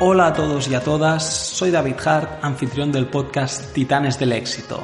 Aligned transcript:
Hola 0.00 0.28
a 0.28 0.32
todos 0.32 0.68
y 0.68 0.76
a 0.76 0.80
todas, 0.80 1.28
soy 1.28 1.72
David 1.72 1.96
Hart, 2.04 2.44
anfitrión 2.44 2.92
del 2.92 3.06
podcast 3.06 3.72
Titanes 3.72 4.16
del 4.16 4.30
Éxito. 4.30 4.80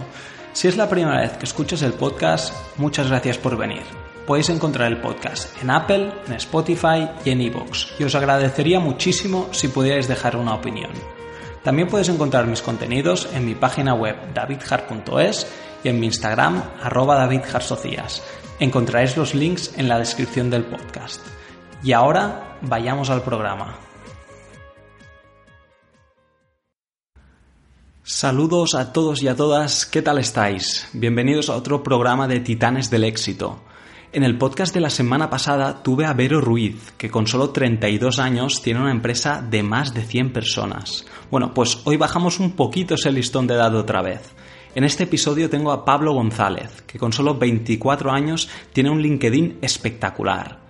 Si 0.53 0.67
es 0.67 0.77
la 0.77 0.89
primera 0.89 1.21
vez 1.21 1.37
que 1.37 1.45
escuchas 1.45 1.83
el 1.83 1.93
podcast, 1.93 2.53
muchas 2.79 3.09
gracias 3.09 3.39
por 3.39 3.57
venir. 3.57 3.85
Podéis 4.27 4.51
encontrar 4.51 4.91
el 4.91 5.01
podcast 5.01 5.57
en 5.63 5.71
Apple, 5.71 6.13
en 6.27 6.33
Spotify 6.33 7.09
y 7.25 7.31
en 7.31 7.43
iVoox, 7.43 8.01
y 8.01 8.03
os 8.05 8.15
agradecería 8.17 8.81
muchísimo 8.81 9.49
si 9.53 9.69
pudierais 9.69 10.09
dejar 10.09 10.37
una 10.37 10.55
opinión. 10.55 10.91
También 11.65 11.89
puedes 11.89 12.11
encontrar 12.11 12.47
mis 12.47 12.61
contenidos 12.61 13.27
en 13.33 13.47
mi 13.47 13.55
página 13.55 13.95
web 13.95 14.17
davidhart.es 14.35 15.51
y 15.83 15.89
en 15.89 15.99
mi 15.99 16.07
Instagram 16.07 16.63
arroba 16.83 17.17
davidharsocias. 17.17 18.23
Encontraréis 18.61 19.17
los 19.17 19.35
links 19.35 19.73
en 19.79 19.89
la 19.89 19.99
descripción 19.99 20.51
del 20.51 20.67
podcast. 20.67 21.23
Y 21.83 21.93
ahora 21.93 22.59
vayamos 22.61 23.09
al 23.09 23.23
programa. 23.23 23.79
Saludos 28.03 28.75
a 28.75 28.93
todos 28.93 29.23
y 29.23 29.29
a 29.29 29.35
todas, 29.35 29.87
¿qué 29.87 30.03
tal 30.03 30.19
estáis? 30.19 30.87
Bienvenidos 30.93 31.49
a 31.49 31.57
otro 31.57 31.83
programa 31.83 32.29
de 32.29 32.41
Titanes 32.41 32.91
del 32.91 33.05
Éxito. 33.05 33.64
En 34.15 34.23
el 34.23 34.39
podcast 34.39 34.73
de 34.73 34.81
la 34.81 34.91
semana 34.91 35.29
pasada 35.29 35.83
tuve 35.83 36.07
a 36.07 36.13
Vero 36.13 36.41
Ruiz, 36.41 36.93
que 36.97 37.11
con 37.11 37.27
solo 37.27 37.51
32 37.51 38.21
años 38.21 38.63
tiene 38.63 38.79
una 38.79 38.93
empresa 38.93 39.43
de 39.43 39.65
más 39.65 39.93
de 39.93 40.05
100 40.05 40.33
personas. 40.33 41.05
Bueno, 41.33 41.53
pues 41.53 41.81
hoy 41.83 41.97
bajamos 41.97 42.39
un 42.39 42.53
poquito 42.53 42.95
ese 42.95 43.11
listón 43.11 43.49
de 43.49 43.55
edad 43.55 43.75
otra 43.75 44.03
vez. 44.03 44.33
En 44.77 44.85
este 44.85 45.03
episodio 45.03 45.51
tengo 45.51 45.73
a 45.73 45.85
Pablo 45.85 46.13
González, 46.13 46.83
que 46.87 46.97
con 46.97 47.13
solo 47.13 47.37
24 47.37 48.13
años 48.13 48.49
tiene 48.73 48.91
un 48.91 49.03
LinkedIn 49.03 49.59
espectacular. 49.63 50.61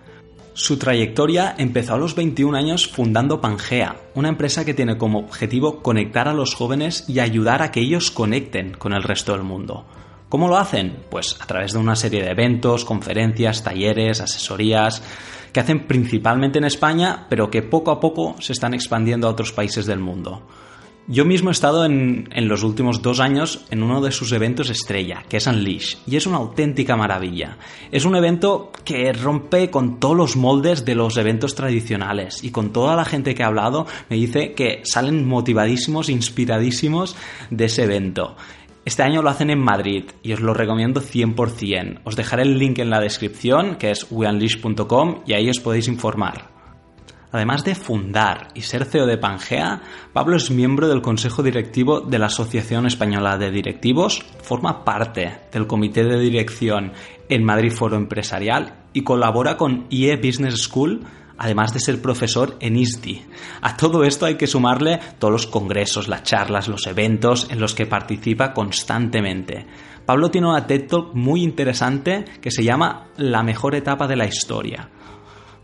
Su 0.55 0.79
trayectoria 0.79 1.55
empezó 1.59 1.93
a 1.93 1.99
los 1.99 2.15
21 2.15 2.57
años 2.57 2.89
fundando 2.89 3.43
Pangea, 3.43 3.97
una 4.15 4.31
empresa 4.31 4.65
que 4.65 4.73
tiene 4.73 4.97
como 4.97 5.19
objetivo 5.19 5.83
conectar 5.83 6.29
a 6.29 6.33
los 6.33 6.55
jóvenes 6.55 7.05
y 7.11 7.21
ayudar 7.21 7.61
a 7.61 7.71
que 7.71 7.81
ellos 7.81 8.11
conecten 8.11 8.73
con 8.73 8.95
el 8.95 9.03
resto 9.03 9.33
del 9.33 9.43
mundo. 9.43 9.85
¿Cómo 10.29 10.49
lo 10.49 10.57
hacen? 10.57 10.97
Pues 11.11 11.37
a 11.41 11.47
través 11.47 11.73
de 11.73 11.79
una 11.79 11.97
serie 11.97 12.23
de 12.23 12.31
eventos, 12.31 12.85
conferencias, 12.85 13.63
talleres, 13.63 14.21
asesorías, 14.21 15.03
que 15.53 15.61
hacen 15.61 15.87
principalmente 15.87 16.59
en 16.59 16.65
España, 16.65 17.27
pero 17.29 17.51
que 17.51 17.63
poco 17.63 17.93
a 17.93 18.01
poco 18.01 18.35
se 18.41 18.53
están 18.53 18.75
expandiendo 18.75 19.29
a 19.29 19.31
otros 19.31 19.53
países 19.53 19.87
del 19.87 20.01
mundo. 20.01 20.43
Yo 21.07 21.27
mismo 21.27 21.51
he 21.51 21.53
estado 21.53 21.85
en, 21.85 22.31
los 22.49 22.63
últimos 22.63 23.03
dos 23.03 23.21
años 23.21 23.67
en 23.71 23.83
uno 23.83 24.01
de 24.01 24.11
sus 24.11 24.33
eventos 24.33 24.71
estrella, 24.71 25.23
que 25.29 25.37
es 25.37 25.47
Unleash, 25.47 25.97
y 26.07 26.17
es 26.17 26.27
una 26.27 26.39
auténtica 26.39 26.97
maravilla. 26.97 27.59
Es 27.93 28.07
un 28.07 28.17
evento 28.17 28.73
que 28.85 29.13
rompe 29.13 29.69
con 29.69 30.01
todos 30.01 30.17
los 30.17 30.37
moldes 30.37 30.87
de 30.87 30.95
los 30.95 31.19
eventos 31.19 31.55
tradicionales 31.55 32.43
y 32.43 32.51
con 32.51 32.73
toda 32.73 32.97
la 32.97 33.05
gente 33.05 33.35
que 33.35 33.43
ha 33.43 33.49
hablado 33.49 33.87
me 34.09 34.17
dice 34.17 34.55
que 34.55 34.81
salen 34.85 35.29
motivadísimos, 35.29 36.09
inspiradísimos 36.09 37.17
de 37.51 37.67
ese 37.67 37.85
evento. 37.85 38.35
Este 38.85 39.03
año 39.03 39.23
lo 39.23 39.31
hacen 39.31 39.49
en 39.49 39.61
Madrid 39.61 40.05
y 40.23 40.35
os 40.35 40.41
lo 40.41 40.53
recomiendo 40.53 41.01
100%. 41.01 42.01
Os 42.05 42.17
dejaré 42.17 42.43
el 42.43 42.59
link 42.59 42.79
en 42.79 42.91
la 42.91 43.01
descripción, 43.01 43.77
que 43.77 43.91
es 43.91 44.07
weunleash.com, 44.11 45.23
y 45.27 45.33
ahí 45.33 45.49
os 45.49 45.61
podéis 45.61 45.89
informar. 45.89 46.51
Además 47.33 47.65
de 47.65 47.75
fundar 47.75 48.49
y 48.55 48.61
ser 48.61 48.85
CEO 48.85 49.07
de 49.07 49.17
Pangea, 49.17 49.81
Pablo 50.13 50.37
es 50.37 50.51
miembro 50.51 50.87
del 50.87 51.03
Consejo 51.03 51.43
Directivo 51.43 52.01
de 52.01 52.19
la 52.19 52.27
Asociación 52.27 52.87
Española 52.87 53.39
de 53.39 53.51
Directivos, 53.51 54.23
forma 54.43 54.85
parte 54.85 55.41
del 55.51 55.67
Comité 55.67 56.05
de 56.05 56.21
Dirección 56.21 56.93
en 57.29 57.43
Madrid 57.43 57.73
Foro 57.73 57.97
Empresarial 57.97 58.85
y 58.93 59.03
colabora 59.03 59.57
con 59.57 59.87
IE 59.89 60.15
Business 60.17 60.63
School, 60.63 61.01
además 61.45 61.75
de 61.75 61.81
ser 61.81 62.01
profesor 62.01 62.57
en 62.59 62.77
ISDI. 62.77 63.23
A 63.61 63.77
todo 63.77 64.03
esto 64.05 64.25
hay 64.25 64.37
que 64.37 64.47
sumarle 64.47 64.99
todos 65.19 65.31
los 65.31 65.47
congresos, 65.47 66.09
las 66.09 66.23
charlas, 66.23 66.69
los 66.69 66.87
eventos 66.87 67.49
en 67.51 67.61
los 67.61 67.75
que 67.75 67.85
participa 67.85 68.55
constantemente. 68.55 69.67
Pablo 70.07 70.31
tiene 70.31 70.49
una 70.49 70.67
TED 70.67 70.87
Talk 70.89 71.15
muy 71.15 71.43
interesante 71.43 72.25
que 72.41 72.51
se 72.51 72.65
llama 72.65 73.09
La 73.19 73.43
mejor 73.43 73.75
etapa 73.75 74.07
de 74.07 74.17
la 74.17 74.27
historia 74.27 74.89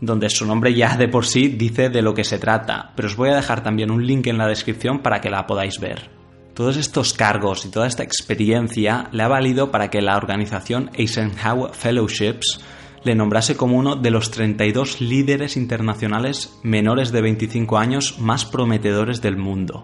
donde 0.03 0.31
su 0.31 0.47
nombre 0.47 0.73
ya 0.73 0.97
de 0.97 1.07
por 1.07 1.27
sí 1.27 1.49
dice 1.49 1.89
de 1.89 2.01
lo 2.01 2.15
que 2.15 2.23
se 2.23 2.39
trata, 2.39 2.91
pero 2.95 3.07
os 3.07 3.15
voy 3.15 3.29
a 3.29 3.35
dejar 3.35 3.61
también 3.61 3.91
un 3.91 4.03
link 4.03 4.25
en 4.25 4.39
la 4.39 4.47
descripción 4.47 5.03
para 5.03 5.21
que 5.21 5.29
la 5.29 5.45
podáis 5.45 5.79
ver. 5.79 6.09
Todos 6.55 6.75
estos 6.77 7.13
cargos 7.13 7.65
y 7.65 7.69
toda 7.69 7.85
esta 7.85 8.01
experiencia 8.01 9.09
le 9.11 9.21
ha 9.21 9.27
valido 9.27 9.69
para 9.69 9.91
que 9.91 10.01
la 10.01 10.17
organización 10.17 10.89
Eisenhower 10.95 11.75
Fellowships 11.75 12.59
le 13.03 13.15
nombrase 13.15 13.55
como 13.55 13.77
uno 13.77 13.95
de 13.95 14.11
los 14.11 14.31
32 14.31 15.01
líderes 15.01 15.57
internacionales 15.57 16.59
menores 16.63 17.11
de 17.11 17.21
25 17.21 17.77
años 17.77 18.19
más 18.19 18.45
prometedores 18.45 19.21
del 19.21 19.37
mundo. 19.37 19.83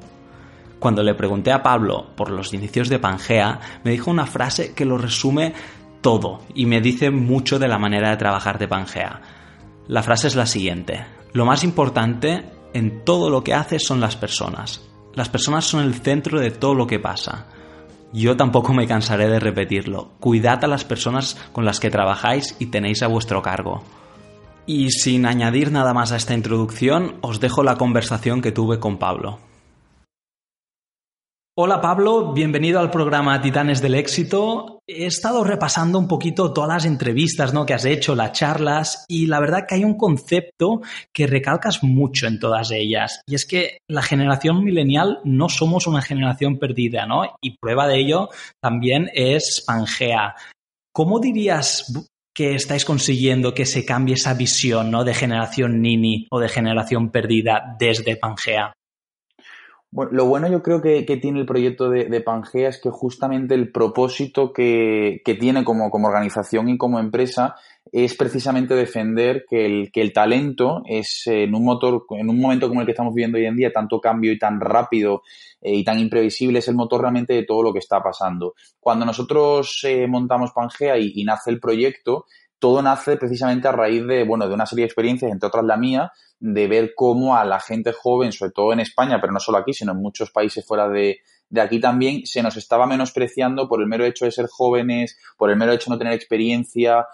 Cuando 0.80 1.02
le 1.02 1.16
pregunté 1.16 1.52
a 1.52 1.64
Pablo 1.64 2.12
por 2.16 2.30
los 2.30 2.54
inicios 2.54 2.90
de 2.90 3.00
Pangea, 3.00 3.60
me 3.84 3.92
dijo 3.92 4.12
una 4.12 4.28
frase 4.28 4.74
que 4.74 4.86
lo 4.86 4.98
resume 4.98 5.54
todo 6.02 6.42
y 6.54 6.68
me 6.68 6.82
dice 6.82 7.10
mucho 7.10 7.58
de 7.58 7.68
la 7.68 7.80
manera 7.80 8.12
de 8.12 8.18
trabajar 8.18 8.60
de 8.60 8.68
Pangea. 8.68 9.22
La 9.88 10.04
frase 10.04 10.28
es 10.28 10.36
la 10.36 10.46
siguiente. 10.46 11.06
Lo 11.34 11.46
más 11.46 11.64
importante 11.64 12.46
en 12.74 13.04
todo 13.04 13.30
lo 13.30 13.44
que 13.44 13.56
haces 13.56 13.86
son 13.86 14.00
las 14.00 14.16
personas. 14.16 14.82
Las 15.16 15.30
personas 15.30 15.66
son 15.66 15.84
el 15.84 15.96
centro 15.96 16.40
de 16.40 16.52
todo 16.52 16.76
lo 16.76 16.86
que 16.86 17.00
pasa. 17.00 17.48
Yo 18.14 18.38
tampoco 18.38 18.74
me 18.74 18.88
cansaré 18.88 19.28
de 19.28 19.40
repetirlo. 19.40 20.10
Cuidad 20.20 20.64
a 20.64 20.68
las 20.68 20.86
personas 20.86 21.38
con 21.52 21.66
las 21.66 21.80
que 21.80 21.90
trabajáis 21.90 22.56
y 22.60 22.68
tenéis 22.68 23.04
a 23.04 23.08
vuestro 23.08 23.42
cargo. 23.42 23.84
Y 24.66 24.92
sin 24.92 25.26
añadir 25.26 25.72
nada 25.72 25.94
más 25.94 26.12
a 26.12 26.18
esta 26.18 26.34
introducción, 26.34 27.16
os 27.22 27.40
dejo 27.40 27.64
la 27.64 27.78
conversación 27.78 28.42
que 28.42 28.52
tuve 28.52 28.80
con 28.80 28.98
Pablo. 28.98 29.40
Hola 31.60 31.82
Pablo, 31.82 32.34
bienvenido 32.34 32.80
al 32.80 32.92
programa 32.92 33.42
Titanes 33.42 33.82
del 33.82 33.96
Éxito. 33.96 34.78
He 34.86 35.08
estado 35.08 35.44
repasando 35.44 35.98
un 35.98 36.08
poquito 36.08 36.54
todas 36.54 36.70
las 36.70 36.86
entrevistas 36.86 37.52
¿no? 37.52 37.66
que 37.66 37.74
has 37.74 37.86
hecho, 37.86 38.14
las 38.14 38.34
charlas, 38.34 39.06
y 39.08 39.26
la 39.26 39.40
verdad 39.40 39.66
que 39.68 39.74
hay 39.74 39.84
un 39.84 39.98
concepto 39.98 40.82
que 41.12 41.26
recalcas 41.26 41.82
mucho 41.82 42.28
en 42.28 42.38
todas 42.38 42.70
ellas, 42.70 43.22
y 43.26 43.34
es 43.34 43.48
que 43.48 43.80
la 43.90 44.04
generación 44.04 44.64
milenial 44.64 45.18
no 45.24 45.50
somos 45.50 45.88
una 45.88 46.04
generación 46.04 46.60
perdida, 46.60 47.08
¿no? 47.08 47.24
Y 47.42 47.58
prueba 47.58 47.88
de 47.88 48.02
ello 48.02 48.30
también 48.62 49.10
es 49.16 49.64
Pangea. 49.66 50.36
¿Cómo 50.94 51.20
dirías 51.20 51.92
que 52.36 52.54
estáis 52.54 52.86
consiguiendo 52.86 53.56
que 53.56 53.66
se 53.66 53.84
cambie 53.84 54.14
esa 54.14 54.36
visión 54.36 54.92
¿no? 54.92 55.04
de 55.04 55.16
generación 55.16 55.82
Nini 55.82 56.28
o 56.30 56.40
de 56.40 56.50
generación 56.50 57.10
perdida 57.10 57.76
desde 57.80 58.16
Pangea? 58.16 58.74
Bueno, 59.90 60.12
lo 60.12 60.26
bueno 60.26 60.50
yo 60.50 60.62
creo 60.62 60.82
que, 60.82 61.04
tiene 61.22 61.40
el 61.40 61.46
proyecto 61.46 61.90
de, 61.90 62.22
Pangea 62.22 62.68
es 62.70 62.80
que 62.82 62.90
justamente 62.90 63.56
el 63.56 63.72
propósito 63.72 64.52
que, 64.52 65.22
tiene 65.40 65.64
como, 65.64 65.88
organización 65.88 66.68
y 66.68 66.78
como 66.78 67.00
empresa 67.00 67.56
es 67.94 68.16
precisamente 68.16 68.76
defender 68.76 69.46
que 69.50 69.66
el, 69.66 69.92
que 69.94 70.02
el 70.02 70.12
talento 70.12 70.84
es 70.86 71.24
en 71.28 71.56
un 71.56 71.64
motor, 71.64 72.06
en 72.12 72.30
un 72.30 72.38
momento 72.38 72.68
como 72.68 72.82
el 72.82 72.86
que 72.86 72.92
estamos 72.92 73.14
viviendo 73.14 73.38
hoy 73.38 73.46
en 73.46 73.56
día, 73.56 73.72
tanto 73.72 74.02
cambio 74.02 74.34
y 74.34 74.38
tan 74.38 74.60
rápido 74.60 75.22
eh, 75.62 75.74
y 75.74 75.86
tan 75.86 76.00
imprevisible, 76.00 76.60
es 76.60 76.68
el 76.68 76.76
motor 76.76 77.00
realmente 77.00 77.34
de 77.34 77.44
todo 77.44 77.64
lo 77.64 77.72
que 77.72 77.80
está 77.80 78.04
pasando. 78.04 78.56
Cuando 78.82 79.06
nosotros 79.06 79.80
eh, 79.86 80.06
montamos 80.06 80.52
Pangea 80.52 80.98
y 80.98 81.24
nace 81.24 81.50
el 81.50 81.62
proyecto, 81.62 82.26
todo 82.60 82.82
nace 82.82 83.18
precisamente 83.18 83.68
a 83.68 83.72
raíz 83.72 84.06
de, 84.06 84.24
bueno, 84.24 84.48
de 84.48 84.54
una 84.54 84.66
serie 84.66 84.84
de 84.84 84.88
experiencias, 84.88 85.32
entre 85.32 85.48
otras 85.48 85.66
la 85.66 85.78
mía, 85.78 86.12
de 86.40 86.68
ver 86.68 86.94
cómo 86.96 87.36
a 87.36 87.46
la 87.46 87.60
gente 87.60 87.94
joven, 87.94 88.32
sobre 88.32 88.52
todo 88.52 88.74
en 88.74 88.80
España, 88.80 89.20
pero 89.20 89.34
no 89.34 89.40
solo 89.40 89.58
aquí, 89.58 89.74
sino 89.74 89.92
en 89.92 90.02
muchos 90.02 90.32
países 90.32 90.66
fuera 90.66 90.88
de, 90.88 91.20
aquí 91.60 91.80
también, 91.80 92.26
se 92.26 92.44
nos 92.44 92.58
estaba 92.58 92.86
menospreciando 92.86 93.68
por 93.68 93.82
el 93.82 93.88
mero 93.88 94.06
hecho 94.06 94.26
de 94.26 94.32
ser 94.32 94.48
jóvenes, 94.48 95.18
por 95.38 95.50
el 95.50 95.58
mero 95.58 95.72
hecho 95.74 95.90
de 95.90 95.96
no 95.96 96.00
tener 96.00 96.14
experiencia 96.14 97.08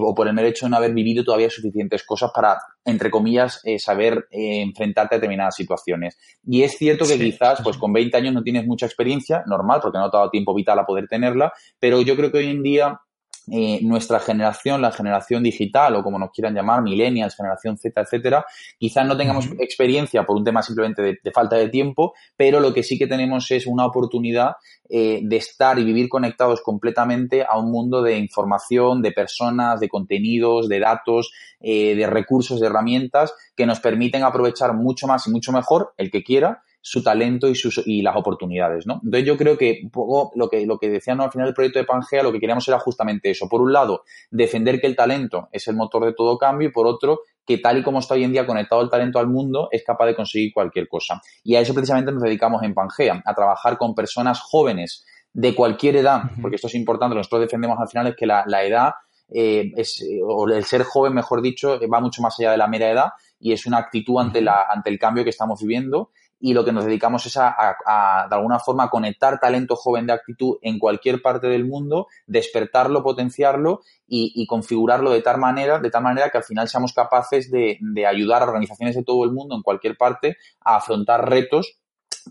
o 0.00 0.14
por 0.14 0.26
el 0.26 0.34
mero 0.34 0.48
hecho 0.48 0.66
de 0.66 0.70
no 0.70 0.76
haber 0.76 0.92
vivido 0.92 1.22
todavía 1.22 1.48
suficientes 1.48 2.02
cosas 2.02 2.32
para, 2.34 2.58
entre 2.84 3.10
comillas, 3.10 3.60
eh, 3.62 3.78
saber 3.78 4.26
eh, 4.32 4.60
enfrentarte 4.60 5.14
a 5.14 5.18
determinadas 5.18 5.54
situaciones. 5.54 6.18
Y 6.44 6.64
es 6.64 6.76
cierto 6.76 7.04
que 7.06 7.16
quizás, 7.16 7.60
pues 7.62 7.76
con 7.76 7.92
20 7.92 8.16
años 8.16 8.34
no 8.34 8.42
tienes 8.42 8.66
mucha 8.66 8.86
experiencia, 8.86 9.44
normal, 9.46 9.78
porque 9.80 9.98
no 9.98 10.10
te 10.10 10.16
ha 10.16 10.20
dado 10.20 10.30
tiempo 10.30 10.52
vital 10.52 10.80
a 10.80 10.84
poder 10.84 11.06
tenerla, 11.06 11.52
pero 11.78 12.02
yo 12.02 12.16
creo 12.16 12.32
que 12.32 12.38
hoy 12.38 12.48
en 12.48 12.62
día 12.64 13.00
eh, 13.50 13.80
nuestra 13.82 14.20
generación, 14.20 14.80
la 14.80 14.92
generación 14.92 15.42
digital 15.42 15.96
o 15.96 16.02
como 16.02 16.18
nos 16.18 16.30
quieran 16.30 16.54
llamar, 16.54 16.82
millennials, 16.82 17.34
generación 17.34 17.76
Z, 17.76 18.00
etcétera, 18.00 18.44
quizás 18.78 19.04
no 19.06 19.16
tengamos 19.16 19.46
experiencia 19.58 20.24
por 20.24 20.36
un 20.36 20.44
tema 20.44 20.62
simplemente 20.62 21.02
de, 21.02 21.32
falta 21.32 21.56
de 21.56 21.68
tiempo, 21.68 22.14
pero 22.36 22.60
lo 22.60 22.72
que 22.72 22.82
sí 22.84 22.98
que 22.98 23.08
tenemos 23.08 23.50
es 23.50 23.66
una 23.66 23.86
oportunidad 23.86 24.52
eh, 24.88 25.20
de 25.24 25.36
estar 25.36 25.78
y 25.78 25.84
vivir 25.84 26.08
conectados 26.08 26.62
completamente 26.62 27.44
a 27.44 27.58
un 27.58 27.72
mundo 27.72 28.02
de 28.02 28.16
información, 28.16 29.02
de 29.02 29.10
personas, 29.10 29.80
de 29.80 29.88
contenidos, 29.88 30.68
de 30.68 30.78
datos, 30.78 31.32
eh, 31.60 31.96
de 31.96 32.06
recursos, 32.06 32.60
de 32.60 32.66
herramientas 32.66 33.34
que 33.56 33.66
nos 33.66 33.80
permiten 33.80 34.22
aprovechar 34.22 34.74
mucho 34.74 35.06
más 35.06 35.26
y 35.26 35.30
mucho 35.30 35.50
mejor, 35.50 35.94
el 35.96 36.10
que 36.10 36.22
quiera, 36.22 36.62
su 36.84 37.02
talento 37.02 37.48
y, 37.48 37.54
sus, 37.54 37.80
y 37.86 38.02
las 38.02 38.16
oportunidades, 38.16 38.86
¿no? 38.86 39.00
Entonces 39.04 39.24
yo 39.24 39.36
creo 39.36 39.56
que 39.56 39.80
un 39.84 39.90
poco 39.90 40.32
lo 40.34 40.48
que, 40.48 40.66
lo 40.66 40.78
que 40.78 40.90
decían 40.90 41.20
al 41.20 41.30
final 41.30 41.46
del 41.46 41.54
proyecto 41.54 41.78
de 41.78 41.84
Pangea, 41.84 42.24
lo 42.24 42.32
que 42.32 42.40
queríamos 42.40 42.66
era 42.66 42.80
justamente 42.80 43.30
eso. 43.30 43.48
Por 43.48 43.62
un 43.62 43.72
lado, 43.72 44.02
defender 44.32 44.80
que 44.80 44.88
el 44.88 44.96
talento 44.96 45.48
es 45.52 45.68
el 45.68 45.76
motor 45.76 46.04
de 46.04 46.12
todo 46.12 46.36
cambio 46.38 46.68
y 46.68 46.72
por 46.72 46.88
otro, 46.88 47.20
que 47.46 47.58
tal 47.58 47.78
y 47.78 47.82
como 47.84 48.00
está 48.00 48.14
hoy 48.14 48.24
en 48.24 48.32
día 48.32 48.44
conectado 48.46 48.82
el 48.82 48.90
talento 48.90 49.20
al 49.20 49.28
mundo, 49.28 49.68
es 49.70 49.84
capaz 49.84 50.06
de 50.06 50.16
conseguir 50.16 50.52
cualquier 50.52 50.88
cosa. 50.88 51.22
Y 51.44 51.54
a 51.54 51.60
eso 51.60 51.72
precisamente 51.72 52.10
nos 52.10 52.22
dedicamos 52.22 52.64
en 52.64 52.74
Pangea, 52.74 53.22
a 53.24 53.34
trabajar 53.34 53.78
con 53.78 53.94
personas 53.94 54.40
jóvenes 54.40 55.06
de 55.32 55.54
cualquier 55.54 55.96
edad, 55.96 56.22
porque 56.42 56.56
esto 56.56 56.66
es 56.66 56.74
importante, 56.74 57.14
nosotros 57.14 57.42
defendemos 57.42 57.78
al 57.78 57.88
final 57.88 58.08
es 58.08 58.16
que 58.16 58.26
la, 58.26 58.44
edad, 58.64 58.90
eh, 59.32 59.70
es, 59.76 60.04
o 60.26 60.48
el 60.48 60.64
ser 60.64 60.82
joven, 60.82 61.14
mejor 61.14 61.42
dicho, 61.42 61.78
va 61.88 62.00
mucho 62.00 62.22
más 62.22 62.38
allá 62.38 62.50
de 62.50 62.58
la 62.58 62.66
mera 62.66 62.90
edad 62.90 63.10
y 63.40 63.52
es 63.52 63.66
una 63.66 63.78
actitud 63.78 64.20
ante, 64.20 64.40
la, 64.40 64.66
ante 64.68 64.90
el 64.90 64.98
cambio 64.98 65.24
que 65.24 65.30
estamos 65.30 65.60
viviendo 65.60 66.10
y 66.44 66.54
lo 66.54 66.64
que 66.64 66.72
nos 66.72 66.84
dedicamos 66.84 67.24
es 67.24 67.36
a, 67.36 68.26
de 68.28 68.34
alguna 68.34 68.58
forma, 68.58 68.90
conectar 68.90 69.38
talento 69.38 69.76
joven 69.76 70.08
de 70.08 70.12
actitud 70.12 70.56
en 70.60 70.80
cualquier 70.80 71.22
parte 71.22 71.46
del 71.46 71.64
mundo, 71.64 72.08
despertarlo, 72.26 73.04
potenciarlo 73.04 73.82
y, 74.08 74.44
configurarlo 74.48 75.12
de 75.12 75.22
tal 75.22 75.38
manera, 75.38 75.78
de 75.78 75.88
tal 75.88 76.02
manera 76.02 76.30
que 76.30 76.38
al 76.38 76.44
final 76.44 76.68
seamos 76.68 76.92
capaces 76.92 77.48
de, 77.48 77.78
ayudar 78.04 78.42
a 78.42 78.46
organizaciones 78.46 78.96
de 78.96 79.04
todo 79.04 79.24
el 79.24 79.30
mundo 79.30 79.54
en 79.54 79.62
cualquier 79.62 79.96
parte 79.96 80.36
a 80.60 80.76
afrontar 80.76 81.30
retos 81.30 81.78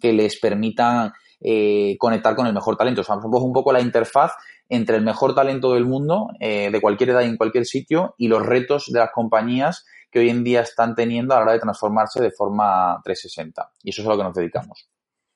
que 0.01 0.11
les 0.11 0.37
permitan 0.41 1.13
eh, 1.39 1.95
conectar 1.97 2.35
con 2.35 2.47
el 2.47 2.53
mejor 2.53 2.75
talento. 2.75 3.01
O 3.01 3.03
sea, 3.05 3.15
somos 3.21 3.41
un 3.41 3.53
poco 3.53 3.71
la 3.71 3.79
interfaz 3.79 4.33
entre 4.67 4.97
el 4.97 5.03
mejor 5.03 5.33
talento 5.33 5.73
del 5.73 5.85
mundo, 5.85 6.27
eh, 6.41 6.69
de 6.69 6.81
cualquier 6.81 7.11
edad 7.11 7.21
y 7.21 7.29
en 7.29 7.37
cualquier 7.37 7.65
sitio, 7.65 8.13
y 8.17 8.27
los 8.27 8.45
retos 8.45 8.87
de 8.91 8.99
las 8.99 9.11
compañías 9.11 9.85
que 10.11 10.19
hoy 10.19 10.29
en 10.29 10.43
día 10.43 10.61
están 10.61 10.93
teniendo 10.93 11.33
a 11.33 11.37
la 11.37 11.43
hora 11.43 11.53
de 11.53 11.59
transformarse 11.59 12.21
de 12.21 12.31
forma 12.31 12.99
360. 13.03 13.71
Y 13.83 13.91
eso 13.91 14.01
es 14.01 14.07
a 14.07 14.11
lo 14.11 14.17
que 14.17 14.23
nos 14.23 14.35
dedicamos. 14.35 14.89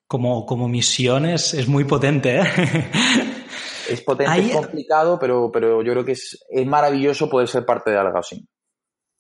Como, 0.07 0.45
como 0.45 0.67
misión 0.67 1.25
es, 1.25 1.67
muy 1.67 1.85
potente, 1.85 2.39
¿eh? 2.39 2.43
Es 3.89 4.01
potente, 4.01 4.47
es 4.47 4.51
complicado, 4.55 5.19
pero, 5.19 5.51
pero 5.51 5.83
yo 5.83 5.91
creo 5.91 6.03
que 6.03 6.13
es, 6.13 6.43
es 6.49 6.65
maravilloso 6.65 7.29
poder 7.29 7.47
ser 7.47 7.67
parte 7.67 7.91
de 7.91 7.99
algo 7.99 8.17
así. 8.17 8.43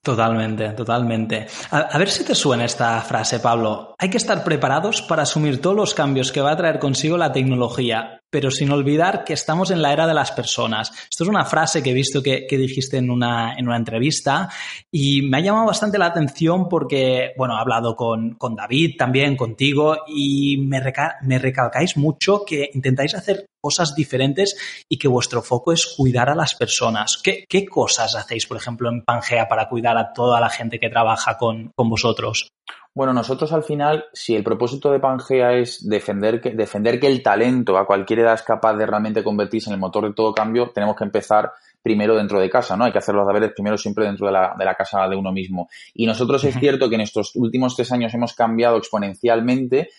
Totalmente, 0.05 0.69
totalmente. 0.73 1.47
A, 1.71 1.97
ver 1.97 2.11
si 2.11 2.23
te 2.23 2.35
suena 2.35 2.65
esta 2.65 3.01
frase, 3.01 3.39
Pablo. 3.39 3.95
Hay 3.97 4.11
que 4.11 4.17
estar 4.17 4.43
preparados 4.43 5.01
para 5.01 5.23
asumir 5.23 5.59
todos 5.59 5.75
los 5.75 5.95
cambios 5.95 6.31
que 6.31 6.41
va 6.41 6.51
a 6.51 6.55
traer 6.55 6.77
consigo 6.77 7.17
la 7.17 7.31
tecnología, 7.31 8.21
pero 8.35 8.51
sin 8.51 8.69
olvidar 8.69 9.23
que 9.23 9.31
estamos 9.31 9.71
en 9.71 9.81
la 9.81 9.93
era 9.93 10.05
de 10.05 10.13
las 10.13 10.33
personas. 10.33 10.91
Esto 11.09 11.23
es 11.23 11.29
una 11.29 11.45
frase 11.45 11.81
que 11.81 11.91
he 11.91 11.93
visto 11.93 12.21
que, 12.21 12.45
dijiste 12.49 12.97
en 12.97 13.09
una, 13.09 13.53
en 13.57 13.65
una, 13.65 13.77
entrevista 13.77 14.49
y 14.91 15.21
me 15.21 15.37
ha 15.37 15.39
llamado 15.39 15.67
bastante 15.67 15.97
la 15.97 16.07
atención 16.07 16.67
porque, 16.67 17.31
bueno, 17.37 17.55
he 17.55 17.61
hablado 17.61 17.95
con, 17.95 18.35
David 18.57 18.97
también, 18.97 19.37
contigo, 19.37 19.99
y 20.05 20.57
me, 20.57 20.81
me 21.21 21.39
recalcáis 21.39 21.95
mucho 21.95 22.43
que 22.45 22.71
intentáis 22.73 23.15
hacer 23.15 23.45
cosas 23.65 23.95
diferentes 23.95 24.57
y 24.89 24.99
que 24.99 25.07
vuestro 25.07 25.41
foco 25.41 25.71
es 25.71 25.87
cuidar 25.87 26.29
a 26.29 26.35
las 26.35 26.55
personas. 26.55 27.17
¿Qué, 27.23 27.65
cosas 27.65 28.15
hacéis, 28.15 28.47
por 28.47 28.57
ejemplo, 28.57 28.89
en 28.89 29.01
Pangea 29.05 29.47
para 29.47 29.69
cuidar 29.69 29.97
a 29.97 30.11
toda 30.11 30.41
la 30.41 30.49
gente 30.49 30.77
que 30.77 30.89
trabaja 30.89 31.37
con, 31.37 31.71
vosotros? 31.77 32.49
Bueno, 32.95 33.11
nosotros 33.11 33.51
al 33.51 33.63
final, 33.63 34.05
si 34.13 34.35
el 34.35 34.43
propósito 34.43 34.89
de 34.89 35.01
Pangea 35.01 35.51
es 35.51 35.85
defender 35.85 36.39
que, 36.39 36.51
defender 36.51 36.97
que 36.97 37.07
el 37.07 37.21
talento 37.21 37.77
a 37.77 37.85
cualquier 37.85 38.19
edad 38.19 38.35
es 38.35 38.41
capaz 38.41 38.73
de 38.77 38.85
realmente 38.85 39.21
convertirse 39.21 39.69
en 39.69 39.73
el 39.73 39.81
motor 39.81 40.05
de 40.05 40.13
todo 40.13 40.33
cambio, 40.33 40.71
tenemos 40.73 40.95
que 40.95 41.03
empezar 41.03 41.51
primero 41.81 42.15
dentro 42.15 42.39
de 42.39 42.49
casa, 42.49 42.77
¿no? 42.77 42.85
Hay 42.85 42.93
que 42.93 42.99
hacer 42.99 43.13
los 43.13 43.27
deberes 43.27 43.51
primero 43.51 43.77
siempre 43.77 44.05
dentro 44.05 44.27
de 44.27 44.31
la, 44.31 44.55
de 44.57 44.63
la 44.63 44.75
casa 44.75 45.09
de 45.09 45.17
uno 45.17 45.33
mismo. 45.33 45.67
Y 45.93 46.05
nosotros 46.05 46.41
es 46.45 46.55
cierto 46.57 46.87
que 46.87 46.95
en 46.95 47.01
estos 47.01 47.35
últimos 47.35 47.75
tres 47.75 47.91
años 47.91 48.13
hemos 48.13 48.33
cambiado 48.33 48.77
exponencialmente 48.77 49.89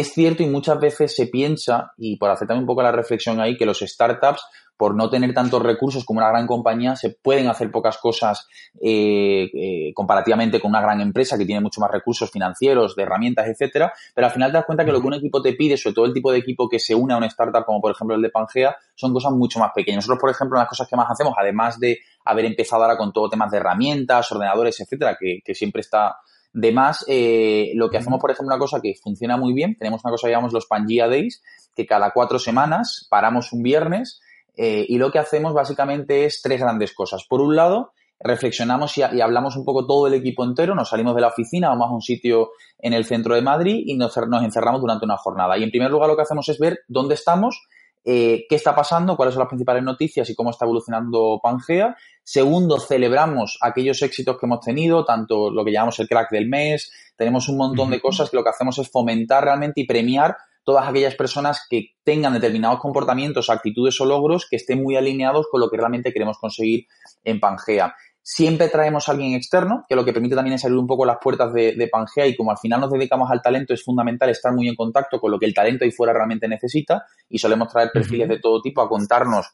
es 0.00 0.12
cierto 0.12 0.42
y 0.42 0.46
muchas 0.46 0.80
veces 0.80 1.14
se 1.14 1.26
piensa, 1.28 1.92
y 1.96 2.16
por 2.16 2.30
hacer 2.30 2.48
también 2.48 2.64
un 2.64 2.66
poco 2.66 2.82
la 2.82 2.92
reflexión 2.92 3.40
ahí, 3.40 3.56
que 3.56 3.66
los 3.66 3.78
startups, 3.78 4.42
por 4.76 4.96
no 4.96 5.08
tener 5.08 5.32
tantos 5.32 5.62
recursos 5.62 6.04
como 6.04 6.18
una 6.18 6.30
gran 6.30 6.48
compañía, 6.48 6.96
se 6.96 7.10
pueden 7.10 7.46
hacer 7.46 7.70
pocas 7.70 7.98
cosas 7.98 8.48
eh, 8.82 9.48
eh, 9.54 9.92
comparativamente 9.94 10.60
con 10.60 10.70
una 10.70 10.80
gran 10.80 11.00
empresa 11.00 11.38
que 11.38 11.46
tiene 11.46 11.60
mucho 11.60 11.80
más 11.80 11.92
recursos 11.92 12.30
financieros, 12.30 12.96
de 12.96 13.04
herramientas, 13.04 13.46
etcétera. 13.46 13.92
Pero 14.14 14.26
al 14.26 14.32
final 14.32 14.50
te 14.50 14.58
das 14.58 14.66
cuenta 14.66 14.84
que 14.84 14.90
lo 14.90 15.00
que 15.00 15.06
un 15.06 15.14
equipo 15.14 15.40
te 15.40 15.52
pide, 15.52 15.76
sobre 15.76 15.94
todo 15.94 16.06
el 16.06 16.12
tipo 16.12 16.32
de 16.32 16.38
equipo 16.38 16.68
que 16.68 16.80
se 16.80 16.94
une 16.94 17.14
a 17.14 17.16
una 17.16 17.26
startup, 17.26 17.64
como 17.64 17.80
por 17.80 17.92
ejemplo 17.92 18.16
el 18.16 18.22
de 18.22 18.30
Pangea, 18.30 18.76
son 18.96 19.12
cosas 19.12 19.32
mucho 19.32 19.60
más 19.60 19.70
pequeñas. 19.72 19.98
Nosotros, 19.98 20.20
por 20.20 20.30
ejemplo, 20.30 20.58
las 20.58 20.68
cosas 20.68 20.88
que 20.88 20.96
más 20.96 21.08
hacemos, 21.08 21.34
además 21.38 21.78
de 21.78 22.00
haber 22.24 22.46
empezado 22.46 22.82
ahora 22.82 22.96
con 22.96 23.12
todo 23.12 23.28
temas 23.28 23.52
de 23.52 23.58
herramientas, 23.58 24.32
ordenadores, 24.32 24.80
etcétera, 24.80 25.16
que, 25.20 25.38
que 25.44 25.54
siempre 25.54 25.82
está 25.82 26.16
de 26.54 26.70
más, 26.70 27.04
eh, 27.08 27.72
lo 27.74 27.90
que 27.90 27.98
hacemos, 27.98 28.20
por 28.20 28.30
ejemplo, 28.30 28.54
una 28.54 28.60
cosa 28.60 28.80
que 28.80 28.94
funciona 28.94 29.36
muy 29.36 29.52
bien, 29.52 29.76
tenemos 29.76 30.04
una 30.04 30.12
cosa 30.12 30.28
que 30.28 30.30
llamamos 30.30 30.52
los 30.52 30.66
Pangea 30.66 31.08
Days, 31.08 31.42
que 31.74 31.84
cada 31.84 32.12
cuatro 32.12 32.38
semanas 32.38 33.08
paramos 33.10 33.52
un 33.52 33.62
viernes 33.62 34.20
eh, 34.56 34.86
y 34.88 34.98
lo 34.98 35.10
que 35.10 35.18
hacemos 35.18 35.52
básicamente 35.52 36.24
es 36.24 36.40
tres 36.40 36.60
grandes 36.60 36.94
cosas. 36.94 37.26
Por 37.28 37.40
un 37.40 37.56
lado, 37.56 37.92
reflexionamos 38.20 38.96
y, 38.96 39.02
hablamos 39.02 39.56
un 39.56 39.64
poco 39.64 39.84
todo 39.84 40.06
el 40.06 40.14
equipo 40.14 40.44
entero, 40.44 40.76
nos 40.76 40.90
salimos 40.90 41.16
de 41.16 41.22
la 41.22 41.28
oficina, 41.28 41.70
vamos 41.70 41.88
a 41.90 41.94
un 41.94 42.02
sitio 42.02 42.50
en 42.78 42.92
el 42.92 43.04
centro 43.04 43.34
de 43.34 43.42
Madrid 43.42 43.82
y 43.84 43.96
nos, 43.96 44.16
nos 44.16 44.44
encerramos 44.44 44.80
durante 44.80 45.04
una 45.04 45.16
jornada. 45.16 45.58
Y 45.58 45.64
en 45.64 45.70
primer 45.70 45.90
lugar 45.90 46.08
lo 46.08 46.14
que 46.14 46.22
hacemos 46.22 46.48
es 46.48 46.60
ver 46.60 46.78
dónde 46.86 47.14
estamos 47.14 47.66
eh, 48.04 48.44
qué 48.48 48.56
está 48.56 48.74
pasando, 48.74 49.16
cuáles 49.16 49.34
son 49.34 49.40
las 49.40 49.48
principales 49.48 49.82
noticias 49.82 50.28
y 50.28 50.34
cómo 50.34 50.50
está 50.50 50.64
evolucionando 50.64 51.40
Pangea. 51.42 51.96
Segundo, 52.22 52.78
celebramos 52.78 53.58
aquellos 53.60 54.02
éxitos 54.02 54.38
que 54.38 54.46
hemos 54.46 54.60
tenido, 54.60 55.04
tanto 55.04 55.50
lo 55.50 55.64
que 55.64 55.72
llamamos 55.72 55.98
el 56.00 56.08
crack 56.08 56.30
del 56.30 56.48
mes, 56.48 56.90
tenemos 57.16 57.48
un 57.48 57.56
montón 57.56 57.90
de 57.90 58.00
cosas 58.00 58.30
que 58.30 58.36
lo 58.36 58.44
que 58.44 58.50
hacemos 58.50 58.78
es 58.78 58.90
fomentar 58.90 59.44
realmente 59.44 59.80
y 59.80 59.86
premiar 59.86 60.36
todas 60.64 60.88
aquellas 60.88 61.14
personas 61.14 61.66
que 61.68 61.90
tengan 62.02 62.32
determinados 62.32 62.80
comportamientos, 62.80 63.50
actitudes 63.50 64.00
o 64.00 64.06
logros 64.06 64.46
que 64.48 64.56
estén 64.56 64.82
muy 64.82 64.96
alineados 64.96 65.46
con 65.50 65.60
lo 65.60 65.70
que 65.70 65.76
realmente 65.76 66.12
queremos 66.12 66.38
conseguir 66.38 66.86
en 67.22 67.38
Pangea. 67.38 67.94
Siempre 68.26 68.70
traemos 68.70 69.06
a 69.06 69.12
alguien 69.12 69.34
externo, 69.34 69.84
que 69.86 69.94
lo 69.94 70.02
que 70.02 70.14
permite 70.14 70.34
también 70.34 70.54
es 70.54 70.64
abrir 70.64 70.78
un 70.78 70.86
poco 70.86 71.04
las 71.04 71.18
puertas 71.20 71.52
de, 71.52 71.88
Pangea 71.92 72.26
y 72.26 72.34
como 72.34 72.52
al 72.52 72.56
final 72.56 72.80
nos 72.80 72.90
dedicamos 72.90 73.30
al 73.30 73.42
talento, 73.42 73.74
es 73.74 73.84
fundamental 73.84 74.30
estar 74.30 74.50
muy 74.54 74.66
en 74.66 74.74
contacto 74.74 75.20
con 75.20 75.30
lo 75.30 75.38
que 75.38 75.44
el 75.44 75.52
talento 75.52 75.84
ahí 75.84 75.90
fuera 75.90 76.14
realmente 76.14 76.48
necesita 76.48 77.04
y 77.28 77.38
solemos 77.38 77.68
traer 77.68 77.90
perfiles 77.92 78.26
de 78.30 78.38
todo 78.38 78.62
tipo 78.62 78.80
a 78.80 78.88
contarnos 78.88 79.46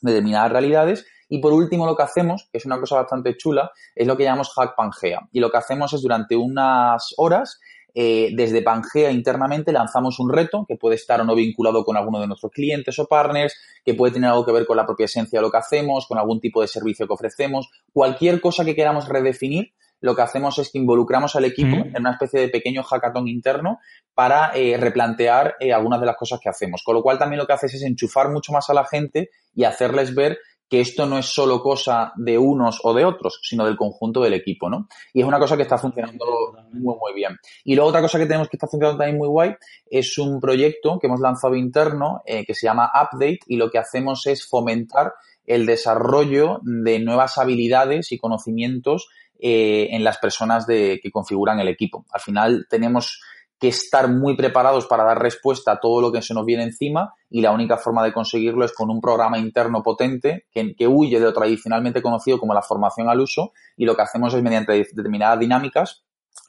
determinadas 0.00 0.52
realidades. 0.52 1.06
Y 1.28 1.38
por 1.38 1.52
último, 1.52 1.84
lo 1.84 1.94
que 1.96 2.02
hacemos, 2.02 2.48
que 2.50 2.56
es 2.56 2.64
una 2.64 2.80
cosa 2.80 2.96
bastante 2.96 3.36
chula, 3.36 3.70
es 3.94 4.06
lo 4.06 4.16
que 4.16 4.24
llamamos 4.24 4.54
Hack 4.54 4.74
Pangea. 4.74 5.20
Y 5.30 5.40
lo 5.40 5.50
que 5.50 5.58
hacemos 5.58 5.92
es 5.92 6.00
durante 6.00 6.34
unas 6.34 7.12
horas 7.18 7.60
eh, 7.94 8.30
desde 8.34 8.60
Pangea 8.62 9.12
internamente 9.12 9.72
lanzamos 9.72 10.18
un 10.18 10.32
reto 10.32 10.64
que 10.66 10.76
puede 10.76 10.96
estar 10.96 11.20
o 11.20 11.24
no 11.24 11.36
vinculado 11.36 11.84
con 11.84 11.96
alguno 11.96 12.20
de 12.20 12.26
nuestros 12.26 12.50
clientes 12.50 12.98
o 12.98 13.06
partners, 13.06 13.54
que 13.84 13.94
puede 13.94 14.12
tener 14.12 14.30
algo 14.30 14.44
que 14.44 14.52
ver 14.52 14.66
con 14.66 14.76
la 14.76 14.84
propia 14.84 15.04
esencia 15.04 15.38
de 15.38 15.42
lo 15.42 15.50
que 15.50 15.58
hacemos, 15.58 16.06
con 16.08 16.18
algún 16.18 16.40
tipo 16.40 16.60
de 16.60 16.66
servicio 16.68 17.06
que 17.06 17.12
ofrecemos, 17.12 17.70
cualquier 17.92 18.40
cosa 18.40 18.64
que 18.64 18.74
queramos 18.74 19.08
redefinir. 19.08 19.72
Lo 20.00 20.14
que 20.14 20.22
hacemos 20.22 20.58
es 20.58 20.70
que 20.70 20.76
involucramos 20.76 21.34
al 21.34 21.46
equipo 21.46 21.76
en 21.76 22.00
una 22.00 22.10
especie 22.10 22.40
de 22.40 22.48
pequeño 22.48 22.82
hackathon 22.82 23.26
interno 23.26 23.78
para 24.12 24.50
eh, 24.54 24.76
replantear 24.76 25.54
eh, 25.60 25.72
algunas 25.72 25.98
de 25.98 26.04
las 26.04 26.16
cosas 26.16 26.40
que 26.42 26.50
hacemos. 26.50 26.82
Con 26.84 26.96
lo 26.96 27.02
cual 27.02 27.18
también 27.18 27.38
lo 27.38 27.46
que 27.46 27.54
haces 27.54 27.72
es 27.72 27.82
enchufar 27.82 28.28
mucho 28.28 28.52
más 28.52 28.68
a 28.68 28.74
la 28.74 28.84
gente 28.84 29.30
y 29.54 29.64
hacerles 29.64 30.14
ver 30.14 30.36
que 30.74 30.80
esto 30.80 31.06
no 31.06 31.18
es 31.18 31.26
solo 31.26 31.62
cosa 31.62 32.12
de 32.16 32.36
unos 32.36 32.80
o 32.82 32.92
de 32.92 33.04
otros, 33.04 33.38
sino 33.44 33.64
del 33.64 33.76
conjunto 33.76 34.20
del 34.20 34.34
equipo, 34.34 34.68
¿no? 34.68 34.88
Y 35.12 35.20
es 35.20 35.24
una 35.24 35.38
cosa 35.38 35.56
que 35.56 35.62
está 35.62 35.78
funcionando 35.78 36.24
muy, 36.72 36.96
muy 36.96 37.14
bien. 37.14 37.38
Y 37.62 37.76
luego 37.76 37.90
otra 37.90 38.00
cosa 38.00 38.18
que 38.18 38.26
tenemos 38.26 38.48
que 38.48 38.56
está 38.56 38.66
funcionando 38.66 38.98
también 38.98 39.16
muy 39.16 39.28
guay 39.28 39.54
es 39.88 40.18
un 40.18 40.40
proyecto 40.40 40.98
que 40.98 41.06
hemos 41.06 41.20
lanzado 41.20 41.54
interno 41.54 42.22
eh, 42.26 42.44
que 42.44 42.54
se 42.54 42.66
llama 42.66 42.90
Update 42.92 43.42
y 43.46 43.56
lo 43.56 43.70
que 43.70 43.78
hacemos 43.78 44.26
es 44.26 44.48
fomentar 44.48 45.12
el 45.46 45.64
desarrollo 45.64 46.58
de 46.62 46.98
nuevas 46.98 47.38
habilidades 47.38 48.10
y 48.10 48.18
conocimientos 48.18 49.06
eh, 49.38 49.90
en 49.92 50.02
las 50.02 50.18
personas 50.18 50.66
de, 50.66 50.98
que 51.00 51.12
configuran 51.12 51.60
el 51.60 51.68
equipo. 51.68 52.04
Al 52.10 52.20
final 52.20 52.66
tenemos 52.68 53.22
que 53.58 53.68
estar 53.68 54.08
muy 54.08 54.36
preparados 54.36 54.86
para 54.86 55.04
dar 55.04 55.20
respuesta 55.20 55.72
a 55.72 55.80
todo 55.80 56.00
lo 56.00 56.12
que 56.12 56.22
se 56.22 56.34
nos 56.34 56.44
viene 56.44 56.64
encima 56.64 57.14
y 57.30 57.40
la 57.40 57.52
única 57.52 57.76
forma 57.76 58.04
de 58.04 58.12
conseguirlo 58.12 58.64
es 58.64 58.72
con 58.72 58.90
un 58.90 59.00
programa 59.00 59.38
interno 59.38 59.82
potente 59.82 60.46
que, 60.52 60.86
huye 60.86 61.18
de 61.18 61.24
lo 61.24 61.32
tradicionalmente 61.32 62.02
conocido 62.02 62.38
como 62.38 62.54
la 62.54 62.62
formación 62.62 63.08
al 63.08 63.20
uso 63.20 63.52
y 63.76 63.84
lo 63.84 63.94
que 63.94 64.02
hacemos 64.02 64.34
es 64.34 64.42
mediante 64.42 64.72
determinadas 64.72 65.38
dinámicas 65.38 66.04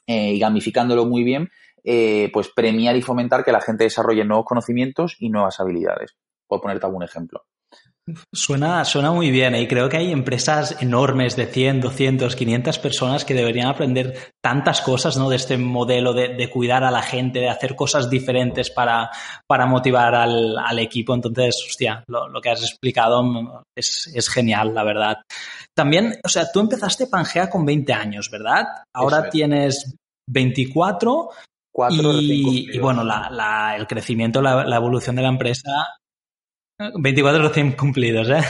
eh, 0.06 0.32
y 0.32 0.38
gamificándolo 0.38 1.06
muy 1.06 1.24
bien, 1.24 1.50
eh, 1.84 2.30
pues 2.32 2.48
premiar 2.48 2.96
y 2.96 3.02
fomentar 3.02 3.44
que 3.44 3.52
la 3.52 3.60
gente 3.60 3.84
desarrolle 3.84 4.24
nuevos 4.24 4.44
conocimientos 4.44 5.16
y 5.18 5.30
nuevas 5.30 5.60
habilidades. 5.60 6.16
Por 6.46 6.60
ponerte 6.60 6.86
algún 6.86 7.02
ejemplo. 7.02 7.44
Suena, 8.32 8.84
suena 8.84 9.10
muy 9.10 9.32
bien 9.32 9.56
¿eh? 9.56 9.62
y 9.62 9.66
creo 9.66 9.88
que 9.88 9.96
hay 9.96 10.12
empresas 10.12 10.80
enormes 10.80 11.34
de 11.34 11.46
100, 11.46 11.80
200, 11.80 12.36
500 12.36 12.78
personas 12.78 13.24
que 13.24 13.34
deberían 13.34 13.66
aprender 13.66 14.32
tantas 14.40 14.80
cosas 14.80 15.16
¿no? 15.16 15.28
de 15.28 15.36
este 15.36 15.58
modelo 15.58 16.14
de, 16.14 16.48
cuidar 16.48 16.84
a 16.84 16.92
la 16.92 17.02
gente, 17.02 17.40
de 17.40 17.48
hacer 17.48 17.74
cosas 17.74 18.08
diferentes 18.08 18.70
para, 18.70 19.10
para 19.48 19.66
motivar 19.66 20.14
al, 20.14 20.78
equipo. 20.78 21.14
Entonces, 21.14 21.64
hostia, 21.68 22.04
lo, 22.06 22.40
que 22.40 22.50
has 22.50 22.62
explicado 22.62 23.64
es, 23.76 24.12
es, 24.14 24.28
genial, 24.28 24.72
la 24.72 24.84
verdad. 24.84 25.16
También, 25.74 26.14
o 26.24 26.28
sea, 26.28 26.50
tú 26.52 26.60
empezaste 26.60 27.08
Pangea 27.08 27.50
con 27.50 27.64
20 27.64 27.92
años, 27.92 28.30
¿verdad? 28.30 28.66
Ahora 28.94 29.28
tienes 29.28 29.96
24 30.30 31.30
Cuatro 31.76 32.10
y, 32.18 32.78
bueno, 32.78 33.02
el 33.02 33.86
crecimiento, 33.86 34.40
la, 34.40 34.76
evolución 34.76 35.14
de 35.14 35.20
la 35.20 35.28
empresa, 35.28 35.86
24 36.78 37.42
recién 37.48 37.72
cumplidos, 37.72 38.28
¿eh? 38.28 38.42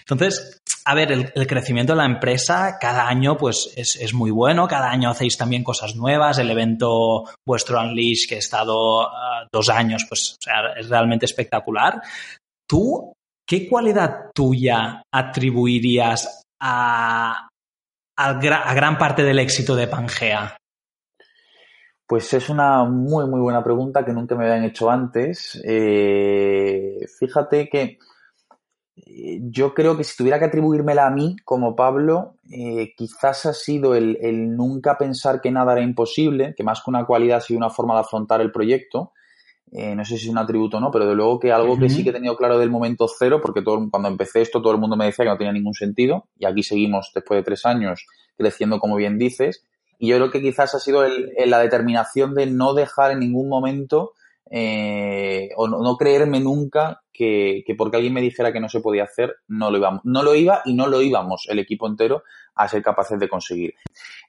Entonces, 0.00 0.60
a 0.84 0.94
ver, 0.94 1.10
el, 1.10 1.46
crecimiento 1.48 1.92
de 1.92 1.96
la 1.96 2.04
empresa 2.04 2.78
cada 2.80 3.08
año 3.08 3.36
pues 3.36 3.72
es, 3.76 4.14
muy 4.14 4.30
bueno, 4.30 4.68
cada 4.68 4.88
año 4.88 5.10
hacéis 5.10 5.36
también 5.36 5.64
cosas 5.64 5.96
nuevas, 5.96 6.38
el 6.38 6.50
evento 6.50 7.24
vuestro 7.44 7.80
Unleash 7.80 8.28
que 8.28 8.36
ha 8.36 8.38
estado 8.38 9.02
ah, 9.02 9.46
dos 9.52 9.68
años 9.68 10.06
pues 10.08 10.36
es 10.76 10.88
realmente 10.88 11.26
espectacular. 11.26 12.00
¿Tú 12.68 13.12
qué 13.44 13.68
cualidad 13.68 14.30
tuya 14.32 15.02
atribuirías 15.12 16.42
a, 16.62 17.48
a 18.16 18.74
gran 18.74 18.96
parte 18.96 19.24
del 19.24 19.40
éxito 19.40 19.74
de 19.74 19.88
Pangea? 19.88 20.56
Pues 22.06 22.32
es 22.34 22.48
una 22.48 22.84
muy, 22.84 23.26
muy 23.26 23.40
buena 23.40 23.64
pregunta 23.64 24.04
que 24.04 24.12
nunca 24.12 24.36
me 24.36 24.44
habían 24.44 24.64
hecho 24.64 24.88
antes. 24.90 25.60
Eh, 25.64 27.04
fíjate 27.18 27.68
que 27.68 27.98
eh, 28.94 29.40
yo 29.42 29.74
creo 29.74 29.96
que 29.96 30.04
si 30.04 30.16
tuviera 30.16 30.38
que 30.38 30.44
atribuírmela 30.44 31.08
a 31.08 31.10
mí 31.10 31.34
como 31.44 31.74
Pablo, 31.74 32.36
eh, 32.48 32.94
quizás 32.96 33.46
ha 33.46 33.52
sido 33.52 33.96
el, 33.96 34.56
nunca 34.56 34.96
pensar 34.96 35.40
que 35.40 35.50
nada 35.50 35.72
era 35.72 35.82
imposible, 35.82 36.54
que 36.56 36.62
más 36.62 36.80
que 36.80 36.90
una 36.90 37.04
cualidad 37.04 37.38
ha 37.38 37.40
sido 37.40 37.58
una 37.58 37.70
forma 37.70 37.94
de 37.94 38.00
afrontar 38.00 38.40
el 38.40 38.52
proyecto. 38.52 39.12
no 39.72 40.04
sé 40.04 40.16
si 40.16 40.26
es 40.26 40.30
un 40.30 40.38
atributo 40.38 40.76
o 40.76 40.80
no, 40.80 40.92
pero 40.92 41.08
de 41.08 41.16
luego 41.16 41.40
que 41.40 41.50
algo 41.50 41.76
que 41.76 41.90
sí 41.90 42.04
que 42.04 42.10
he 42.10 42.12
tenido 42.12 42.36
claro 42.36 42.56
del 42.56 42.70
momento 42.70 43.08
cero, 43.08 43.40
porque 43.42 43.62
todo, 43.62 43.90
cuando 43.90 44.08
empecé 44.08 44.42
esto 44.42 44.62
todo 44.62 44.72
el 44.72 44.78
mundo 44.78 44.96
me 44.96 45.06
decía 45.06 45.24
que 45.24 45.30
no 45.32 45.36
tenía 45.36 45.52
ningún 45.52 45.74
sentido, 45.74 46.28
y 46.38 46.46
aquí 46.46 46.62
seguimos 46.62 47.10
después 47.12 47.38
de 47.38 47.42
tres 47.42 47.66
años 47.66 48.06
creciendo 48.36 48.78
como 48.78 48.94
bien 48.94 49.18
dices, 49.18 49.64
y 49.98 50.08
yo 50.08 50.16
creo 50.16 50.30
que 50.30 50.42
quizás 50.42 50.74
ha 50.74 50.80
sido 50.80 51.04
el, 51.04 51.32
la 51.46 51.58
determinación 51.58 52.34
de 52.34 52.46
no 52.46 52.74
dejar 52.74 53.12
en 53.12 53.20
ningún 53.20 53.48
momento 53.48 54.12
eh, 54.50 55.48
o 55.56 55.66
no, 55.66 55.96
creerme 55.96 56.38
nunca 56.38 57.02
que, 57.12 57.64
porque 57.76 57.96
alguien 57.96 58.14
me 58.14 58.20
dijera 58.20 58.52
que 58.52 58.60
no 58.60 58.68
se 58.68 58.80
podía 58.80 59.04
hacer, 59.04 59.36
no 59.48 59.70
lo 59.70 59.78
íbamos. 59.78 60.02
No 60.04 60.22
lo 60.22 60.34
iba 60.34 60.62
y 60.64 60.74
no 60.74 60.86
lo 60.86 61.00
íbamos 61.02 61.46
el 61.48 61.58
equipo 61.58 61.88
entero 61.88 62.22
a 62.54 62.68
ser 62.68 62.82
capaces 62.82 63.18
de 63.18 63.28
conseguir. 63.28 63.74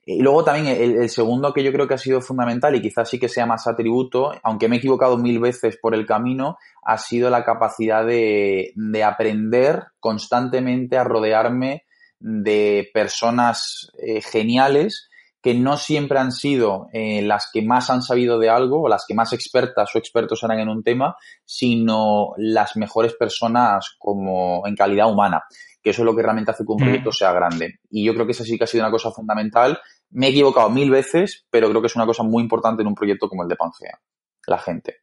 Y 0.05 0.21
luego 0.21 0.43
también 0.43 0.67
el, 0.67 1.09
segundo 1.09 1.53
que 1.53 1.63
yo 1.63 1.71
creo 1.73 1.87
que 1.87 1.95
ha 1.95 1.99
sido 1.99 2.21
fundamental 2.21 2.73
y 2.75 2.81
quizás 2.81 3.09
sí 3.09 3.19
que 3.19 3.27
sea 3.27 3.45
más 3.45 3.67
atributo, 3.67 4.31
aunque 4.41 4.69
me 4.69 4.77
he 4.77 4.79
equivocado 4.79 5.17
mil 5.17 5.39
veces 5.39 5.77
por 5.81 5.93
el 5.93 6.05
camino, 6.05 6.57
ha 6.83 6.97
sido 6.97 7.29
la 7.29 7.43
capacidad 7.43 8.05
de, 8.05 8.71
de 8.75 9.03
aprender 9.03 9.83
constantemente 9.99 10.97
a 10.97 11.03
rodearme 11.03 11.83
de 12.19 12.89
personas 12.93 13.91
eh, 13.99 14.21
geniales 14.21 15.09
que 15.47 15.53
no 15.53 15.77
siempre 15.77 16.19
han 16.19 16.33
sido 16.33 16.89
eh, 16.91 17.21
las 17.21 17.49
que 17.53 17.61
más 17.61 17.89
han 17.89 18.01
sabido 18.01 18.37
de 18.37 18.49
algo 18.49 18.81
o 18.81 18.89
las 18.89 19.05
que 19.07 19.13
más 19.13 19.31
expertas 19.31 19.89
o 19.95 19.97
expertos 19.97 20.43
eran 20.43 20.59
en 20.59 20.67
un 20.67 20.83
tema, 20.83 21.15
sino 21.45 22.33
las 22.35 22.75
mejores 22.75 23.13
personas 23.13 23.95
como 23.97 24.67
en 24.67 24.75
calidad 24.75 25.09
humana, 25.09 25.43
que 25.81 25.91
eso 25.91 26.01
es 26.01 26.05
lo 26.05 26.13
que 26.13 26.21
realmente 26.21 26.51
hace 26.51 26.65
que 26.65 26.71
un 26.73 26.79
proyecto 26.79 27.13
sea 27.13 27.31
grande. 27.31 27.79
Y 27.89 28.03
yo 28.03 28.13
creo 28.13 28.25
que 28.25 28.33
esa 28.33 28.43
sí 28.43 28.57
que 28.57 28.65
ha 28.65 28.67
sido 28.67 28.83
una 28.83 28.91
cosa 28.91 29.09
fundamental. 29.09 29.79
Me 30.09 30.27
he 30.27 30.31
equivocado 30.31 30.69
mil 30.69 30.91
veces, 30.91 31.47
pero 31.49 31.69
creo 31.69 31.79
que 31.79 31.87
es 31.87 31.95
una 31.95 32.05
cosa 32.05 32.23
muy 32.23 32.43
importante 32.43 32.81
en 32.81 32.89
un 32.89 32.95
proyecto 32.95 33.29
como 33.29 33.43
el 33.43 33.47
de 33.47 33.55
Pangea, 33.55 34.01
la 34.47 34.57
gente. 34.57 34.97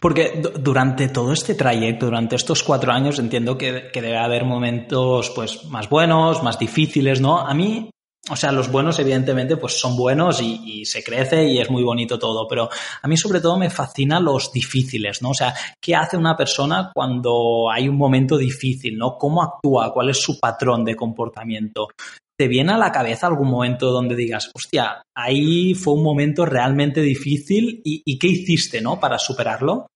Porque 0.00 0.42
durante 0.58 1.10
todo 1.10 1.32
este 1.32 1.54
trayecto, 1.54 2.06
durante 2.06 2.34
estos 2.34 2.64
cuatro 2.64 2.90
años, 2.90 3.20
entiendo 3.20 3.56
que, 3.56 3.88
que, 3.92 4.02
debe 4.02 4.18
haber 4.18 4.44
momentos 4.44 5.30
pues 5.30 5.64
más 5.66 5.88
buenos, 5.88 6.42
más 6.42 6.58
difíciles, 6.58 7.20
¿no? 7.20 7.38
A 7.38 7.54
mí 7.54 7.88
o 8.28 8.36
sea, 8.36 8.50
los 8.50 8.70
buenos, 8.70 8.98
evidentemente, 8.98 9.56
pues 9.56 9.78
son 9.78 9.96
buenos 9.96 10.40
y, 10.42 10.84
se 10.84 11.02
crece 11.02 11.44
y 11.44 11.58
es 11.58 11.70
muy 11.70 11.82
bonito 11.82 12.18
todo, 12.18 12.46
pero 12.48 12.68
a 13.02 13.08
mí 13.08 13.16
sobre 13.16 13.40
todo 13.40 13.58
me 13.58 13.70
fascina 13.70 14.20
los 14.20 14.52
difíciles, 14.52 15.22
¿no? 15.22 15.30
O 15.30 15.34
sea, 15.34 15.54
¿qué 15.80 15.94
hace 15.94 16.16
una 16.16 16.36
persona 16.36 16.90
cuando 16.94 17.70
hay 17.70 17.88
un 17.88 17.96
momento 17.96 18.36
difícil, 18.36 18.96
¿no? 18.96 19.16
¿Cómo 19.18 19.42
actúa? 19.42 19.92
¿Cuál 19.92 20.10
es 20.10 20.20
su 20.20 20.38
patrón 20.38 20.84
de 20.84 20.96
comportamiento? 20.96 21.88
¿Te 22.38 22.48
viene 22.48 22.72
a 22.72 22.78
la 22.78 22.92
cabeza 22.92 23.26
algún 23.26 23.48
momento 23.48 23.90
donde 23.90 24.14
digas, 24.14 24.50
hostia, 24.54 25.02
ahí 25.16 25.74
fue 25.74 25.94
un 25.94 26.02
momento 26.02 26.44
realmente 26.44 27.00
difícil 27.00 27.80
y, 27.84 28.02
y 28.04 28.18
qué 28.18 28.28
hiciste, 28.28 28.80
¿no? 28.80 29.00
Para 29.00 29.18
superarlo? 29.18 29.86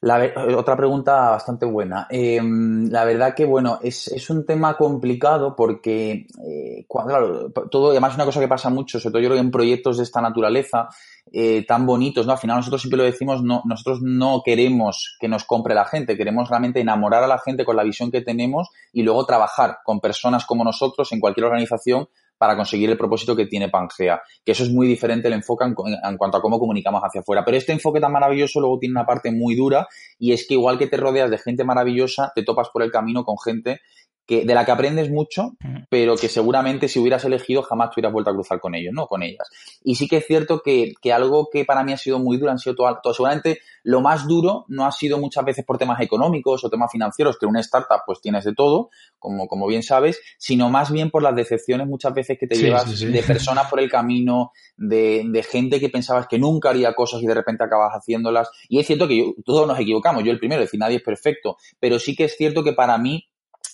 La, 0.00 0.32
otra 0.56 0.76
pregunta 0.76 1.30
bastante 1.30 1.66
buena. 1.66 2.06
Em, 2.08 2.88
la 2.88 3.04
verdad 3.04 3.34
que, 3.34 3.44
bueno, 3.44 3.80
es, 3.82 4.06
es, 4.06 4.30
un 4.30 4.46
tema 4.46 4.76
complicado 4.76 5.56
porque, 5.56 6.24
eh, 6.46 6.86
claro, 6.88 7.50
todo, 7.68 7.90
además 7.90 8.12
es 8.12 8.16
una 8.16 8.24
cosa 8.24 8.38
que 8.38 8.46
pasa 8.46 8.70
mucho, 8.70 9.00
sobre 9.00 9.12
todo 9.12 9.22
yo 9.22 9.28
creo 9.28 9.38
que 9.38 9.44
en 9.44 9.50
proyectos 9.50 9.96
de 9.96 10.04
esta 10.04 10.20
naturaleza, 10.20 10.88
eh, 11.32 11.66
tan 11.66 11.84
bonitos, 11.84 12.26
¿no? 12.26 12.32
Al 12.32 12.38
final 12.38 12.58
nosotros 12.58 12.80
siempre 12.80 12.98
lo 12.98 13.02
decimos, 13.02 13.42
no, 13.42 13.62
nosotros 13.64 13.98
no 14.00 14.42
queremos 14.44 15.16
que 15.18 15.26
nos 15.26 15.42
compre 15.42 15.74
la 15.74 15.84
gente, 15.84 16.16
queremos 16.16 16.48
realmente 16.48 16.80
enamorar 16.80 17.24
a 17.24 17.28
la 17.28 17.38
gente 17.38 17.64
con 17.64 17.74
la 17.74 17.82
visión 17.82 18.12
que 18.12 18.20
tenemos 18.20 18.68
y 18.92 19.02
luego 19.02 19.26
trabajar 19.26 19.78
con 19.84 20.00
personas 20.00 20.46
como 20.46 20.62
nosotros 20.62 21.10
en 21.10 21.18
cualquier 21.18 21.46
organización 21.46 22.08
para 22.38 22.56
conseguir 22.56 22.88
el 22.88 22.96
propósito 22.96 23.36
que 23.36 23.46
tiene 23.46 23.68
Pangea. 23.68 24.22
Que 24.44 24.52
eso 24.52 24.62
es 24.62 24.70
muy 24.70 24.86
diferente 24.86 25.28
el 25.28 25.34
enfoque 25.34 25.64
en, 25.64 26.16
cuanto 26.16 26.38
a 26.38 26.40
cómo 26.40 26.58
comunicamos 26.58 27.02
hacia 27.02 27.20
afuera. 27.20 27.44
Pero 27.44 27.56
este 27.56 27.72
enfoque 27.72 28.00
tan 28.00 28.12
maravilloso 28.12 28.60
luego 28.60 28.78
tiene 28.78 28.92
una 28.92 29.06
parte 29.06 29.30
muy 29.32 29.54
dura 29.56 29.86
y 30.18 30.32
es 30.32 30.46
que 30.46 30.54
igual 30.54 30.78
que 30.78 30.86
te 30.86 30.96
rodeas 30.96 31.30
de 31.30 31.38
gente 31.38 31.64
maravillosa, 31.64 32.32
te 32.34 32.44
topas 32.44 32.68
por 32.72 32.82
el 32.82 32.90
camino 32.90 33.24
con 33.24 33.36
gente 33.44 33.80
que, 34.28 34.44
de 34.44 34.54
la 34.54 34.66
que 34.66 34.72
aprendes 34.72 35.10
mucho, 35.10 35.56
pero 35.88 36.14
que 36.16 36.28
seguramente 36.28 36.86
si 36.86 36.98
hubieras 36.98 37.24
elegido 37.24 37.62
jamás 37.62 37.88
te 37.88 37.94
hubieras 37.94 38.12
vuelto 38.12 38.30
a 38.30 38.34
cruzar 38.34 38.60
con 38.60 38.74
ellos, 38.74 38.92
¿no? 38.92 39.06
Con 39.06 39.22
ellas. 39.22 39.48
Y 39.82 39.94
sí 39.94 40.06
que 40.06 40.18
es 40.18 40.26
cierto 40.26 40.60
que, 40.60 40.92
que 41.00 41.14
algo 41.14 41.48
que 41.50 41.64
para 41.64 41.82
mí 41.82 41.94
ha 41.94 41.96
sido 41.96 42.18
muy 42.18 42.36
duro 42.36 42.50
han 42.50 42.58
sido 42.58 42.76
todo, 42.76 42.98
todo, 43.02 43.14
seguramente 43.14 43.60
lo 43.84 44.02
más 44.02 44.28
duro 44.28 44.66
no 44.68 44.84
ha 44.84 44.92
sido 44.92 45.18
muchas 45.18 45.46
veces 45.46 45.64
por 45.64 45.78
temas 45.78 46.02
económicos 46.02 46.62
o 46.62 46.68
temas 46.68 46.92
financieros, 46.92 47.38
que 47.38 47.46
en 47.46 47.50
una 47.50 47.60
startup 47.60 48.02
pues 48.04 48.20
tienes 48.20 48.44
de 48.44 48.54
todo, 48.54 48.90
como, 49.18 49.48
como 49.48 49.66
bien 49.66 49.82
sabes, 49.82 50.20
sino 50.36 50.68
más 50.68 50.92
bien 50.92 51.10
por 51.10 51.22
las 51.22 51.34
decepciones 51.34 51.86
muchas 51.86 52.12
veces 52.12 52.36
que 52.38 52.46
te 52.46 52.56
llevas 52.56 53.00
de 53.00 53.22
personas 53.22 53.70
por 53.70 53.80
el 53.80 53.90
camino, 53.90 54.52
de, 54.76 55.24
de, 55.26 55.42
gente 55.42 55.80
que 55.80 55.88
pensabas 55.88 56.26
que 56.26 56.38
nunca 56.38 56.68
haría 56.68 56.92
cosas 56.94 57.22
y 57.22 57.26
de 57.26 57.32
repente 57.32 57.64
acabas 57.64 57.94
haciéndolas. 57.94 58.50
Y 58.68 58.78
es 58.78 58.86
cierto 58.86 59.08
que 59.08 59.32
todos 59.42 59.66
nos 59.66 59.80
equivocamos, 59.80 60.22
yo 60.22 60.32
el 60.32 60.38
primero, 60.38 60.60
es 60.60 60.66
decir, 60.66 60.80
nadie 60.80 60.96
es 60.96 61.02
perfecto, 61.02 61.56
pero 61.80 61.98
sí 61.98 62.14
que 62.14 62.24
es 62.24 62.36
cierto 62.36 62.62
que 62.62 62.74
para 62.74 62.98
mí 62.98 63.24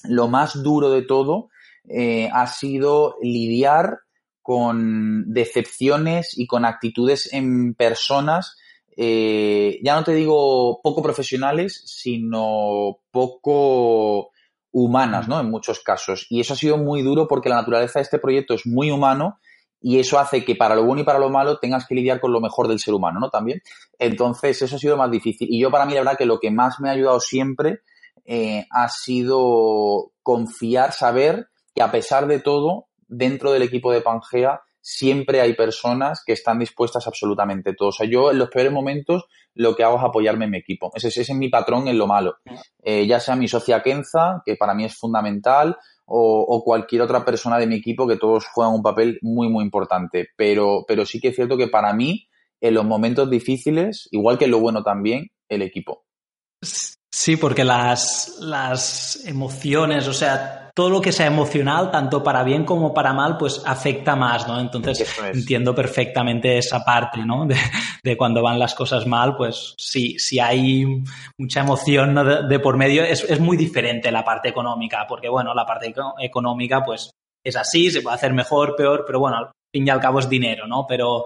lo 0.05 0.29
más 0.29 0.63
duro 0.63 0.91
de 0.91 1.03
todo 1.03 1.51
eh, 1.89 2.29
ha 2.33 2.47
sido 2.47 3.17
lidiar 3.21 3.99
con 4.43 5.33
decepciones 5.33 6.39
y 6.39 6.47
con 6.47 6.65
actitudes 6.65 7.33
en 7.33 7.75
personas, 7.75 8.57
eh, 8.97 9.81
ya 9.83 9.95
no 9.95 10.05
te 10.05 10.13
digo 10.13 10.81
poco 10.83 11.03
profesionales, 11.03 11.83
sino 11.87 12.99
poco 13.11 14.31
humanas, 14.71 15.29
¿no? 15.29 15.41
En 15.41 15.51
muchos 15.51 15.81
casos. 15.81 16.27
Y 16.29 16.41
eso 16.41 16.55
ha 16.55 16.57
sido 16.57 16.77
muy 16.77 17.03
duro 17.03 17.27
porque 17.27 17.49
la 17.49 17.57
naturaleza 17.57 17.99
de 17.99 18.03
este 18.03 18.19
proyecto 18.19 18.55
es 18.55 18.67
muy 18.67 18.91
humano 18.91 19.39
y 19.81 19.99
eso 19.99 20.19
hace 20.19 20.45
que 20.45 20.57
para 20.57 20.75
lo 20.75 20.85
bueno 20.85 21.03
y 21.03 21.05
para 21.05 21.19
lo 21.19 21.31
malo 21.31 21.59
tengas 21.59 21.87
que 21.87 21.95
lidiar 21.95 22.21
con 22.21 22.33
lo 22.33 22.41
mejor 22.41 22.69
del 22.69 22.81
ser 22.81 22.95
humano, 22.95 23.21
¿no? 23.21 23.31
También. 23.31 23.63
Entonces, 23.99 24.61
eso 24.61 24.77
ha 24.77 24.79
sido 24.79 24.97
más 24.97 25.11
difícil. 25.11 25.49
Y 25.51 25.61
yo 25.61 25.71
para 25.71 25.87
mí, 25.87 25.95
la 25.95 26.01
verdad, 26.01 26.19
que 26.19 26.27
lo 26.27 26.41
que 26.41 26.51
más 26.51 26.81
me 26.81 26.89
ha 26.89 26.93
ayudado 26.93 27.21
siempre 27.21 27.81
eh, 28.25 28.67
ha 28.71 28.89
sido 28.89 30.13
confiar, 30.23 30.93
saber 30.93 31.49
que 31.75 31.83
a 31.83 31.91
pesar 31.91 32.27
de 32.27 32.41
todo, 32.41 32.87
dentro 33.07 33.53
del 33.53 33.63
equipo 33.63 33.93
de 33.93 34.01
Pangea 34.01 34.61
siempre 34.81 35.41
hay 35.41 35.55
personas 35.55 36.23
que 36.25 36.35
están 36.35 36.59
dispuestas 36.59 37.07
a 37.07 37.11
absolutamente 37.11 37.75
todo. 37.75 37.89
O 37.89 37.93
sea, 37.93 38.07
yo 38.07 38.31
en 38.31 38.39
los 38.39 38.51
peores 38.51 38.71
momentos 38.71 39.25
lo 39.55 39.75
que 39.75 39.83
hago 39.83 39.97
es 39.97 40.05
apoyarme 40.05 40.45
en 40.45 40.51
mi 40.51 40.59
equipo. 40.59 40.91
Ese, 40.95 41.09
es 41.09 41.31
mi 41.31 41.49
patrón 41.49 41.89
en 41.89 41.97
lo 41.97 42.07
malo. 42.07 42.37
Eh, 42.83 43.07
ya 43.07 43.19
sea 43.19 43.35
mi 43.35 43.49
socia 43.49 43.83
Kenza, 43.83 44.43
que 44.45 44.57
para 44.57 44.75
mí 44.75 44.85
es 44.85 44.95
fundamental, 44.95 45.79
o, 46.07 46.63
cualquier 46.63 47.01
otra 47.01 47.25
persona 47.25 47.59
de 47.59 47.67
mi 47.67 47.77
equipo, 47.77 48.07
que 48.07 48.19
todos 48.19 48.45
juegan 48.53 48.75
un 48.75 48.83
papel 48.83 49.19
muy, 49.23 49.49
muy 49.49 49.65
importante. 49.65 50.29
Pero, 50.37 50.85
pero 50.87 51.07
sí 51.07 51.19
que 51.19 51.29
es 51.29 51.35
cierto 51.35 51.57
que 51.57 51.69
para 51.69 51.95
mí, 51.95 52.29
en 52.61 52.75
los 52.75 52.85
momentos 52.85 53.31
difíciles, 53.31 54.09
igual 54.11 54.37
que 54.37 54.45
en 54.45 54.51
lo 54.51 54.61
bueno 54.61 54.83
también, 54.83 55.31
el 55.49 55.63
equipo. 55.63 56.05
Sí, 57.17 57.37
porque 57.37 57.63
las, 57.63 58.39
las 58.41 59.25
emociones, 59.25 60.09
o 60.09 60.13
sea, 60.13 60.73
todo 60.75 60.91
lo 60.91 61.01
que 61.01 61.13
sea 61.13 61.27
emocional, 61.27 61.93
tanto 61.93 62.25
para 62.25 62.43
bien 62.43 62.65
como 62.65 62.93
para 62.93 63.13
mal, 63.13 63.37
pues 63.39 63.63
afecta 63.65 64.17
más, 64.17 64.49
¿no? 64.49 64.59
Entonces 64.59 65.17
entiendo 65.33 65.77
perfectamente 65.77 66.59
esa 66.59 66.85
parte, 66.85 67.25
¿no? 67.25 67.47
De, 67.47 67.55
de, 68.03 68.17
cuando 68.17 68.43
van 68.43 68.59
las 68.59 68.75
cosas 68.75 69.07
mal, 69.07 69.37
pues 69.37 69.77
sí, 69.79 70.19
si 70.19 70.41
hay 70.41 71.05
mucha 71.39 71.61
emoción 71.61 72.49
de, 72.49 72.59
por 72.59 72.77
medio, 72.77 73.05
es, 73.05 73.23
es, 73.23 73.39
muy 73.39 73.57
diferente 73.57 74.11
la 74.11 74.25
parte 74.25 74.49
económica, 74.49 75.07
porque 75.09 75.29
bueno, 75.29 75.55
la 75.55 75.65
parte 75.65 75.95
económica, 76.19 76.85
pues 76.85 77.13
es 77.45 77.55
así, 77.55 77.93
se 77.93 78.03
puede 78.03 78.17
hacer 78.17 78.33
mejor, 78.33 78.75
peor, 78.75 79.05
pero 79.07 79.21
bueno, 79.21 79.53
fin 79.75 79.87
y 79.87 79.91
al 79.91 80.01
cabo 80.01 80.21
es 80.21 80.29
dinero, 80.29 80.67
¿no? 80.67 80.87
Pero 80.87 81.25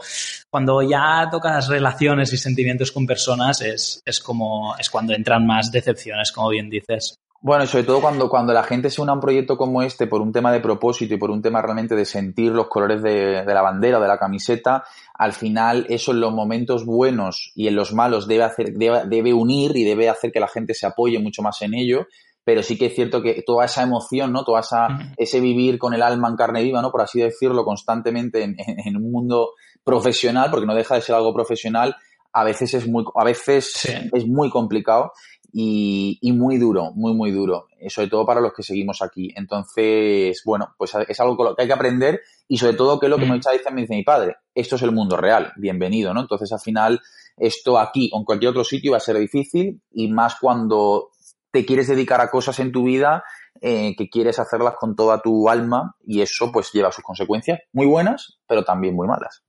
cuando 0.50 0.82
ya 0.82 1.28
tocas 1.30 1.68
relaciones 1.68 2.32
y 2.32 2.36
sentimientos 2.36 2.92
con 2.92 3.06
personas 3.06 3.60
es, 3.60 4.02
es 4.04 4.20
como, 4.20 4.74
es 4.78 4.88
cuando 4.90 5.14
entran 5.14 5.46
más 5.46 5.70
decepciones, 5.70 6.32
como 6.32 6.48
bien 6.48 6.70
dices. 6.70 7.18
Bueno, 7.40 7.62
y 7.62 7.66
sobre 7.68 7.84
todo 7.84 8.00
cuando, 8.00 8.28
cuando 8.28 8.52
la 8.52 8.64
gente 8.64 8.90
se 8.90 9.00
une 9.00 9.12
a 9.12 9.14
un 9.14 9.20
proyecto 9.20 9.56
como 9.56 9.82
este 9.82 10.08
por 10.08 10.20
un 10.20 10.32
tema 10.32 10.50
de 10.50 10.58
propósito 10.58 11.14
y 11.14 11.18
por 11.18 11.30
un 11.30 11.40
tema 11.40 11.62
realmente 11.62 11.94
de 11.94 12.04
sentir 12.04 12.50
los 12.50 12.66
colores 12.66 13.00
de, 13.00 13.44
la 13.46 13.62
bandera 13.62 13.98
o 13.98 14.02
de 14.02 14.08
la 14.08 14.18
camiseta, 14.18 14.82
al 15.14 15.32
final 15.32 15.86
eso 15.88 16.10
en 16.10 16.20
los 16.20 16.32
momentos 16.32 16.84
buenos 16.84 17.52
y 17.54 17.68
en 17.68 17.76
los 17.76 17.92
malos 17.92 18.26
debe, 18.26 18.42
hacer, 18.42 18.72
debe, 18.72 19.04
debe 19.06 19.32
unir 19.32 19.76
y 19.76 19.84
debe 19.84 20.08
hacer 20.08 20.32
que 20.32 20.40
la 20.40 20.48
gente 20.48 20.74
se 20.74 20.86
apoye 20.86 21.20
mucho 21.20 21.42
más 21.42 21.62
en 21.62 21.74
ello 21.74 22.08
pero 22.48 22.62
sí 22.62 22.78
que 22.78 22.86
es 22.86 22.94
cierto 22.94 23.20
que 23.20 23.42
toda 23.42 23.66
esa 23.66 23.82
emoción, 23.82 24.32
¿no? 24.32 24.42
Toda 24.42 24.60
esa, 24.60 24.88
ese 25.18 25.38
vivir 25.38 25.78
con 25.78 25.92
el 25.92 26.00
alma 26.00 26.28
en 26.28 26.36
carne 26.36 26.62
viva, 26.62 26.80
¿no? 26.80 26.90
Por 26.90 27.02
así 27.02 27.20
decirlo, 27.20 27.62
constantemente 27.62 28.42
en, 28.42 28.96
un 28.96 29.12
mundo 29.12 29.50
profesional, 29.88 30.50
porque 30.50 30.66
no 30.66 30.74
deja 30.74 30.96
de 30.96 31.00
ser 31.00 31.14
algo 31.14 31.32
profesional, 31.32 31.96
a 32.30 32.44
veces 32.44 32.74
es 32.74 32.86
muy, 32.86 33.06
a 33.14 33.24
veces 33.24 33.86
es 34.12 34.26
muy 34.26 34.50
complicado 34.50 35.12
y, 35.50 36.18
y, 36.20 36.32
muy 36.32 36.58
duro, 36.58 36.92
muy, 36.92 37.14
muy 37.14 37.30
duro, 37.30 37.68
sobre 37.88 38.08
todo 38.08 38.26
para 38.26 38.42
los 38.42 38.52
que 38.52 38.62
seguimos 38.62 39.00
aquí. 39.00 39.32
Entonces, 39.34 40.42
bueno, 40.44 40.74
pues 40.76 40.94
es 41.08 41.20
algo 41.20 41.54
que 41.56 41.62
hay 41.62 41.66
que 41.66 41.72
aprender 41.72 42.20
y 42.46 42.58
sobre 42.58 42.74
todo 42.74 43.00
que 43.00 43.06
es 43.06 43.10
lo 43.10 43.16
que 43.16 43.24
me, 43.24 43.36
dice, 43.36 43.70
me 43.72 43.80
dice 43.80 43.94
mi 43.94 44.04
padre, 44.04 44.36
esto 44.54 44.76
es 44.76 44.82
el 44.82 44.92
mundo 44.92 45.16
real, 45.16 45.54
bienvenido, 45.56 46.12
¿no? 46.12 46.20
Entonces, 46.20 46.52
al 46.52 46.60
final, 46.60 47.00
esto 47.38 47.78
aquí 47.78 48.10
o 48.12 48.18
en 48.18 48.24
cualquier 48.26 48.50
otro 48.50 48.64
sitio 48.64 48.92
va 48.92 48.98
a 48.98 49.00
ser 49.00 49.16
difícil 49.16 49.80
y 49.90 50.08
más 50.12 50.36
cuando 50.38 51.12
te 51.50 51.64
quieres 51.64 51.88
dedicar 51.88 52.20
a 52.20 52.30
cosas 52.30 52.58
en 52.60 52.72
tu 52.72 52.82
vida 52.84 53.24
eh, 53.62 53.96
que 53.96 54.10
quieres 54.10 54.38
hacerlas 54.38 54.74
con 54.78 54.94
toda 54.94 55.22
tu 55.22 55.48
alma 55.48 55.96
y 56.04 56.20
eso 56.20 56.52
pues 56.52 56.72
lleva 56.74 56.92
sus 56.92 57.02
consecuencias 57.02 57.60
muy 57.72 57.86
buenas, 57.86 58.38
pero 58.46 58.64
también 58.64 58.94
muy 58.94 59.08
malas. 59.08 59.47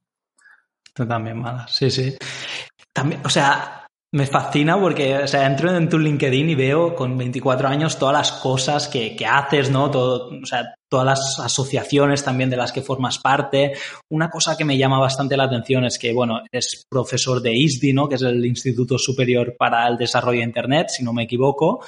También 1.08 1.38
malas, 1.38 1.72
sí, 1.72 1.90
sí. 1.90 2.16
También, 2.94 3.22
o 3.24 3.30
sea, 3.30 3.80
me 4.12 4.26
fascina 4.26 4.80
porque, 4.80 5.18
o 5.18 5.28
sea, 5.28 5.46
entro 5.46 5.76
en 5.76 5.88
tu 5.88 6.00
LinkedIn 6.00 6.50
y 6.50 6.56
veo 6.56 6.96
con 6.96 7.16
24 7.16 7.68
años 7.68 8.00
todas 8.00 8.14
las 8.14 8.32
cosas 8.32 8.88
que, 8.88 9.16
que 9.16 9.26
haces, 9.26 9.70
¿no? 9.70 9.92
Todo, 9.92 10.30
o 10.42 10.46
sea, 10.46 10.74
todas 10.90 11.06
las 11.06 11.40
asociaciones 11.40 12.24
también 12.24 12.50
de 12.50 12.58
las 12.58 12.72
que 12.72 12.82
formas 12.82 13.20
parte. 13.20 13.74
Una 14.10 14.32
cosa 14.32 14.58
que 14.58 14.66
me 14.66 14.78
llama 14.78 15.00
bastante 15.00 15.38
la 15.38 15.44
atención 15.44 15.86
es 15.86 16.00
que, 16.00 16.12
bueno, 16.12 16.42
eres 16.52 16.86
profesor 16.90 17.40
de 17.42 17.56
ISDI, 17.56 17.94
¿no? 17.94 18.10
Que 18.10 18.16
es 18.16 18.24
el 18.24 18.44
Instituto 18.44 18.98
Superior 18.98 19.56
para 19.58 19.88
el 19.88 19.98
Desarrollo 19.98 20.40
de 20.40 20.46
Internet, 20.46 20.88
si 20.90 21.04
no 21.04 21.14
me 21.14 21.24
equivoco. 21.24 21.86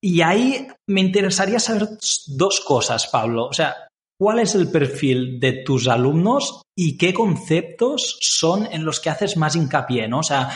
Y 0.00 0.20
ahí 0.20 0.68
me 0.88 1.00
interesaría 1.00 1.58
saber 1.58 1.88
dos 2.28 2.60
cosas, 2.60 3.08
Pablo. 3.08 3.46
O 3.46 3.52
sea, 3.52 3.74
¿cuál 4.18 4.38
es 4.38 4.54
el 4.54 4.70
perfil 4.70 5.40
de 5.40 5.62
tus 5.64 5.88
alumnos 5.88 6.62
y 6.76 6.96
qué 6.96 7.12
conceptos 7.12 8.18
son 8.20 8.66
en 8.70 8.84
los 8.84 9.00
que 9.00 9.10
haces 9.10 9.36
más 9.36 9.56
hincapié, 9.56 10.08
¿no? 10.08 10.20
O 10.20 10.22
sea, 10.22 10.50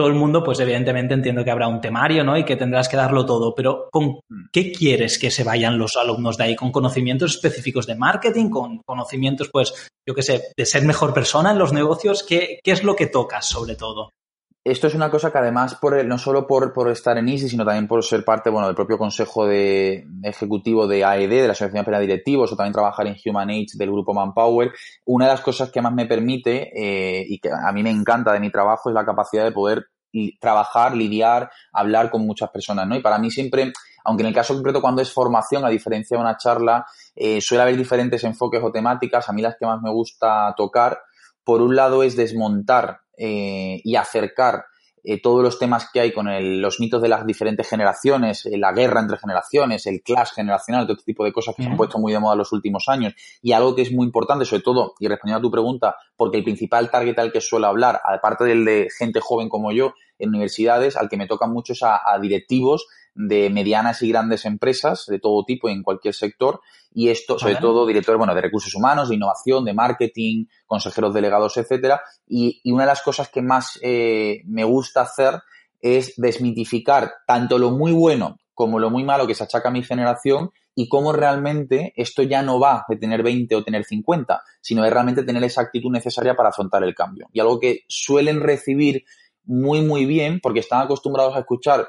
todo 0.00 0.08
el 0.08 0.14
mundo, 0.14 0.42
pues 0.42 0.58
evidentemente 0.60 1.12
entiendo 1.12 1.44
que 1.44 1.50
habrá 1.50 1.68
un 1.68 1.80
temario, 1.80 2.24
¿no? 2.24 2.34
Y 2.38 2.44
que 2.44 2.56
tendrás 2.56 2.88
que 2.88 2.96
darlo 2.96 3.26
todo, 3.26 3.54
pero 3.54 3.88
¿con 3.92 4.20
mm. 4.28 4.48
qué 4.50 4.72
quieres 4.72 5.18
que 5.18 5.30
se 5.30 5.44
vayan 5.44 5.76
los 5.76 5.96
alumnos 5.96 6.38
de 6.38 6.44
ahí? 6.44 6.56
¿Con 6.56 6.72
conocimientos 6.72 7.34
específicos 7.34 7.86
de 7.86 7.96
marketing? 7.96 8.48
¿Con 8.48 8.78
conocimientos, 8.78 9.50
pues, 9.52 9.90
yo 10.08 10.14
qué 10.14 10.22
sé, 10.22 10.52
de 10.56 10.64
ser 10.64 10.84
mejor 10.86 11.12
persona 11.12 11.50
en 11.50 11.58
los 11.58 11.74
negocios? 11.74 12.22
¿Qué, 12.22 12.60
qué 12.64 12.70
es 12.70 12.82
lo 12.82 12.96
que 12.96 13.08
tocas 13.08 13.46
sobre 13.46 13.76
todo? 13.76 14.10
Esto 14.62 14.88
es 14.88 14.94
una 14.94 15.10
cosa 15.10 15.32
que 15.32 15.38
además, 15.38 15.74
por 15.76 16.04
no 16.04 16.18
solo 16.18 16.46
por, 16.46 16.74
por 16.74 16.90
estar 16.90 17.16
en 17.16 17.30
ISI, 17.30 17.48
sino 17.48 17.64
también 17.64 17.88
por 17.88 18.04
ser 18.04 18.26
parte 18.26 18.50
bueno, 18.50 18.66
del 18.66 18.76
propio 18.76 18.98
consejo 18.98 19.46
de, 19.46 20.06
ejecutivo 20.22 20.86
de 20.86 21.02
AED, 21.02 21.30
de 21.30 21.46
la 21.46 21.52
Asociación 21.52 21.82
Penal 21.82 22.00
de 22.02 22.08
Directivos, 22.08 22.52
o 22.52 22.56
también 22.56 22.74
trabajar 22.74 23.06
en 23.06 23.16
Human 23.24 23.48
Age 23.48 23.68
del 23.76 23.90
grupo 23.90 24.12
Manpower, 24.12 24.70
una 25.06 25.24
de 25.24 25.32
las 25.32 25.40
cosas 25.40 25.70
que 25.70 25.80
más 25.80 25.94
me 25.94 26.04
permite 26.04 26.70
eh, 26.74 27.24
y 27.26 27.38
que 27.38 27.48
a 27.50 27.72
mí 27.72 27.82
me 27.82 27.90
encanta 27.90 28.34
de 28.34 28.40
mi 28.40 28.50
trabajo 28.50 28.90
es 28.90 28.94
la 28.94 29.06
capacidad 29.06 29.44
de 29.44 29.52
poder 29.52 29.86
trabajar, 30.38 30.94
lidiar, 30.94 31.50
hablar 31.72 32.10
con 32.10 32.26
muchas 32.26 32.50
personas, 32.50 32.86
¿no? 32.86 32.96
Y 32.96 33.00
para 33.00 33.18
mí 33.18 33.30
siempre, 33.30 33.72
aunque 34.04 34.24
en 34.24 34.28
el 34.28 34.34
caso 34.34 34.52
concreto 34.52 34.82
cuando 34.82 35.00
es 35.00 35.10
formación, 35.10 35.64
a 35.64 35.70
diferencia 35.70 36.18
de 36.18 36.22
una 36.22 36.36
charla, 36.36 36.84
eh, 37.14 37.40
suele 37.40 37.62
haber 37.62 37.78
diferentes 37.78 38.22
enfoques 38.24 38.62
o 38.62 38.70
temáticas, 38.70 39.26
a 39.26 39.32
mí 39.32 39.40
las 39.40 39.56
que 39.56 39.64
más 39.64 39.80
me 39.80 39.90
gusta 39.90 40.52
tocar, 40.54 41.00
por 41.44 41.62
un 41.62 41.74
lado 41.74 42.02
es 42.02 42.14
desmontar 42.14 43.00
eh, 43.22 43.82
y 43.84 43.96
acercar 43.96 44.64
eh, 45.02 45.20
todos 45.20 45.42
los 45.42 45.58
temas 45.58 45.88
que 45.92 46.00
hay 46.00 46.12
con 46.12 46.26
los 46.60 46.80
mitos 46.80 47.00
de 47.00 47.08
las 47.08 47.26
diferentes 47.26 47.68
generaciones, 47.68 48.46
eh, 48.46 48.56
la 48.58 48.72
guerra 48.72 49.00
entre 49.00 49.18
generaciones, 49.18 49.86
el 49.86 50.02
clash 50.02 50.30
generacional, 50.34 50.84
todo 50.84 50.94
este 50.94 51.04
tipo 51.04 51.24
de 51.24 51.32
cosas 51.32 51.54
que 51.54 51.62
se 51.62 51.68
han 51.68 51.76
puesto 51.76 51.98
muy 51.98 52.12
de 52.12 52.18
moda 52.18 52.34
en 52.34 52.38
los 52.38 52.52
últimos 52.52 52.88
años. 52.88 53.14
Y 53.42 53.52
algo 53.52 53.74
que 53.74 53.82
es 53.82 53.92
muy 53.92 54.06
importante, 54.06 54.44
sobre 54.44 54.62
todo, 54.62 54.94
y 54.98 55.08
respondiendo 55.08 55.38
a 55.38 55.42
tu 55.42 55.50
pregunta, 55.50 55.96
porque 56.16 56.38
el 56.38 56.44
principal 56.44 56.90
target 56.90 57.18
al 57.18 57.32
que 57.32 57.40
suelo 57.40 57.66
hablar, 57.66 58.00
aparte 58.04 58.44
del 58.44 58.64
de 58.64 58.88
gente 58.96 59.20
joven 59.20 59.48
como 59.48 59.72
yo 59.72 59.94
en 60.20 60.28
universidades, 60.28 60.96
al 60.96 61.08
que 61.08 61.16
me 61.16 61.26
tocan 61.26 61.52
muchos 61.52 61.80
a 61.82 62.18
directivos 62.20 62.86
de 63.14 63.50
medianas 63.50 64.02
y 64.02 64.08
grandes 64.08 64.44
empresas 64.44 65.06
de 65.06 65.18
todo 65.18 65.44
tipo 65.44 65.68
y 65.68 65.72
en 65.72 65.82
cualquier 65.82 66.14
sector 66.14 66.60
y 66.92 67.08
esto 67.08 67.38
sobre 67.38 67.56
todo 67.56 67.86
directores 67.86 68.18
bueno 68.18 68.34
de 68.34 68.40
recursos 68.40 68.74
humanos 68.74 69.08
de 69.08 69.16
innovación 69.16 69.64
de 69.64 69.74
marketing 69.74 70.46
consejeros 70.66 71.12
delegados 71.12 71.56
etcétera 71.56 72.02
y, 72.26 72.60
una 72.72 72.84
de 72.84 72.88
las 72.88 73.02
cosas 73.02 73.28
que 73.28 73.42
más 73.42 73.78
eh, 73.82 74.42
me 74.46 74.64
gusta 74.64 75.02
hacer 75.02 75.42
es 75.80 76.14
desmitificar 76.16 77.12
tanto 77.26 77.58
lo 77.58 77.70
muy 77.70 77.92
bueno 77.92 78.38
como 78.54 78.78
lo 78.78 78.90
muy 78.90 79.04
malo 79.04 79.26
que 79.26 79.34
se 79.34 79.44
achaca 79.44 79.70
a 79.70 79.72
mi 79.72 79.82
generación 79.82 80.50
y 80.74 80.88
cómo 80.88 81.12
realmente 81.12 81.92
esto 81.96 82.22
ya 82.22 82.42
no 82.42 82.60
va 82.60 82.84
de 82.88 82.96
tener 82.96 83.22
20 83.22 83.54
o 83.56 83.64
tener 83.64 83.84
50, 83.84 84.42
sino 84.60 84.82
de 84.82 84.90
realmente 84.90 85.24
tener 85.24 85.42
esa 85.44 85.62
actitud 85.62 85.90
necesaria 85.90 86.34
para 86.34 86.50
afrontar 86.50 86.84
el 86.84 86.94
cambio. 86.94 87.28
Y 87.32 87.40
algo 87.40 87.58
que 87.58 87.80
suelen 87.88 88.40
recibir 88.40 89.04
muy, 89.50 89.82
muy 89.82 90.04
bien, 90.04 90.40
porque 90.40 90.60
están 90.60 90.82
acostumbrados 90.82 91.36
a 91.36 91.40
escuchar 91.40 91.88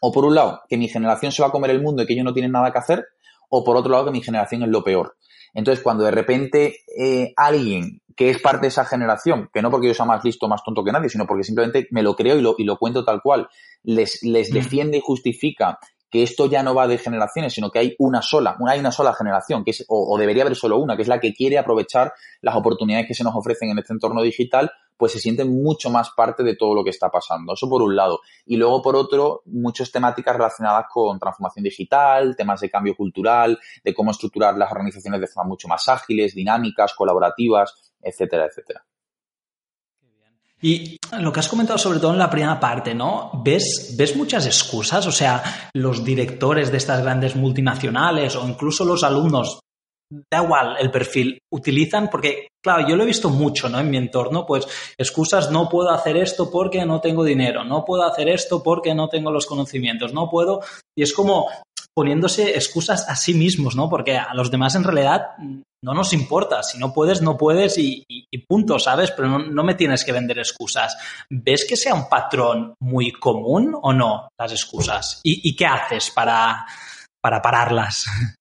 o 0.00 0.12
por 0.12 0.24
un 0.24 0.34
lado, 0.34 0.62
que 0.68 0.78
mi 0.78 0.88
generación 0.88 1.32
se 1.32 1.42
va 1.42 1.48
a 1.48 1.52
comer 1.52 1.70
el 1.70 1.82
mundo 1.82 2.02
y 2.02 2.06
que 2.06 2.14
ellos 2.14 2.24
no 2.24 2.32
tienen 2.32 2.52
nada 2.52 2.72
que 2.72 2.78
hacer, 2.78 3.04
o 3.50 3.64
por 3.64 3.76
otro 3.76 3.90
lado, 3.90 4.06
que 4.06 4.12
mi 4.12 4.22
generación 4.22 4.62
es 4.62 4.68
lo 4.68 4.82
peor. 4.82 5.16
Entonces, 5.52 5.82
cuando 5.82 6.04
de 6.04 6.12
repente 6.12 6.76
eh, 6.96 7.34
alguien 7.36 8.00
que 8.16 8.30
es 8.30 8.40
parte 8.40 8.62
de 8.62 8.68
esa 8.68 8.84
generación, 8.84 9.50
que 9.52 9.62
no 9.62 9.70
porque 9.70 9.88
yo 9.88 9.94
sea 9.94 10.04
más 10.04 10.22
listo 10.24 10.46
más 10.46 10.62
tonto 10.62 10.84
que 10.84 10.92
nadie, 10.92 11.08
sino 11.08 11.26
porque 11.26 11.42
simplemente 11.42 11.88
me 11.90 12.02
lo 12.02 12.14
creo 12.14 12.38
y 12.38 12.42
lo, 12.42 12.54
y 12.58 12.64
lo 12.64 12.76
cuento 12.76 13.04
tal 13.04 13.20
cual, 13.22 13.48
les, 13.82 14.22
les 14.22 14.50
mm. 14.50 14.54
defiende 14.54 14.98
y 14.98 15.00
justifica 15.00 15.78
que 16.10 16.22
esto 16.22 16.46
ya 16.46 16.62
no 16.62 16.74
va 16.74 16.86
de 16.86 16.98
generaciones, 16.98 17.54
sino 17.54 17.70
que 17.70 17.78
hay 17.78 17.96
una 17.98 18.20
sola, 18.20 18.56
hay 18.68 18.80
una 18.80 18.92
sola 18.92 19.14
generación, 19.14 19.64
que 19.64 19.70
es, 19.70 19.84
o, 19.88 20.18
debería 20.18 20.42
haber 20.42 20.56
solo 20.56 20.78
una, 20.78 20.96
que 20.96 21.02
es 21.02 21.08
la 21.08 21.20
que 21.20 21.32
quiere 21.32 21.56
aprovechar 21.56 22.12
las 22.42 22.56
oportunidades 22.56 23.06
que 23.06 23.14
se 23.14 23.24
nos 23.24 23.34
ofrecen 23.34 23.70
en 23.70 23.78
este 23.78 23.92
entorno 23.92 24.22
digital, 24.22 24.70
pues 25.00 25.12
se 25.12 25.18
sienten 25.18 25.50
mucho 25.62 25.88
más 25.88 26.10
parte 26.10 26.42
de 26.42 26.56
todo 26.56 26.74
lo 26.74 26.84
que 26.84 26.90
está 26.90 27.08
pasando. 27.08 27.54
Eso 27.54 27.70
por 27.70 27.80
un 27.80 27.96
lado. 27.96 28.20
Y 28.44 28.58
luego, 28.58 28.82
por 28.82 28.96
otro, 28.96 29.40
muchas 29.46 29.90
temáticas 29.90 30.36
relacionadas 30.36 30.84
con 30.92 31.18
transformación 31.18 31.64
digital, 31.64 32.36
temas 32.36 32.60
de 32.60 32.68
cambio 32.68 32.94
cultural, 32.94 33.58
de 33.82 33.94
cómo 33.94 34.10
estructurar 34.10 34.58
las 34.58 34.70
organizaciones 34.70 35.22
de 35.22 35.26
forma 35.26 35.48
mucho 35.48 35.68
más 35.68 35.88
ágiles, 35.88 36.34
dinámicas, 36.34 36.92
colaborativas, 36.92 37.94
etcétera, 38.02 38.44
etcétera. 38.44 38.84
Y 40.60 40.98
lo 41.18 41.32
que 41.32 41.40
has 41.40 41.48
comentado 41.48 41.78
sobre 41.78 41.98
todo 41.98 42.12
en 42.12 42.18
la 42.18 42.28
primera 42.28 42.60
parte, 42.60 42.94
¿no? 42.94 43.30
¿Ves, 43.42 43.94
¿Ves 43.96 44.14
muchas 44.16 44.44
excusas? 44.44 45.06
O 45.06 45.12
sea, 45.12 45.42
los 45.72 46.04
directores 46.04 46.70
de 46.70 46.76
estas 46.76 47.02
grandes 47.02 47.36
multinacionales 47.36 48.36
o 48.36 48.46
incluso 48.46 48.84
los 48.84 49.02
alumnos, 49.02 49.60
da 50.10 50.42
igual 50.42 50.76
el 50.80 50.90
perfil, 50.90 51.38
utilizan, 51.52 52.10
porque, 52.10 52.48
claro, 52.62 52.86
yo 52.88 52.96
lo 52.96 53.04
he 53.04 53.06
visto 53.06 53.30
mucho, 53.30 53.68
¿no? 53.68 53.78
En 53.78 53.90
mi 53.90 53.96
entorno, 53.96 54.44
pues 54.44 54.66
excusas, 54.98 55.50
no 55.50 55.68
puedo 55.68 55.90
hacer 55.90 56.16
esto 56.16 56.50
porque 56.50 56.84
no 56.84 57.00
tengo 57.00 57.24
dinero, 57.24 57.64
no 57.64 57.84
puedo 57.84 58.02
hacer 58.02 58.28
esto 58.28 58.62
porque 58.62 58.94
no 58.94 59.08
tengo 59.08 59.30
los 59.30 59.46
conocimientos, 59.46 60.12
no 60.12 60.28
puedo, 60.28 60.60
y 60.96 61.02
es 61.02 61.12
como 61.12 61.48
poniéndose 61.94 62.50
excusas 62.50 63.08
a 63.08 63.16
sí 63.16 63.34
mismos, 63.34 63.76
¿no? 63.76 63.88
Porque 63.88 64.16
a 64.16 64.32
los 64.34 64.50
demás 64.50 64.74
en 64.74 64.84
realidad 64.84 65.30
no 65.82 65.94
nos 65.94 66.12
importa. 66.12 66.62
Si 66.62 66.78
no 66.78 66.92
puedes, 66.92 67.22
no 67.22 67.36
puedes 67.36 67.78
y, 67.78 68.04
punto, 68.48 68.78
¿sabes? 68.78 69.10
Pero 69.10 69.38
no, 69.38 69.62
me 69.64 69.74
tienes 69.74 70.04
que 70.04 70.12
vender 70.12 70.38
excusas. 70.38 70.96
¿Ves 71.28 71.66
que 71.68 71.76
sea 71.76 71.94
un 71.94 72.08
patrón 72.08 72.74
muy 72.80 73.12
común 73.12 73.76
o 73.80 73.92
no 73.92 74.28
las 74.38 74.52
excusas? 74.52 75.20
¿Y, 75.22 75.54
qué 75.54 75.66
haces 75.66 76.10
para, 76.10 76.66
para 77.20 77.42
pararlas? 77.42 78.06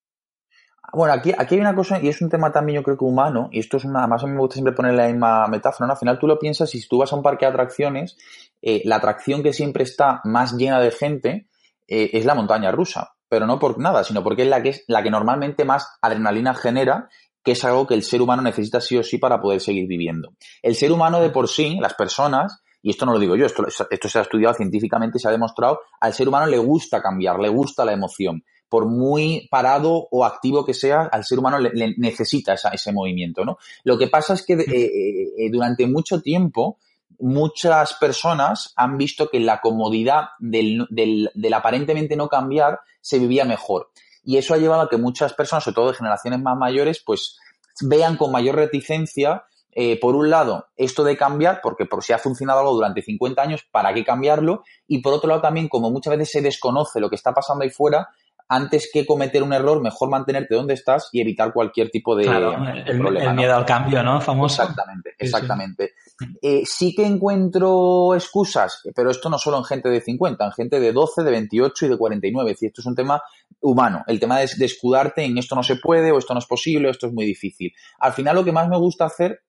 Bueno, 0.94 1.14
aquí, 1.14 1.34
aquí 1.38 1.56
hay 1.56 1.62
una 1.62 1.76
cosa, 1.76 2.00
y 2.02 2.08
es 2.08 2.22
un 2.22 2.30
tema 2.30 2.52
también 2.52 2.78
yo 2.78 2.84
creo 2.84 2.98
que 2.98 3.06
humano, 3.06 3.50
y 3.52 3.60
esto 3.60 3.78
es 3.78 3.86
una, 3.86 4.08
más 4.08 4.24
a 4.24 4.28
mí 4.28 4.34
me 4.34 4.40
gusta 4.40 4.56
siempre 4.56 4.74
poner 4.74 4.94
la 4.94 5.08
misma 5.08 5.48
metáfora, 5.48 5.88
¿no? 5.88 5.94
Al 5.94 6.00
final 6.00 6.20
tú 6.20 6.28
lo 6.28 6.40
piensas, 6.40 6.70
si 6.70 6.88
tú 6.88 6.98
vas 6.98 7.14
a 7.14 7.16
un 7.16 7.24
parque 7.24 7.46
de 7.46 7.52
atracciones, 7.52 8.18
eh, 8.62 8.82
la 8.86 8.98
atracción 8.98 9.44
que 9.44 9.54
siempre 9.54 9.84
está 9.84 10.22
más 10.24 10.54
llena 10.54 10.80
de 10.80 10.92
gente 10.92 11.48
eh, 11.88 12.10
es 12.14 12.26
la 12.26 12.36
montaña 12.36 12.72
rusa 12.72 13.14
pero 13.30 13.46
no 13.46 13.60
por 13.60 13.80
nada, 13.80 14.04
sino 14.04 14.24
porque 14.24 14.42
es 14.42 14.50
la 14.50 14.62
que 14.62 14.70
es 14.70 14.84
la 14.88 15.04
que 15.04 15.12
normalmente 15.12 15.64
más 15.64 15.88
adrenalina 16.02 16.56
genera, 16.56 17.10
que 17.44 17.54
es 17.54 17.64
algo 17.64 17.88
que 17.88 17.94
el 17.94 18.04
ser 18.04 18.22
humano 18.22 18.42
necesita 18.42 18.82
sí 18.82 18.98
o 18.98 19.04
sí 19.04 19.18
para 19.20 19.40
poder 19.40 19.62
seguir 19.62 19.88
viviendo. 19.88 20.34
El 20.62 20.76
ser 20.76 20.92
humano 20.92 21.22
de 21.22 21.30
por 21.30 21.48
sí, 21.48 21.78
las 21.80 21.94
personas, 21.94 22.62
y 22.82 22.90
esto 22.90 23.06
no 23.06 23.14
lo 23.14 23.20
digo 23.20 23.36
yo, 23.36 23.46
esto, 23.46 23.66
esto 23.68 24.10
se 24.10 24.20
ha 24.20 24.24
estudiado 24.24 24.56
científicamente 24.56 25.20
se 25.20 25.28
ha 25.28 25.32
demostrado, 25.32 25.80
al 26.02 26.14
ser 26.14 26.28
humano 26.28 26.48
le 26.48 26.58
gusta 26.58 27.02
cambiar, 27.02 27.40
le 27.40 27.50
gusta 27.50 27.86
la 27.86 27.94
emoción. 27.94 28.44
Por 28.70 28.86
muy 28.86 29.48
parado 29.50 30.08
o 30.12 30.24
activo 30.24 30.64
que 30.64 30.74
sea, 30.74 31.10
al 31.12 31.26
ser 31.26 31.40
humano 31.40 31.60
le, 31.60 31.96
necesita 31.98 32.54
ese 32.54 32.94
movimiento, 32.94 33.44
¿no? 33.44 33.58
Lo 33.84 33.98
que 33.98 34.08
pasa 34.08 34.34
es 34.34 34.46
que 34.46 34.54
eh, 34.54 34.66
eh, 34.68 35.34
eh, 35.38 35.50
durante 35.52 35.88
mucho 35.88 36.22
tiempo 36.22 36.78
muchas 37.20 37.96
personas 37.96 38.74
han 38.76 38.98
visto 38.98 39.30
que 39.30 39.40
la 39.40 39.60
comodidad 39.60 40.30
del, 40.40 40.88
del, 40.90 41.54
aparentemente 41.54 42.16
no 42.16 42.30
cambiar 42.30 42.80
se 43.02 43.20
vivía 43.20 43.44
mejor. 43.44 43.90
Y 44.24 44.38
eso 44.38 44.54
ha 44.54 44.58
llevado 44.58 44.84
a 44.84 44.90
que 44.90 44.98
muchas 44.98 45.34
personas, 45.34 45.64
sobre 45.64 45.76
todo 45.76 45.88
de 45.90 45.98
generaciones 45.98 46.40
más 46.40 46.58
mayores, 46.58 47.02
pues 47.06 47.38
vean 47.82 48.18
con 48.18 48.32
mayor 48.32 48.56
reticencia 48.56 49.44
eh, 49.72 50.00
por 50.00 50.16
un 50.16 50.30
lado, 50.30 50.68
esto 50.76 51.04
de 51.04 51.16
cambiar, 51.16 51.62
porque 51.62 51.86
por 51.86 52.04
si 52.04 52.12
ha 52.12 52.18
funcionado 52.18 52.60
algo 52.60 52.74
durante 52.74 53.02
50 53.02 53.42
años, 53.42 53.66
¿para 53.72 53.94
qué 53.94 54.04
cambiarlo? 54.04 54.64
Y 54.88 55.00
por 55.00 55.14
otro 55.14 55.30
lado 55.30 55.42
también, 55.42 55.70
como 55.70 55.92
muchas 55.92 56.18
veces 56.18 56.32
se 56.32 56.42
desconoce 56.42 57.00
lo 57.00 57.10
que 57.10 57.16
está 57.16 57.34
pasando 57.34 57.64
ahí 57.64 57.70
fuera, 57.70 58.10
antes 58.52 58.90
que 58.92 59.06
cometer 59.06 59.44
un 59.44 59.54
error, 59.54 59.80
mejor 59.80 60.10
mantenerte 60.10 60.56
donde 60.56 60.74
estás 60.74 61.10
y 61.12 61.22
evitar 61.22 61.54
cualquier 61.54 61.92
tipo 61.92 62.16
de, 62.16 62.26
problema. 62.26 62.74
El 62.74 63.36
miedo 63.36 63.56
al 63.56 63.66
cambio, 63.66 64.02
¿no? 64.02 64.20
Famoso. 64.20 64.64
Exactamente, 64.64 65.16
exactamente. 65.20 65.94
Sí, 66.04 66.26
eh, 66.42 66.64
sí. 66.66 66.96
que 66.96 67.06
encuentro 67.06 68.16
excusas, 68.16 68.82
pero 68.96 69.12
esto 69.12 69.30
no 69.30 69.38
solo 69.38 69.60
en 69.60 69.66
gente 69.66 69.90
de 69.90 70.02
50, 70.02 70.44
en 70.44 70.52
gente 70.52 70.80
de 70.80 70.92
12, 70.92 71.24
de 71.24 71.32
28 71.32 71.86
y 71.86 71.90
de 71.90 71.98
49. 71.98 72.50
Es 72.50 72.56
decir, 72.56 72.70
esto 72.70 72.82
es 72.82 72.88
un 72.88 72.96
tema 72.96 73.22
humano. 73.62 74.04
El 74.08 74.20
tema 74.20 74.40
de, 74.40 74.50
de 74.58 74.66
escudarte 74.66 75.24
en 75.24 75.38
esto 75.38 75.56
no 75.56 75.62
se 75.62 75.76
puede 75.76 76.12
o 76.12 76.18
esto 76.18 76.34
no 76.34 76.40
es 76.40 76.48
posible 76.48 76.88
o 76.88 76.92
esto 76.92 77.06
es 77.06 77.14
muy 77.14 77.26
difícil. 77.26 77.72
Al 78.00 78.14
final 78.14 78.36
lo 78.36 78.44
que 78.44 78.52
más 78.52 78.68
me 78.68 78.78
gusta 78.78 79.06
hacer 79.06 79.44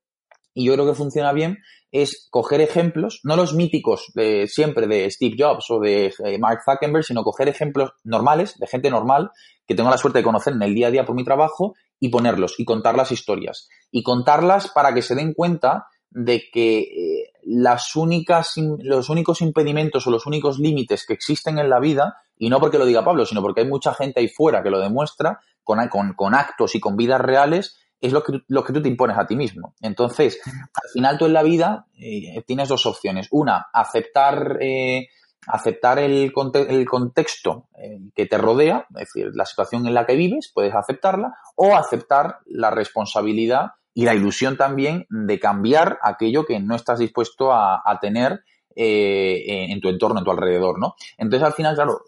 y 0.54 0.66
yo 0.66 0.74
creo 0.74 0.86
que 0.86 0.94
funciona 0.94 1.32
bien, 1.32 1.58
es 1.92 2.28
coger 2.30 2.60
ejemplos, 2.60 3.20
no 3.24 3.36
los 3.36 3.54
míticos 3.54 4.12
de 4.14 4.46
siempre 4.46 4.86
de 4.86 5.10
Steve 5.10 5.36
Jobs 5.38 5.66
o 5.70 5.80
de 5.80 6.12
eh, 6.24 6.38
Mark 6.38 6.60
Zuckerberg, 6.64 7.04
sino 7.04 7.24
coger 7.24 7.48
ejemplos 7.48 7.90
normales, 8.04 8.58
de 8.58 8.66
gente 8.66 8.90
normal, 8.90 9.30
que 9.66 9.74
tengo 9.74 9.90
la 9.90 9.98
suerte 9.98 10.20
de 10.20 10.24
conocer 10.24 10.52
en 10.52 10.62
el 10.62 10.74
día 10.74 10.88
a 10.88 10.90
día 10.90 11.04
por 11.04 11.16
mi 11.16 11.24
trabajo, 11.24 11.74
y 12.00 12.08
ponerlos 12.08 12.58
y 12.58 12.64
contar 12.64 12.96
las 12.96 13.12
historias. 13.12 13.68
Y 13.90 14.02
contarlas 14.02 14.68
para 14.68 14.94
que 14.94 15.02
se 15.02 15.14
den 15.14 15.34
cuenta 15.34 15.86
de 16.08 16.42
que 16.50 16.78
eh, 16.78 17.32
las 17.44 17.94
únicas, 17.94 18.54
los 18.56 19.10
únicos 19.10 19.42
impedimentos 19.42 20.06
o 20.06 20.10
los 20.10 20.26
únicos 20.26 20.58
límites 20.58 21.04
que 21.06 21.12
existen 21.12 21.58
en 21.58 21.68
la 21.68 21.78
vida, 21.78 22.16
y 22.36 22.48
no 22.48 22.58
porque 22.58 22.78
lo 22.78 22.86
diga 22.86 23.04
Pablo, 23.04 23.26
sino 23.26 23.42
porque 23.42 23.60
hay 23.60 23.68
mucha 23.68 23.94
gente 23.94 24.20
ahí 24.20 24.28
fuera 24.28 24.62
que 24.62 24.70
lo 24.70 24.80
demuestra, 24.80 25.40
con, 25.62 25.86
con, 25.88 26.14
con 26.14 26.34
actos 26.34 26.74
y 26.74 26.80
con 26.80 26.96
vidas 26.96 27.20
reales, 27.20 27.76
es 28.00 28.12
lo 28.12 28.22
que, 28.22 28.32
que 28.32 28.72
tú 28.72 28.82
te 28.82 28.88
impones 28.88 29.18
a 29.18 29.26
ti 29.26 29.36
mismo. 29.36 29.74
Entonces, 29.80 30.40
al 30.46 30.90
final 30.92 31.18
tú 31.18 31.26
en 31.26 31.32
la 31.32 31.42
vida 31.42 31.86
eh, 31.98 32.42
tienes 32.46 32.68
dos 32.68 32.86
opciones. 32.86 33.28
Una, 33.30 33.66
aceptar, 33.72 34.58
eh, 34.60 35.08
aceptar 35.46 35.98
el, 35.98 36.32
contexto 36.32 37.68
eh, 37.78 37.98
que 38.14 38.26
te 38.26 38.38
rodea, 38.38 38.86
es 38.90 39.12
decir, 39.12 39.30
la 39.34 39.44
situación 39.44 39.86
en 39.86 39.94
la 39.94 40.06
que 40.06 40.16
vives, 40.16 40.50
puedes 40.54 40.74
aceptarla, 40.74 41.34
o 41.56 41.76
aceptar 41.76 42.38
la 42.46 42.70
responsabilidad 42.70 43.72
y 43.92 44.04
la 44.04 44.14
ilusión 44.14 44.56
también 44.56 45.06
de 45.10 45.38
cambiar 45.38 45.98
aquello 46.02 46.44
que 46.44 46.60
no 46.60 46.76
estás 46.76 47.00
dispuesto 47.00 47.52
a 47.52 47.98
tener 48.00 48.44
eh, 48.82 49.66
en 49.70 49.78
tu 49.78 49.90
entorno, 49.90 50.20
en 50.20 50.24
tu 50.24 50.30
alrededor, 50.30 50.78
¿no? 50.78 50.94
Entonces, 51.18 51.46
al 51.46 51.52
final, 51.52 51.74
claro, 51.74 52.00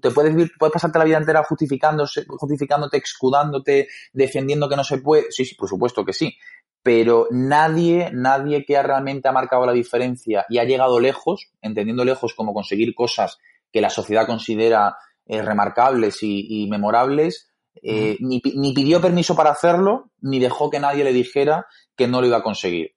te 0.00 0.10
puedes, 0.10 0.50
puedes 0.58 0.72
pasarte 0.72 0.98
la 0.98 1.04
vida 1.04 1.18
entera 1.18 1.44
justificándose, 1.44 2.24
justificándote, 2.26 2.96
excudándote, 2.96 3.86
defendiendo 4.12 4.68
que 4.68 4.74
no 4.74 4.82
se 4.82 4.98
puede. 4.98 5.26
Sí, 5.30 5.44
sí, 5.44 5.54
por 5.54 5.68
supuesto 5.68 6.04
que 6.04 6.12
sí. 6.12 6.36
Pero 6.82 7.28
nadie, 7.30 8.10
nadie 8.12 8.64
que 8.64 8.76
ha 8.76 8.82
realmente 8.82 9.28
ha 9.28 9.32
marcado 9.32 9.66
la 9.66 9.72
diferencia 9.72 10.44
y 10.48 10.58
ha 10.58 10.64
llegado 10.64 10.98
lejos, 10.98 11.52
entendiendo 11.62 12.04
lejos 12.04 12.34
como 12.34 12.52
conseguir 12.52 12.92
cosas 12.96 13.38
que 13.72 13.80
la 13.80 13.90
sociedad 13.90 14.26
considera 14.26 14.96
eh, 15.26 15.42
remarcables 15.42 16.18
y, 16.22 16.66
memorables, 16.68 17.52
eh, 17.82 18.16
ni, 18.18 18.42
ni 18.56 18.72
pidió 18.72 19.00
permiso 19.00 19.36
para 19.36 19.50
hacerlo, 19.50 20.10
ni 20.20 20.40
dejó 20.40 20.70
que 20.70 20.80
nadie 20.80 21.04
le 21.04 21.12
dijera 21.12 21.66
que 21.94 22.08
no 22.08 22.20
lo 22.20 22.26
iba 22.26 22.38
a 22.38 22.42
conseguir. 22.42 22.95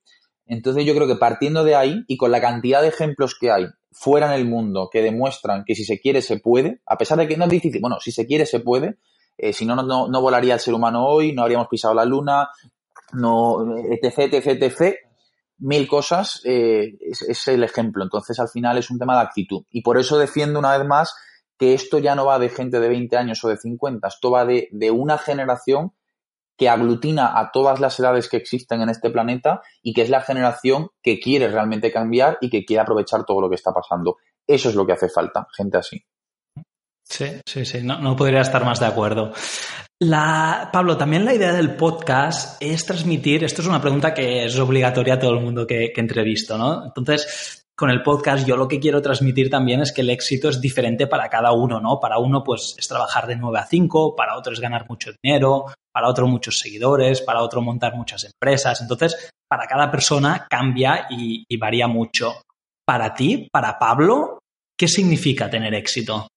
Entonces 0.49 0.83
yo 0.83 0.95
creo 0.95 1.07
que 1.07 1.15
partiendo 1.15 1.63
de 1.63 1.75
ahí 1.75 2.03
y 2.07 2.17
con 2.17 2.31
la 2.31 2.41
cantidad 2.41 2.81
de 2.81 2.88
ejemplos 2.88 3.38
que 3.39 3.51
hay 3.51 3.67
fuera 3.91 4.33
en 4.33 4.41
el 4.41 4.47
mundo 4.47 4.89
que 4.91 5.03
demuestran 5.03 5.63
que 5.63 5.75
si 5.75 5.85
se 5.85 5.99
quiere 5.99 6.23
se 6.23 6.39
puede, 6.39 6.81
a 6.88 6.97
pesar 6.97 7.19
de 7.19 7.27
que 7.27 7.38
no 7.38 7.45
es 7.45 7.51
difícil, 7.51 7.79
bueno, 7.79 7.97
si 7.99 8.12
se 8.12 8.25
quiere 8.25 8.47
se 8.47 8.59
puede, 8.59 8.97
eh, 9.38 9.53
si 9.53 9.65
no, 9.65 9.75
no, 9.75 10.07
no 10.07 10.21
volaría 10.21 10.55
el 10.55 10.59
ser 10.59 10.73
humano 10.73 11.05
hoy, 11.05 11.33
no 11.33 11.43
habríamos 11.43 11.67
pisado 11.67 11.93
la 11.93 12.03
luna, 12.03 12.49
no, 13.13 13.77
etc, 13.77 14.33
etc, 14.33 14.47
etc, 14.59 14.95
mil 15.59 15.88
cosas, 15.88 16.41
eh, 16.45 16.97
es, 16.99 17.47
el 17.47 17.63
ejemplo. 17.63 18.03
Entonces 18.03 18.39
al 18.39 18.49
final 18.49 18.77
es 18.79 18.89
un 18.89 18.97
tema 18.97 19.15
de 19.15 19.21
actitud. 19.21 19.63
Y 19.69 19.83
por 19.83 19.99
eso 19.99 20.17
defiendo 20.17 20.57
una 20.57 20.75
vez 20.75 20.88
más 20.88 21.13
que 21.59 21.75
esto 21.75 21.99
ya 21.99 22.15
no 22.15 22.25
va 22.25 22.39
de 22.39 22.49
gente 22.49 22.79
de 22.79 22.89
20 22.89 23.17
años 23.17 23.43
o 23.43 23.49
de 23.49 23.57
50, 23.57 24.07
esto 24.07 24.31
va 24.31 24.45
de, 24.45 24.67
de 24.71 24.89
una 24.89 25.19
generación 25.19 25.93
que 26.60 26.67
aglutina 26.67 27.39
a 27.39 27.52
todas 27.52 27.80
las 27.80 27.98
edades 28.00 28.28
que 28.28 28.36
existen 28.36 28.82
en 28.82 28.89
este 28.89 29.10
planeta 29.10 29.62
y 29.82 29.93
que 29.93 30.02
es 30.02 30.10
la 30.10 30.19
generación 30.19 30.89
que 31.02 31.17
quiere 31.17 31.48
realmente 31.48 31.89
cambiar 31.89 32.38
y 32.41 32.50
que 32.50 32.65
quiere 32.65 32.82
aprovechar 32.82 33.24
todo 33.26 33.39
lo 33.39 33.50
que 33.50 33.56
está 33.56 33.72
pasando. 33.74 34.17
Eso 34.45 34.67
es 34.67 34.76
lo 34.76 34.86
que 34.86 34.91
hace 34.91 35.08
falta, 35.08 35.48
gente 35.56 35.78
así. 35.78 36.04
Sí, 37.02 37.26
sí, 37.45 37.65
sí, 37.65 37.82
no, 37.82 38.15
podría 38.15 38.41
estar 38.41 38.63
más 38.65 38.80
de 38.82 38.88
acuerdo. 38.88 39.32
La, 40.02 40.69
Pablo, 40.72 40.98
también 40.98 41.24
la 41.24 41.34
idea 41.34 41.54
del 41.54 41.76
podcast 41.76 42.62
es 42.62 42.86
transmitir, 42.86 43.43
esto 43.43 43.62
es 43.62 43.67
una 43.67 43.82
pregunta 43.82 44.13
que 44.13 44.45
es 44.45 44.60
obligatoria 44.60 45.15
a 45.15 45.19
todo 45.19 45.32
el 45.32 45.41
mundo 45.41 45.65
que, 45.65 45.91
que 45.93 46.02
entrevisto, 46.02 46.58
¿no? 46.58 46.86
Entonces, 46.86 47.68
con 47.79 47.89
el 47.89 48.03
podcast 48.03 48.45
yo 48.45 48.57
lo 48.57 48.67
que 48.67 48.77
quiero 48.77 49.01
transmitir 49.01 49.49
también 49.49 49.79
es 49.79 49.93
que 49.93 50.01
el 50.01 50.09
éxito 50.09 50.49
es 50.49 50.59
diferente 50.59 51.07
para 51.07 51.29
cada 51.29 51.53
uno, 51.53 51.79
¿no? 51.79 51.97
Para 51.97 52.19
uno 52.19 52.43
pues 52.43 52.75
es 52.77 52.89
trabajar 52.89 53.25
de 53.25 53.37
9 53.37 53.57
a 53.57 53.65
5, 53.65 54.17
para 54.17 54.37
otro 54.37 54.51
es 54.51 54.59
ganar 54.59 54.85
mucho 54.89 55.11
dinero, 55.23 55.67
para 55.89 56.09
otro 56.09 56.27
muchos 56.27 56.59
seguidores, 56.59 57.21
para 57.21 57.41
otro 57.41 57.61
montar 57.61 57.95
muchas 57.95 58.25
empresas. 58.25 58.81
Entonces, 58.81 59.29
para 59.47 59.65
cada 59.65 59.89
persona 59.89 60.45
cambia 60.49 61.07
y, 61.09 61.45
y 61.47 61.55
varía 61.55 61.87
mucho. 61.87 62.41
Para 62.85 63.13
ti, 63.13 63.47
para 63.49 63.79
Pablo, 63.79 64.39
¿qué 64.77 64.89
significa 64.89 65.49
tener 65.49 65.73
éxito? 65.73 66.27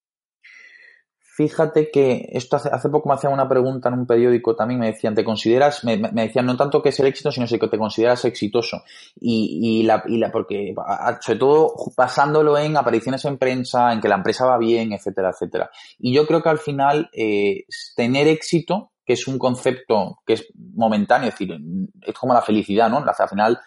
Fíjate 1.34 1.90
que 1.90 2.28
esto 2.32 2.56
hace, 2.56 2.68
hace, 2.68 2.90
poco 2.90 3.08
me 3.08 3.14
hacían 3.14 3.32
una 3.32 3.48
pregunta 3.48 3.88
en 3.88 4.00
un 4.00 4.06
periódico 4.06 4.54
también, 4.54 4.78
me 4.78 4.88
decían, 4.88 5.14
¿te 5.14 5.24
consideras, 5.24 5.82
me, 5.82 5.96
me 5.96 6.26
decían 6.26 6.44
no 6.44 6.58
tanto 6.58 6.82
que 6.82 6.90
es 6.90 7.00
el 7.00 7.06
éxito, 7.06 7.32
sino 7.32 7.46
que 7.46 7.68
te 7.68 7.78
consideras 7.78 8.26
exitoso? 8.26 8.82
Y, 9.18 9.80
y, 9.80 9.82
la, 9.84 10.02
y 10.06 10.18
la, 10.18 10.30
porque, 10.30 10.74
sobre 11.22 11.38
todo 11.38 11.74
basándolo 11.96 12.58
en 12.58 12.76
apariciones 12.76 13.24
en 13.24 13.38
prensa, 13.38 13.94
en 13.94 14.02
que 14.02 14.08
la 14.08 14.16
empresa 14.16 14.44
va 14.44 14.58
bien, 14.58 14.92
etcétera, 14.92 15.30
etcétera. 15.30 15.70
Y 15.98 16.12
yo 16.12 16.26
creo 16.26 16.42
que 16.42 16.50
al 16.50 16.58
final, 16.58 17.08
eh, 17.14 17.64
tener 17.96 18.28
éxito, 18.28 18.92
que 19.02 19.14
es 19.14 19.26
un 19.26 19.38
concepto 19.38 20.18
que 20.26 20.34
es 20.34 20.52
momentáneo, 20.74 21.30
es 21.30 21.38
decir, 21.38 21.58
es 22.02 22.14
como 22.14 22.34
la 22.34 22.42
felicidad, 22.42 22.90
¿no? 22.90 22.98
Al 22.98 23.28
final, 23.30 23.58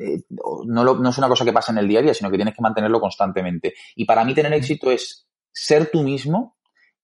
eh, 0.00 0.22
no, 0.30 0.82
lo, 0.82 0.96
no 0.96 1.10
es 1.10 1.18
una 1.18 1.28
cosa 1.28 1.44
que 1.44 1.52
pasa 1.52 1.70
en 1.70 1.78
el 1.78 1.86
día 1.86 2.00
a 2.00 2.02
día, 2.02 2.12
sino 2.12 2.28
que 2.28 2.38
tienes 2.38 2.56
que 2.56 2.62
mantenerlo 2.62 3.00
constantemente. 3.00 3.74
Y 3.94 4.04
para 4.04 4.24
mí 4.24 4.34
tener 4.34 4.52
éxito 4.52 4.90
es 4.90 5.28
ser 5.52 5.92
tú 5.92 6.02
mismo, 6.02 6.56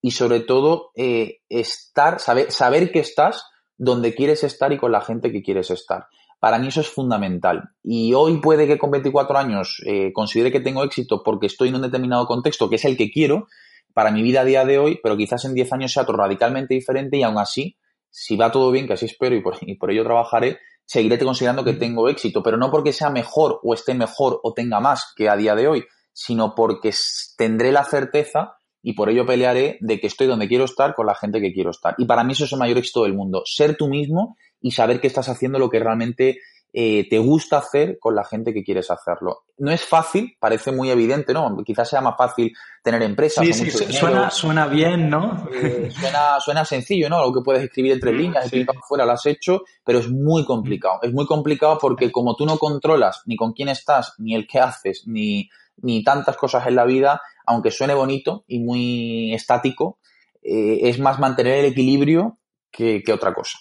y 0.03 0.13
sobre 0.13 0.41
todo 0.41 0.91
eh, 0.95 1.41
estar, 1.49 2.21
saber, 2.21 2.51
saber 2.51 2.91
que 2.93 3.01
estás 3.01 3.45
donde 3.77 4.15
quieres 4.15 4.45
estar 4.45 4.73
y 4.73 4.79
con 4.79 4.93
la 4.93 5.01
gente 5.01 5.33
que 5.33 5.43
quieres 5.43 5.71
estar. 5.71 6.07
Para 6.39 6.59
mí 6.59 6.69
eso 6.69 6.81
es 6.81 6.89
fundamental. 6.89 7.71
Y 7.83 8.15
hoy 8.15 8.41
puede 8.41 8.67
que 8.67 8.79
con 8.79 8.91
24 8.91 9.39
años 9.39 9.83
eh, 9.87 10.13
considere 10.13 10.51
que 10.51 10.61
tengo 10.61 10.85
éxito 10.85 11.23
porque 11.23 11.47
estoy 11.47 11.69
en 11.69 11.77
un 11.77 11.83
determinado 11.83 12.27
contexto 12.27 12.69
que 12.69 12.77
es 12.77 12.85
el 12.85 12.97
que 12.97 13.11
quiero 13.11 13.47
para 13.93 14.11
mi 14.11 14.23
vida 14.23 14.41
a 14.41 14.45
día 14.45 14.65
de 14.65 14.79
hoy, 14.79 15.01
pero 15.03 15.17
quizás 15.17 15.45
en 15.45 15.55
10 15.55 15.73
años 15.73 15.93
sea 15.93 16.05
otro 16.05 16.17
radicalmente 16.17 16.75
diferente 16.75 17.19
y 17.19 17.23
aún 17.23 17.39
así, 17.39 17.77
si 18.09 18.37
va 18.37 18.51
todo 18.51 18.71
bien, 18.71 18.87
que 18.87 18.95
así 18.95 19.07
espero 19.07 19.35
y 19.35 19.43
por, 19.43 19.57
y 19.61 19.75
por 19.77 19.91
ello 19.91 20.05
trabajaré, 20.05 20.59
seguiré 20.85 21.19
considerando 21.19 21.65
que 21.65 21.75
tengo 21.75 22.09
éxito, 22.09 22.43
pero 22.43 22.57
no 22.57 22.71
porque 22.71 22.93
sea 22.93 23.11
mejor 23.11 23.61
o 23.63 23.75
esté 23.75 23.95
mejor 23.95 24.41
o 24.43 24.55
tenga 24.55 24.81
más 24.81 25.13
que 25.17 25.29
a 25.29 25.37
día 25.37 25.55
de 25.55 25.69
hoy, 25.69 25.85
sino 26.13 26.55
porque 26.55 26.91
tendré 27.37 27.73
la 27.73 27.85
certeza 27.85 28.57
y 28.83 28.95
por 28.95 29.11
ello 29.11 29.27
pelearé 29.27 29.79
de 29.81 30.01
que 30.01 30.07
estoy 30.07 30.27
donde 30.27 30.49
quiero 30.49 30.65
estar 30.65 30.95
con 30.95 31.07
la 31.07 31.15
gente 31.15 31.41
que 31.41 31.53
quiero 31.53 31.71
estar. 31.71 31.95
Y 31.99 32.07
para 32.07 32.25
mí 32.25 32.33
eso 32.33 32.45
es 32.45 32.53
el 32.53 32.59
mayor 32.59 32.79
éxito 32.79 33.03
del 33.03 33.15
mundo, 33.15 33.43
ser 33.45 33.77
tú 33.77 33.89
mismo 33.89 34.37
y 34.61 34.73
saber 34.73 35.01
que 35.01 35.07
estás 35.07 35.29
haciendo 35.29 35.59
lo 35.59 35.71
que 35.71 35.81
realmente 35.81 36.39
eh, 36.73 37.09
te 37.09 37.19
gusta 37.19 37.59
hacer 37.59 37.99
con 37.99 38.15
la 38.15 38.25
gente 38.25 38.55
que 38.55 38.63
quieres 38.63 38.91
hacerlo. 38.91 39.43
No 39.59 39.73
es 39.73 39.85
fácil, 39.85 40.37
parece 40.39 40.71
muy 40.71 40.89
evidente, 40.91 41.35
¿no? 41.35 41.57
Quizás 41.65 41.91
sea 41.91 42.01
más 42.01 42.15
fácil 42.17 42.53
tener 42.83 43.03
empresas. 43.03 43.45
Sí, 43.45 43.53
sí, 43.53 43.71
suena, 43.71 44.31
suena 44.31 44.67
bien, 44.67 45.11
¿no? 45.11 45.49
Eh, 45.53 45.91
suena, 45.91 46.39
suena 46.39 46.65
sencillo, 46.65 47.09
¿no? 47.09 47.19
Algo 47.19 47.35
que 47.35 47.45
puedes 47.45 47.65
escribir 47.65 47.93
entre 47.93 48.13
líneas, 48.13 48.53
y 48.53 48.65
fuera 48.87 49.05
lo 49.05 49.13
has 49.13 49.27
hecho, 49.27 49.63
pero 49.85 49.99
es 49.99 50.09
muy 50.09 50.45
complicado. 50.45 51.01
Es 51.03 51.13
muy 51.13 51.27
complicado 51.27 51.77
porque 51.79 52.13
como 52.13 52.37
tú 52.37 52.47
no 52.47 52.57
controlas 52.57 53.23
ni 53.27 53.37
con 53.37 53.53
quién 53.53 53.69
estás, 53.69 54.15
ni 54.19 54.37
el 54.37 54.47
qué 54.47 54.61
haces, 54.61 55.03
ni, 55.07 55.51
ni 55.79 56.05
tantas 56.05 56.37
cosas 56.37 56.67
en 56.69 56.77
la 56.77 56.85
vida, 56.85 57.21
aunque 57.51 57.71
suene 57.71 57.95
bonito 57.95 58.45
y 58.47 58.61
muy 58.61 59.35
estático, 59.35 59.99
eh, 60.43 60.81
es 60.83 60.99
más 60.99 61.19
mantener 61.19 61.59
el 61.59 61.73
equilibrio 61.73 62.39
que, 62.71 63.03
otra 63.13 63.35
cosa. 63.35 63.59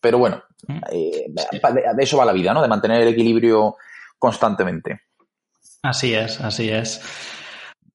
Pero 0.00 0.18
bueno, 0.18 0.42
mm. 0.66 0.78
eh, 0.90 1.26
de, 1.28 2.02
eso 2.02 2.16
va 2.16 2.24
la 2.24 2.32
vida, 2.32 2.52
¿no? 2.52 2.60
De 2.60 2.68
mantener 2.68 3.02
el 3.02 3.08
equilibrio 3.08 3.76
constantemente. 4.18 5.02
Así 5.82 6.12
es, 6.12 6.40
así 6.40 6.68
es. 6.68 7.00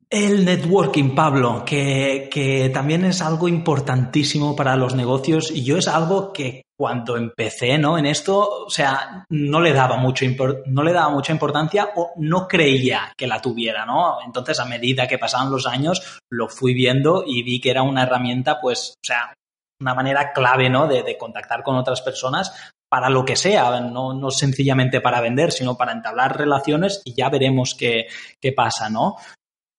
El 0.10 0.46
networking, 0.46 1.14
Pablo, 1.14 1.64
que, 1.66 2.30
que, 2.32 2.70
también 2.70 3.04
es 3.04 3.22
algo 3.22 3.50
importantísimo 3.50 4.56
para 4.56 4.78
los 4.78 4.96
negocios 4.96 5.52
y 5.52 5.66
yo 5.66 5.78
es 5.78 5.88
algo 5.88 6.32
que 6.32 6.65
cuando 6.78 7.16
empecé, 7.16 7.78
¿no? 7.78 7.98
En 7.98 8.06
esto, 8.06 8.66
o 8.66 8.70
sea, 8.70 9.26
no 9.30 9.62
le 9.62 9.74
daba 9.74 9.98
mucho 9.98 10.26
no 10.66 10.84
le 10.84 10.94
daba 10.94 11.10
mucha 11.10 11.32
importancia 11.32 11.90
o 11.96 12.12
no 12.18 12.48
creía 12.48 13.14
que 13.18 13.28
la 13.28 13.42
tuviera, 13.42 13.86
¿no? 13.86 14.18
Entonces, 14.26 14.60
a 14.60 14.66
medida 14.66 15.08
que 15.08 15.18
pasaban 15.18 15.52
los 15.52 15.68
años, 15.68 16.20
lo 16.30 16.50
fui 16.50 16.74
viendo 16.74 17.24
y 17.26 17.44
vi 17.44 17.62
que 17.62 17.72
era 17.72 17.84
una 17.84 18.04
herramienta, 18.04 18.60
pues, 18.60 18.96
o 18.96 19.06
sea, 19.06 19.34
una 19.80 19.94
manera 19.94 20.34
clave, 20.34 20.70
¿no? 20.70 20.88
De, 20.88 21.18
contactar 21.18 21.64
con 21.64 21.76
otras 21.76 22.02
personas 22.02 22.72
para 22.90 23.10
lo 23.10 23.26
que 23.26 23.36
sea, 23.36 23.80
no, 23.80 24.14
no, 24.14 24.32
sencillamente 24.32 25.02
para 25.02 25.22
vender, 25.22 25.52
sino 25.52 25.76
para 25.76 25.92
entablar 25.92 26.38
relaciones 26.38 27.02
y 27.06 27.14
ya 27.14 27.30
veremos 27.30 27.76
qué, 27.76 28.08
qué 28.42 28.52
pasa, 28.52 28.90
¿no? 28.90 29.16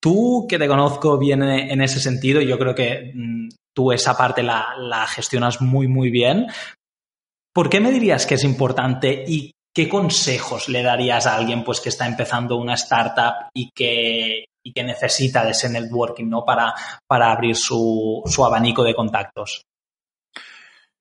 Tú, 0.03 0.47
que 0.49 0.59
te 0.59 0.69
conozco 0.69 1.19
bien 1.19 1.43
en 1.43 1.81
ese 1.81 2.01
sentido, 2.01 2.41
yo 2.41 2.59
creo 2.59 2.75
que 2.75 3.13
mm, 3.15 3.49
tú 3.77 3.93
esa 3.93 4.17
parte 4.17 4.43
la, 4.43 4.75
la, 4.79 5.07
gestionas 5.07 5.61
muy, 5.61 5.87
muy 5.87 6.11
bien. 6.11 6.47
¿Por 7.57 7.71
qué 7.71 7.81
me 7.81 7.91
dirías 7.91 8.27
que 8.27 8.35
es 8.35 8.45
importante 8.45 9.25
y 9.27 9.51
qué 9.75 9.89
consejos 9.89 10.69
le 10.69 10.83
darías 10.83 11.27
a 11.27 11.37
alguien 11.37 11.65
pues, 11.65 11.81
que 11.81 11.89
está 11.89 12.07
empezando 12.07 12.59
una 12.59 12.75
startup 12.75 13.49
y 13.55 13.71
que, 13.75 14.45
y 14.63 14.73
que 14.75 14.85
necesita 14.85 15.43
de 15.43 15.53
ese 15.53 15.71
networking 15.71 16.29
¿no? 16.29 16.45
para, 16.45 16.75
para 17.09 17.33
abrir 17.33 17.57
su, 17.57 18.23
su 18.27 18.45
abanico 18.45 18.85
de 18.85 18.95
contactos? 18.95 19.63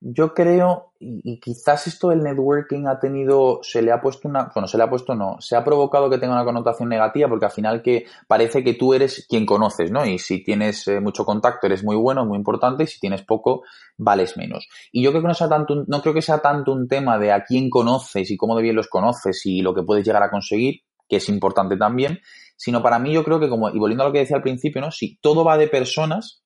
Yo 0.08 0.36
creo, 0.36 0.92
y, 1.00 1.40
quizás 1.40 1.88
esto 1.88 2.10
del 2.10 2.22
networking 2.22 2.86
ha 2.86 3.00
tenido, 3.00 3.60
se 3.64 3.82
le 3.82 3.92
ha 3.92 4.00
puesto 4.00 4.28
una, 4.28 4.52
bueno, 4.54 4.68
se 4.68 4.78
le 4.78 4.84
ha 4.84 4.90
puesto 4.90 5.16
no, 5.16 5.38
se 5.40 5.56
ha 5.56 5.64
provocado 5.64 6.12
que 6.12 6.20
tenga 6.20 6.36
una 6.36 6.46
connotación 6.46 6.90
negativa 6.90 7.28
porque 7.28 7.46
al 7.46 7.52
final 7.52 7.82
que 7.82 8.06
parece 8.28 8.64
que 8.64 8.76
tú 8.76 8.94
eres 8.94 9.26
quien 9.28 9.48
conoces, 9.48 9.90
¿no? 9.90 10.06
Y 10.06 10.20
si 10.20 10.44
tienes 10.44 10.88
eh, 10.90 11.00
mucho 11.00 11.26
contacto 11.26 11.66
eres 11.66 11.84
muy 11.84 11.96
bueno, 11.96 12.24
muy 12.24 12.38
importante, 12.38 12.84
y 12.84 12.88
si 12.88 13.00
tienes 13.00 13.24
poco, 13.24 13.64
vales 13.98 14.38
menos. 14.38 14.68
Y 14.92 15.02
yo 15.02 15.10
creo 15.10 15.24
que 15.24 15.30
no 15.30 15.34
sea 15.34 15.50
tanto, 15.50 15.86
no 15.88 16.02
creo 16.04 16.14
que 16.14 16.22
sea 16.22 16.38
tanto 16.38 16.72
un 16.72 16.88
tema 16.88 17.18
de 17.18 17.32
a 17.32 17.44
quién 17.44 17.72
conoces 17.72 18.30
y 18.30 18.38
cómo 18.38 18.56
de 18.56 18.62
bien 18.62 18.76
los 18.76 18.90
conoces 18.90 19.44
y 19.48 19.64
lo 19.64 19.74
que 19.74 19.82
puedes 19.82 20.06
llegar 20.06 20.22
a 20.22 20.30
conseguir, 20.30 20.82
que 21.10 21.16
es 21.16 21.28
importante 21.30 21.78
también, 21.78 22.20
sino 22.56 22.84
para 22.84 23.00
mí 23.00 23.12
yo 23.12 23.24
creo 23.24 23.40
que 23.40 23.50
como, 23.50 23.70
y 23.70 23.80
volviendo 23.80 24.04
a 24.04 24.08
lo 24.08 24.14
que 24.14 24.20
decía 24.20 24.38
al 24.38 24.44
principio, 24.44 24.82
¿no? 24.82 24.92
Si 24.92 25.18
todo 25.18 25.44
va 25.44 25.58
de 25.58 25.68
personas, 25.68 26.45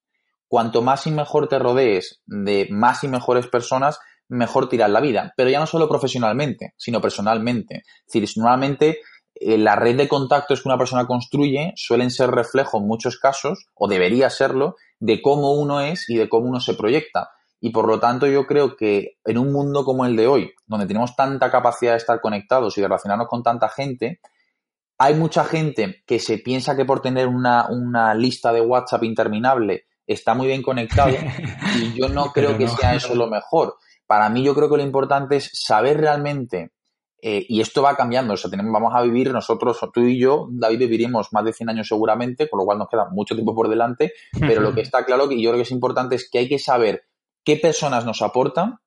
cuanto 0.49 0.81
más 0.81 1.07
y 1.07 1.12
mejor 1.12 1.47
te 1.47 1.59
rodees 1.59 2.21
de 2.25 2.67
más 2.71 3.03
y 3.03 3.07
mejores 3.07 3.47
personas, 3.47 3.99
mejor 4.27 4.67
tirar 4.67 4.89
la 4.89 4.99
vida. 4.99 5.31
Pero 5.38 5.49
ya 5.49 5.59
no 5.59 5.67
solo 5.67 5.88
profesionalmente, 5.88 6.73
sino 6.75 6.99
personalmente. 6.99 7.83
Es 8.05 8.13
decir, 8.13 8.27
normalmente 8.35 8.99
eh, 9.35 9.59
la 9.59 9.75
red 9.75 9.95
de 9.95 10.09
contactos 10.09 10.62
que 10.62 10.67
una 10.67 10.77
persona 10.77 11.05
construye 11.05 11.71
suelen 11.75 12.09
ser 12.09 12.31
reflejo 12.31 12.79
en 12.79 12.88
muchos 12.88 13.19
casos, 13.19 13.67
o 13.75 13.88
debería 13.88 14.29
serlo, 14.31 14.75
de 14.99 15.21
cómo 15.21 15.53
uno 15.53 15.81
es 15.81 16.09
y 16.09 16.17
de 16.17 16.27
cómo 16.27 16.49
uno 16.49 16.59
se 16.59 16.73
proyecta. 16.73 17.29
Y 17.62 17.69
por 17.69 17.88
lo 17.88 17.99
tanto 17.99 18.25
yo 18.25 18.47
creo 18.47 18.75
que 18.75 19.17
en 19.25 19.38
un 19.38 19.53
mundo 19.53 19.85
como 19.85 20.05
el 20.05 20.15
de 20.15 20.27
hoy, 20.27 20.51
donde 20.65 20.88
tenemos 20.88 21.15
tanta 21.15 21.51
capacidad 21.51 21.91
de 21.91 21.97
estar 21.97 22.21
conectados 22.21 22.75
y 22.77 22.81
de 22.81 22.88
relacionarnos 22.88 23.27
con 23.27 23.43
tanta 23.43 23.69
gente, 23.69 24.19
hay 24.97 25.13
mucha 25.13 25.45
gente 25.45 26.03
que 26.07 26.19
se 26.19 26.39
piensa 26.39 26.75
que 26.75 26.85
por 26.85 27.01
tener 27.01 27.27
una, 27.27 27.67
una 27.69 28.15
lista 28.15 28.51
de 28.51 28.62
WhatsApp 28.62 29.03
interminable 29.03 29.85
está 30.13 30.34
muy 30.34 30.48
bien 30.48 30.62
conectado 30.62 31.15
y 31.78 31.93
yo 31.93 32.10
no 32.10 32.32
creo 32.34 32.58
que 32.58 32.67
sea 32.67 32.95
eso 32.95 33.15
lo 33.15 33.28
mejor. 33.28 33.76
Para 34.08 34.30
mí 34.30 34.43
yo 34.43 34.56
creo 34.56 34.69
que 34.69 34.78
lo 34.78 34.84
importante 34.84 35.36
es 35.36 35.52
saber 35.54 36.00
realmente, 36.02 36.72
eh, 37.22 37.45
y 37.48 37.62
esto 37.62 37.82
va 37.82 37.95
cambiando, 37.95 38.34
o 38.34 38.38
sea, 38.38 38.50
tenemos, 38.50 38.74
vamos 38.74 38.93
a 38.95 39.02
vivir 39.02 39.32
nosotros, 39.32 39.78
tú 39.93 40.02
y 40.02 40.19
yo, 40.19 40.48
David, 40.52 40.80
viviremos 40.80 41.32
más 41.32 41.45
de 41.45 41.54
100 41.54 41.69
años 41.69 41.88
seguramente, 41.88 42.50
con 42.50 42.60
lo 42.60 42.65
cual 42.65 42.80
nos 42.80 42.89
queda 42.89 43.08
mucho 43.12 43.36
tiempo 43.36 43.54
por 43.54 43.69
delante, 43.69 44.13
pero 44.39 44.62
lo 44.62 44.74
que 44.74 44.82
está 44.82 45.06
claro 45.06 45.30
que 45.30 45.39
yo 45.39 45.52
creo 45.52 45.58
que 45.58 45.63
es 45.63 45.72
importante 45.72 46.15
es 46.15 46.30
que 46.30 46.39
hay 46.39 46.50
que 46.50 46.60
saber 46.60 47.04
qué 47.43 47.58
personas 47.58 48.06
nos 48.06 48.22
aportan, 48.22 48.80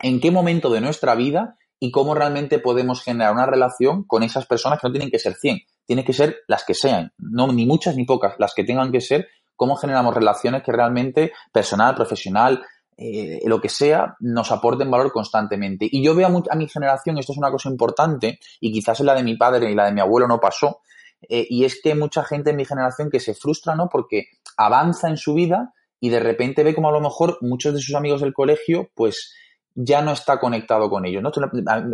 en 0.00 0.20
qué 0.20 0.30
momento 0.30 0.70
de 0.70 0.80
nuestra 0.80 1.16
vida 1.16 1.56
y 1.80 1.90
cómo 1.90 2.14
realmente 2.14 2.58
podemos 2.58 3.02
generar 3.02 3.32
una 3.32 3.46
relación 3.46 4.04
con 4.04 4.22
esas 4.22 4.46
personas 4.46 4.80
que 4.80 4.88
no 4.88 4.92
tienen 4.92 5.10
que 5.10 5.18
ser 5.18 5.34
100, 5.34 5.60
tienen 5.86 6.04
que 6.04 6.12
ser 6.12 6.36
las 6.46 6.64
que 6.64 6.74
sean, 6.74 7.12
no 7.18 7.52
ni 7.52 7.66
muchas 7.66 7.96
ni 7.96 8.04
pocas, 8.04 8.34
las 8.38 8.54
que 8.54 8.64
tengan 8.64 8.92
que 8.92 9.00
ser 9.00 9.28
cómo 9.58 9.74
generamos 9.74 10.14
relaciones 10.14 10.62
que 10.62 10.70
realmente 10.70 11.32
personal, 11.52 11.96
profesional, 11.96 12.62
eh, 12.96 13.40
lo 13.44 13.60
que 13.60 13.68
sea, 13.68 14.14
nos 14.20 14.52
aporten 14.52 14.88
valor 14.88 15.10
constantemente. 15.12 15.88
Y 15.90 16.02
yo 16.02 16.14
veo 16.14 16.28
a, 16.28 16.56
mi 16.56 16.68
generación, 16.68 17.18
esto 17.18 17.32
es 17.32 17.38
una 17.38 17.50
cosa 17.50 17.68
importante, 17.68 18.38
y 18.60 18.72
quizás 18.72 19.00
en 19.00 19.06
la 19.06 19.14
de 19.14 19.24
mi 19.24 19.36
padre 19.36 19.68
y 19.70 19.74
la 19.74 19.86
de 19.86 19.92
mi 19.92 20.00
abuelo 20.00 20.28
no 20.28 20.38
pasó, 20.38 20.80
eh, 21.28 21.44
y 21.50 21.64
es 21.64 21.82
que 21.82 21.96
mucha 21.96 22.22
gente 22.22 22.50
en 22.50 22.56
mi 22.56 22.64
generación 22.64 23.10
que 23.10 23.18
se 23.18 23.34
frustra, 23.34 23.74
¿no? 23.74 23.88
Porque 23.88 24.26
avanza 24.56 25.08
en 25.08 25.16
su 25.16 25.34
vida 25.34 25.74
y 25.98 26.10
de 26.10 26.20
repente 26.20 26.62
ve 26.62 26.72
como 26.72 26.90
a 26.90 26.92
lo 26.92 27.00
mejor 27.00 27.38
muchos 27.40 27.74
de 27.74 27.80
sus 27.80 27.96
amigos 27.96 28.20
del 28.20 28.32
colegio, 28.32 28.90
pues 28.94 29.34
ya 29.80 30.02
no 30.02 30.12
está 30.12 30.40
conectado 30.40 30.90
con 30.90 31.06
ellos. 31.06 31.22
¿no? 31.22 31.30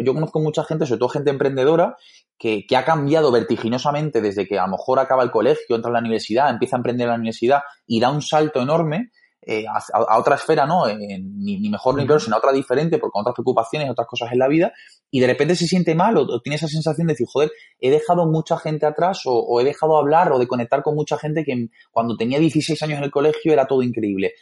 Yo 0.02 0.14
conozco 0.14 0.40
mucha 0.40 0.64
gente, 0.64 0.86
sobre 0.86 0.98
todo 1.00 1.10
gente 1.10 1.30
emprendedora, 1.30 1.96
que, 2.38 2.66
que, 2.66 2.76
ha 2.76 2.84
cambiado 2.84 3.30
vertiginosamente 3.30 4.22
desde 4.22 4.46
que 4.46 4.58
a 4.58 4.64
lo 4.64 4.72
mejor 4.72 4.98
acaba 4.98 5.22
el 5.22 5.30
colegio, 5.30 5.76
entra 5.76 5.90
a 5.90 5.92
la 5.92 6.00
universidad, 6.00 6.50
empieza 6.50 6.76
a 6.76 6.78
emprender 6.78 7.04
en 7.04 7.10
la 7.10 7.16
universidad 7.16 7.60
y 7.86 8.00
da 8.00 8.10
un 8.10 8.22
salto 8.22 8.62
enorme 8.62 9.10
eh, 9.46 9.66
a, 9.68 10.18
otra 10.18 10.36
esfera, 10.36 10.66
¿no? 10.66 10.86
ni, 10.86 11.68
mejor 11.68 11.96
ni 11.96 12.06
peor, 12.06 12.22
sino 12.22 12.36
a 12.36 12.38
otra 12.38 12.52
diferente, 12.52 12.96
porque 12.96 13.12
con 13.12 13.20
otras 13.20 13.34
preocupaciones, 13.34 13.90
otras 13.90 14.08
cosas 14.08 14.32
en 14.32 14.38
la 14.38 14.48
vida, 14.48 14.72
y 15.10 15.20
de 15.20 15.26
repente 15.26 15.54
se 15.54 15.66
siente 15.66 15.94
mal 15.94 16.16
o, 16.16 16.40
tiene 16.40 16.56
esa 16.56 16.66
sensación 16.66 17.06
de 17.06 17.12
decir, 17.12 17.26
joder, 17.30 17.52
he 17.78 17.90
dejado 17.90 18.26
mucha 18.26 18.56
gente 18.56 18.86
atrás 18.86 19.26
o, 19.26 19.34
o, 19.34 19.60
he 19.60 19.64
dejado 19.64 19.98
hablar 19.98 20.32
o 20.32 20.38
de 20.38 20.46
conectar 20.46 20.82
con 20.82 20.94
mucha 20.94 21.18
gente 21.18 21.44
que 21.44 21.68
cuando 21.90 22.16
tenía 22.16 22.38
16 22.38 22.82
años 22.84 22.98
en 22.98 23.04
el 23.04 23.10
colegio 23.10 23.52
era 23.52 23.66
todo 23.66 23.82
increíble. 23.82 24.32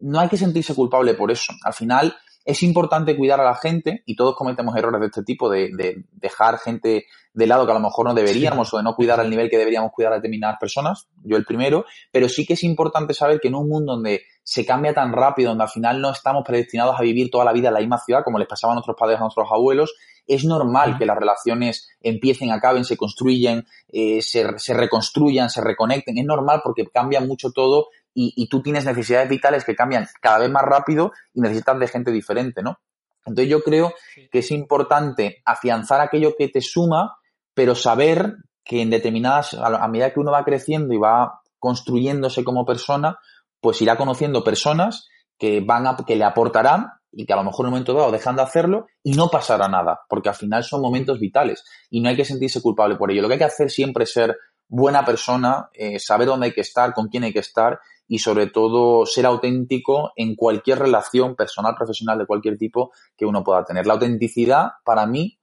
No 0.00 0.18
hay 0.18 0.28
que 0.28 0.36
sentirse 0.36 0.74
culpable 0.74 1.14
por 1.14 1.30
eso. 1.30 1.52
Al 1.62 1.74
final, 1.74 2.16
es 2.44 2.62
importante 2.62 3.16
cuidar 3.16 3.40
a 3.40 3.44
la 3.44 3.54
gente 3.54 4.02
y 4.06 4.16
todos 4.16 4.34
cometemos 4.34 4.74
errores 4.76 5.00
de 5.00 5.06
este 5.06 5.22
tipo, 5.22 5.50
de, 5.50 6.04
dejar 6.12 6.58
gente 6.58 7.06
de 7.32 7.46
lado 7.46 7.64
que 7.64 7.72
a 7.72 7.74
lo 7.74 7.80
mejor 7.80 8.06
no 8.06 8.14
deberíamos 8.14 8.72
o 8.74 8.78
de 8.78 8.82
no 8.82 8.94
cuidar 8.94 9.20
al 9.20 9.30
nivel 9.30 9.48
que 9.48 9.58
deberíamos 9.58 9.92
cuidar 9.92 10.12
a 10.12 10.16
determinadas 10.16 10.56
personas, 10.58 11.08
yo 11.22 11.36
el 11.36 11.44
primero, 11.44 11.84
pero 12.10 12.28
sí 12.28 12.44
que 12.44 12.54
es 12.54 12.64
importante 12.64 13.14
saber 13.14 13.40
que 13.40 13.48
en 13.48 13.54
un 13.54 13.68
mundo 13.68 13.92
donde 13.92 14.22
se 14.42 14.66
cambia 14.66 14.92
tan 14.92 15.12
rápido, 15.12 15.50
donde 15.50 15.64
al 15.64 15.70
final 15.70 16.00
no 16.00 16.10
estamos 16.10 16.42
predestinados 16.44 16.98
a 16.98 17.02
vivir 17.02 17.30
toda 17.30 17.44
la 17.44 17.52
vida 17.52 17.68
en 17.68 17.74
la 17.74 17.80
misma 17.80 17.98
ciudad, 17.98 18.24
como 18.24 18.38
les 18.38 18.48
pasaba 18.48 18.72
a 18.72 18.76
nuestros 18.76 18.96
padres, 18.98 19.18
a 19.18 19.22
nuestros 19.22 19.48
abuelos, 19.50 19.94
es 20.26 20.44
normal 20.44 20.96
que 20.98 21.06
las 21.06 21.16
relaciones 21.16 21.88
empiecen, 22.00 22.52
acaben, 22.52 22.84
se 22.84 22.96
construyen, 22.96 23.66
eh, 23.88 24.22
se, 24.22 24.58
se 24.58 24.74
reconstruyan, 24.74 25.50
se 25.50 25.60
reconecten. 25.60 26.18
Es 26.18 26.24
normal 26.24 26.60
porque 26.62 26.86
cambia 26.86 27.20
mucho 27.20 27.50
todo 27.50 27.88
y, 28.14 28.48
tú 28.48 28.62
tienes 28.62 28.84
necesidades 28.84 29.28
vitales 29.28 29.64
que 29.64 29.76
cambian 29.76 30.06
cada 30.20 30.38
vez 30.38 30.50
más 30.50 30.62
rápido 30.62 31.12
y 31.32 31.40
necesitas 31.40 31.78
de 31.78 31.88
gente 31.88 32.10
diferente, 32.10 32.62
¿no? 32.62 32.78
Entonces 33.24 33.50
yo 33.50 33.62
creo 33.62 33.92
que 34.30 34.40
es 34.40 34.50
importante 34.50 35.42
afianzar 35.44 36.00
aquello 36.00 36.34
que 36.36 36.48
te 36.48 36.60
suma, 36.60 37.16
pero 37.54 37.74
saber 37.74 38.36
que 38.64 38.82
en 38.82 38.90
determinadas, 38.90 39.54
a 39.54 39.88
medida 39.88 40.12
que 40.12 40.20
uno 40.20 40.32
va 40.32 40.44
creciendo 40.44 40.94
y 40.94 40.98
va 40.98 41.40
construyéndose 41.58 42.44
como 42.44 42.64
persona, 42.64 43.18
pues 43.60 43.80
irá 43.82 43.96
conociendo 43.96 44.42
personas 44.42 45.08
que 45.38 45.60
van 45.60 45.86
a, 45.86 45.96
que 45.96 46.16
le 46.16 46.24
aportarán 46.24 46.88
y 47.12 47.26
que 47.26 47.32
a 47.32 47.36
lo 47.36 47.44
mejor 47.44 47.64
en 47.64 47.68
un 47.68 47.72
momento 47.72 47.94
dado 47.94 48.12
dejan 48.12 48.36
de 48.36 48.42
hacerlo 48.42 48.86
y 49.02 49.12
no 49.12 49.28
pasará 49.28 49.68
nada, 49.68 50.00
porque 50.08 50.28
al 50.28 50.34
final 50.34 50.64
son 50.64 50.80
momentos 50.80 51.18
vitales 51.18 51.64
y 51.90 52.00
no 52.00 52.08
hay 52.08 52.16
que 52.16 52.24
sentirse 52.24 52.62
culpable 52.62 52.96
por 52.96 53.10
ello. 53.10 53.22
Lo 53.22 53.28
que 53.28 53.34
hay 53.34 53.38
que 53.38 53.44
hacer 53.44 53.70
siempre 53.70 54.04
es 54.04 54.12
ser 54.12 54.36
buena 54.68 55.04
persona, 55.04 55.68
eh, 55.72 55.98
saber 55.98 56.28
dónde 56.28 56.46
hay 56.46 56.52
que 56.52 56.60
estar, 56.60 56.94
con 56.94 57.08
quién 57.08 57.24
hay 57.24 57.32
que 57.32 57.40
estar 57.40 57.80
y 58.10 58.18
sobre 58.18 58.48
todo 58.48 59.06
ser 59.06 59.24
auténtico 59.24 60.10
en 60.16 60.34
cualquier 60.34 60.80
relación 60.80 61.36
personal, 61.36 61.76
profesional 61.76 62.18
de 62.18 62.26
cualquier 62.26 62.58
tipo 62.58 62.90
que 63.16 63.24
uno 63.24 63.44
pueda 63.44 63.64
tener. 63.64 63.86
La 63.86 63.92
autenticidad 63.92 64.70
para 64.84 65.06
mí 65.06 65.38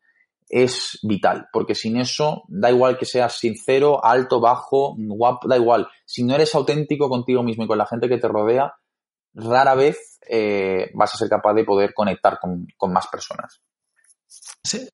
es 0.49 0.99
vital, 1.01 1.47
porque 1.53 1.75
sin 1.75 1.95
eso 1.95 2.43
da 2.49 2.69
igual 2.69 2.97
que 2.97 3.05
seas 3.05 3.39
sincero, 3.39 4.03
alto, 4.03 4.41
bajo, 4.41 4.95
guapo, 4.97 5.47
da 5.47 5.55
igual. 5.55 5.87
Si 6.05 6.25
no 6.25 6.35
eres 6.35 6.53
auténtico 6.55 7.07
contigo 7.07 7.41
mismo 7.41 7.63
y 7.63 7.67
con 7.67 7.77
la 7.77 7.85
gente 7.85 8.09
que 8.09 8.17
te 8.17 8.27
rodea, 8.27 8.73
rara 9.33 9.73
vez 9.73 10.19
eh, 10.29 10.91
vas 10.93 11.15
a 11.15 11.17
ser 11.17 11.29
capaz 11.29 11.53
de 11.53 11.63
poder 11.63 11.93
conectar 11.93 12.37
con, 12.37 12.67
con 12.75 12.91
más 12.91 13.07
personas. 13.07 13.61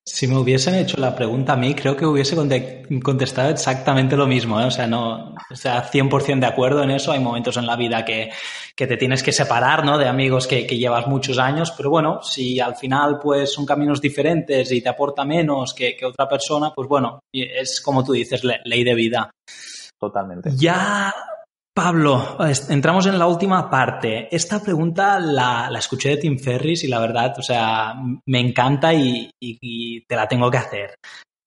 Si, 0.04 0.28
me 0.28 0.38
hubiesen 0.38 0.76
hecho 0.76 0.98
la 0.98 1.16
pregunta 1.16 1.54
a 1.54 1.56
mí, 1.56 1.74
creo 1.74 1.96
que 1.96 2.06
hubiese 2.06 2.36
contestado 3.02 3.50
exactamente 3.50 4.16
lo 4.16 4.26
mismo. 4.26 4.60
¿eh? 4.60 4.66
O 4.66 4.70
sea, 4.70 4.86
no, 4.86 5.34
o 5.50 5.56
sea, 5.56 5.90
100% 5.90 6.38
de 6.38 6.46
acuerdo 6.46 6.84
en 6.84 6.92
eso. 6.92 7.10
Hay 7.10 7.18
momentos 7.18 7.56
en 7.56 7.66
la 7.66 7.74
vida 7.74 8.04
que, 8.04 8.30
que 8.76 8.86
te 8.86 8.96
tienes 8.96 9.22
que 9.24 9.32
separar, 9.32 9.84
¿no? 9.84 9.98
De 9.98 10.06
amigos 10.06 10.46
que, 10.46 10.64
que, 10.64 10.78
llevas 10.78 11.08
muchos 11.08 11.38
años. 11.38 11.72
Pero 11.76 11.90
bueno, 11.90 12.22
si 12.22 12.60
al 12.60 12.76
final, 12.76 13.18
pues, 13.20 13.52
son 13.52 13.66
caminos 13.66 14.00
diferentes 14.00 14.70
y 14.70 14.80
te 14.80 14.88
aporta 14.88 15.24
menos 15.24 15.74
que, 15.74 15.96
que 15.96 16.06
otra 16.06 16.28
persona, 16.28 16.72
pues 16.72 16.88
bueno, 16.88 17.18
es 17.32 17.80
como 17.80 18.04
tú 18.04 18.12
dices, 18.12 18.42
ley 18.44 18.84
de 18.84 18.94
vida. 18.94 19.30
Totalmente. 19.98 20.50
Ya 20.54 21.12
Pablo, 21.74 22.38
entramos 22.68 23.04
en 23.06 23.18
la 23.18 23.26
última 23.26 23.68
parte. 23.68 24.28
Esta 24.30 24.62
pregunta 24.62 25.18
la, 25.18 25.68
escuché 25.76 26.10
de 26.10 26.16
Tim 26.18 26.38
Ferris 26.38 26.84
y 26.84 26.86
la 26.86 27.00
verdad, 27.00 27.34
o 27.36 27.42
sea, 27.42 27.94
me 28.26 28.38
encanta 28.38 28.94
y, 28.94 29.28
te 30.06 30.14
la 30.14 30.28
tengo 30.28 30.48
que 30.52 30.58
hacer. 30.58 30.94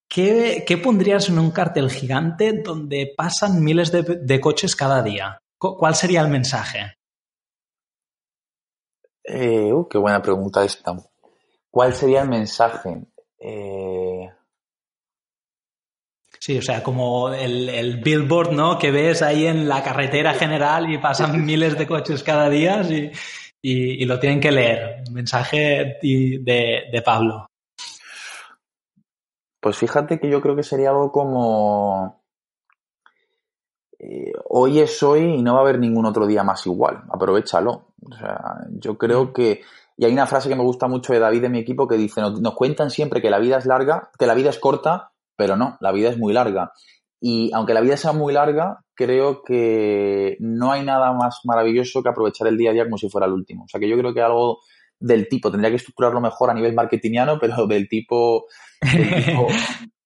¿Qué, 0.10 0.82
pondrías 0.84 1.30
en 1.30 1.40
un 1.40 1.52
cartel 1.52 1.90
gigante 1.90 2.62
donde 2.62 3.14
pasan 3.16 3.64
miles 3.64 3.90
de, 3.94 4.40
coches 4.42 4.76
cada 4.76 5.02
día? 5.02 5.40
¿Cuál 5.58 5.96
sería 5.96 6.20
el 6.20 6.28
mensaje? 6.28 6.96
Eh, 9.24 9.72
uh, 9.72 9.88
qué 9.88 9.98
buena 9.98 10.22
pregunta 10.22 10.66
esta. 10.66 10.94
¿Cuál 11.72 11.94
sería 11.94 12.24
el 12.24 12.30
mensaje? 12.30 13.06
Eh, 13.40 14.30
Sí, 16.48 16.60
o 16.60 16.62
sea, 16.62 16.82
como 16.82 17.28
el, 17.28 18.00
billboard, 18.02 18.54
¿no? 18.54 18.78
Que 18.78 18.90
ves 18.90 19.22
ahí 19.22 19.48
en 19.48 19.68
la 19.68 19.84
carretera 19.84 20.34
general 20.34 20.90
y 20.90 20.98
pasan 20.98 21.46
miles 21.46 21.78
de 21.78 21.86
coches 21.86 22.24
cada 22.24 22.50
día 22.50 22.84
y, 23.62 24.06
lo 24.06 24.18
tienen 24.18 24.40
que 24.40 24.54
leer. 24.54 25.04
Mensaje 25.12 25.98
de, 26.02 26.84
de, 26.90 27.02
Pablo. 27.02 27.48
Pues 29.60 29.76
fíjate 29.76 30.22
que 30.22 30.30
yo 30.30 30.40
creo 30.40 30.56
que 30.56 30.64
sería 30.64 30.92
algo 30.92 31.12
como 31.12 32.24
eh, 34.00 34.32
hoy 34.46 34.80
es 34.80 35.04
hoy 35.04 35.40
y 35.40 35.42
no 35.42 35.56
va 35.56 35.60
a 35.60 35.64
haber 35.64 35.80
ningún 35.80 36.06
otro 36.06 36.26
día 36.26 36.46
más 36.46 36.66
igual. 36.66 37.04
Aprovechalo. 37.12 37.90
O 38.10 38.16
sea, 38.16 38.40
yo 38.70 38.98
creo 38.98 39.26
mm. 39.26 39.34
que 39.34 39.62
y 39.98 40.06
hay 40.06 40.14
una 40.14 40.28
frase 40.28 40.48
que 40.48 40.56
me 40.56 40.64
gusta 40.64 40.88
mucho 40.88 41.12
de 41.12 41.20
David 41.20 41.42
de 41.42 41.50
mi 41.50 41.60
equipo 41.60 41.88
que 41.88 41.98
dice, 41.98 42.22
nos, 42.22 42.54
cuentan 42.54 42.92
siempre 42.92 43.20
que 43.20 43.32
la 43.32 43.40
vida 43.40 43.58
es 43.58 43.66
larga, 43.66 44.12
que 44.18 44.28
la 44.28 44.36
vida 44.36 44.52
es 44.52 44.60
corta, 44.60 45.12
pero 45.38 45.56
no, 45.56 45.78
la 45.80 45.92
vida 45.92 46.10
es 46.10 46.18
muy 46.18 46.34
larga. 46.34 46.74
Y 47.20 47.52
aunque 47.54 47.74
la 47.74 47.82
vida 47.82 47.98
sea 47.98 48.12
muy 48.12 48.34
larga, 48.34 48.80
creo 48.94 49.42
que 49.44 50.38
no 50.40 50.72
hay 50.72 50.84
nada 50.84 51.14
más 51.14 51.40
maravilloso 51.46 52.04
que 52.04 52.10
aprovechar 52.10 52.48
el 52.48 52.58
día 52.58 52.72
a 52.72 52.74
día 52.74 52.84
como 52.84 52.98
si 52.98 53.10
fuera 53.10 53.28
el 53.28 53.34
último. 53.34 53.64
O 53.64 53.68
sea 53.68 53.80
que 53.80 53.90
yo 53.90 53.98
creo 53.98 54.14
que 54.14 54.22
algo 54.22 54.60
del 55.00 55.28
tipo, 55.28 55.52
tendría 55.52 55.70
que 55.70 55.78
estructurarlo 55.78 56.20
mejor 56.20 56.50
a 56.50 56.54
nivel 56.54 56.74
marketingiano, 56.74 57.40
pero 57.40 57.66
del 57.68 57.88
tipo, 57.88 58.46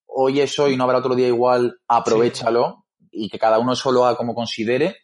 hoy 0.06 0.40
es 0.40 0.60
hoy, 0.60 0.78
no 0.78 0.84
habrá 0.84 1.00
otro 1.00 1.16
día 1.16 1.28
igual, 1.28 1.80
aprovechalo 1.88 2.86
y 3.12 3.30
que 3.30 3.40
cada 3.40 3.60
uno 3.60 3.76
solo 3.76 4.06
haga 4.06 4.18
como 4.18 4.36
considere. 4.36 4.98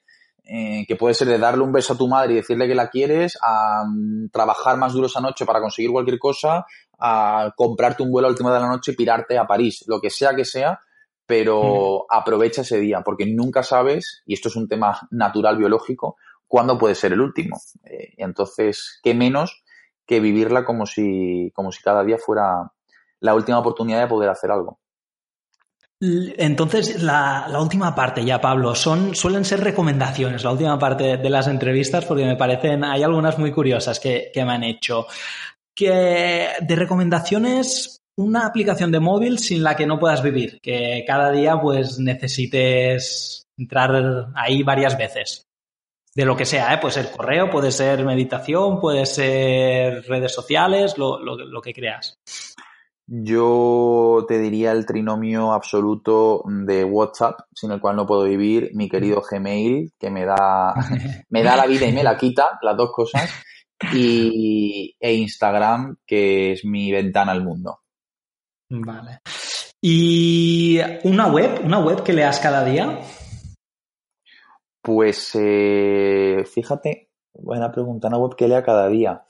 Eh, 0.50 0.86
que 0.88 0.96
puede 0.96 1.14
ser 1.14 1.28
de 1.28 1.38
darle 1.38 1.62
un 1.62 1.74
beso 1.74 1.92
a 1.92 1.98
tu 1.98 2.08
madre 2.08 2.32
y 2.32 2.36
decirle 2.38 2.70
que 2.70 2.76
la 2.76 2.90
quieres, 2.90 3.38
a 3.44 3.84
mm, 3.86 4.30
trabajar 4.32 4.78
más 4.78 4.94
duro 4.94 5.08
esa 5.08 5.20
noche 5.20 5.46
para 5.46 5.60
conseguir 5.60 5.92
cualquier 5.92 6.18
cosa, 6.20 6.66
a 7.00 7.54
comprarte 7.56 8.04
un 8.04 8.12
vuelo 8.12 8.28
a 8.28 8.32
última 8.32 8.54
de 8.54 8.60
la 8.60 8.68
noche 8.68 8.92
y 8.92 8.96
pirarte 8.96 9.38
a 9.38 9.46
París, 9.46 9.84
lo 9.88 10.00
que 10.02 10.10
sea 10.10 10.36
que 10.36 10.46
sea, 10.46 10.80
pero 11.26 12.06
aprovecha 12.10 12.62
ese 12.62 12.80
día, 12.80 13.02
porque 13.02 13.26
nunca 13.26 13.62
sabes, 13.62 14.24
y 14.26 14.34
esto 14.34 14.48
es 14.50 14.56
un 14.56 14.68
tema 14.68 15.00
natural 15.12 15.58
biológico, 15.58 16.16
cuándo 16.48 16.78
puede 16.78 16.96
ser 16.96 17.14
el 17.14 17.22
último. 17.22 17.60
Eh, 17.84 18.14
entonces, 18.18 19.00
qué 19.04 19.14
menos 19.14 19.64
que 20.06 20.22
vivirla 20.22 20.64
como 20.64 20.86
si, 20.86 21.52
como 21.54 21.72
si 21.72 21.84
cada 21.84 22.04
día 22.04 22.18
fuera 22.18 22.72
la 23.20 23.36
última 23.36 23.60
oportunidad 23.60 24.00
de 24.00 24.08
poder 24.08 24.30
hacer 24.30 24.52
algo. 24.52 24.80
Entonces, 26.00 27.02
la, 27.02 27.48
última 27.60 27.96
parte 27.96 28.24
ya, 28.24 28.40
Pablo, 28.40 28.76
son, 28.76 29.16
suelen 29.16 29.44
ser 29.44 29.62
recomendaciones, 29.62 30.44
la 30.44 30.52
última 30.52 30.78
parte 30.78 31.18
de 31.18 31.30
las 31.30 31.48
entrevistas, 31.48 32.06
porque 32.06 32.24
me 32.24 32.36
parecen, 32.36 32.84
hay 32.84 33.02
algunas 33.02 33.40
muy 33.40 33.52
curiosas 33.52 34.00
que, 34.00 34.30
que 34.32 34.46
me 34.46 34.54
han 34.54 34.64
hecho 34.64 35.08
que 35.78 36.50
de 36.60 36.76
recomendaciones 36.76 38.02
una 38.18 38.48
aplicación 38.48 38.92
de 38.92 39.00
móvil 39.00 39.38
sin 39.38 39.62
la 39.62 39.76
que 39.76 39.86
no 39.86 40.00
puedas 40.00 40.24
vivir, 40.24 40.60
que 40.60 41.04
cada 41.06 41.32
día 41.32 41.62
pues 41.62 42.00
necesites 42.00 43.46
entrar 43.56 44.32
ahí 44.36 44.64
varias 44.64 44.98
veces. 44.98 45.44
De 46.16 46.26
lo 46.26 46.36
que 46.36 46.46
sea, 46.46 46.74
¿eh? 46.74 46.80
puede 46.80 46.96
ser 46.96 47.12
correo, 47.12 47.52
puede 47.52 47.72
ser 47.72 48.04
meditación, 48.04 48.80
puede 48.80 49.06
ser 49.06 50.04
redes 50.08 50.34
sociales, 50.34 50.98
lo, 50.98 51.20
lo 51.20 51.62
que 51.62 51.74
creas. 51.74 52.18
Yo 53.10 54.26
te 54.28 54.38
diría 54.38 54.74
el 54.74 54.86
trinomio 54.86 55.54
absoluto 55.54 56.44
de 56.46 56.84
WhatsApp, 56.84 57.40
sin 57.54 57.72
el 57.72 57.80
cual 57.80 57.96
no 57.96 58.06
puedo 58.06 58.24
vivir, 58.24 58.72
mi 58.74 58.90
querido 58.90 59.22
Gmail, 59.22 59.94
que 59.98 60.10
me 60.10 60.26
da, 60.26 60.74
me 61.30 61.44
da 61.44 61.56
la 61.56 61.68
vida 61.68 61.86
y 61.86 61.94
me 61.94 62.04
la 62.04 62.18
quita, 62.18 62.60
las 62.62 62.76
dos 62.76 62.92
cosas, 62.92 63.32
y, 63.94 64.96
e 65.00 65.14
Instagram, 65.14 65.98
que 66.06 66.54
es 66.54 66.66
mi 66.66 66.92
ventana 66.92 67.32
al 67.32 67.44
mundo. 67.44 67.80
Vale. 68.70 69.20
¿Y 69.82 70.80
una 71.04 71.28
web? 71.28 71.62
¿Una 71.64 71.80
web 71.80 72.04
que 72.04 72.14
leas 72.14 72.40
cada 72.40 72.64
día? 72.64 73.00
Pues 74.82 75.32
eh, 75.36 76.44
fíjate, 76.52 77.10
buena 77.34 77.72
pregunta, 77.72 78.08
una 78.08 78.18
web 78.18 78.36
que 78.36 78.48
lea 78.48 78.64
cada 78.64 78.88
día. 78.88 79.24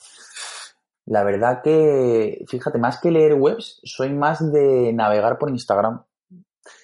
La 1.06 1.24
verdad 1.24 1.62
que, 1.64 2.44
fíjate, 2.48 2.78
más 2.78 3.00
que 3.00 3.12
leer 3.12 3.34
webs, 3.34 3.80
soy 3.84 4.14
más 4.14 4.52
de 4.52 4.92
navegar 4.94 5.38
por 5.38 5.50
Instagram. 5.50 6.04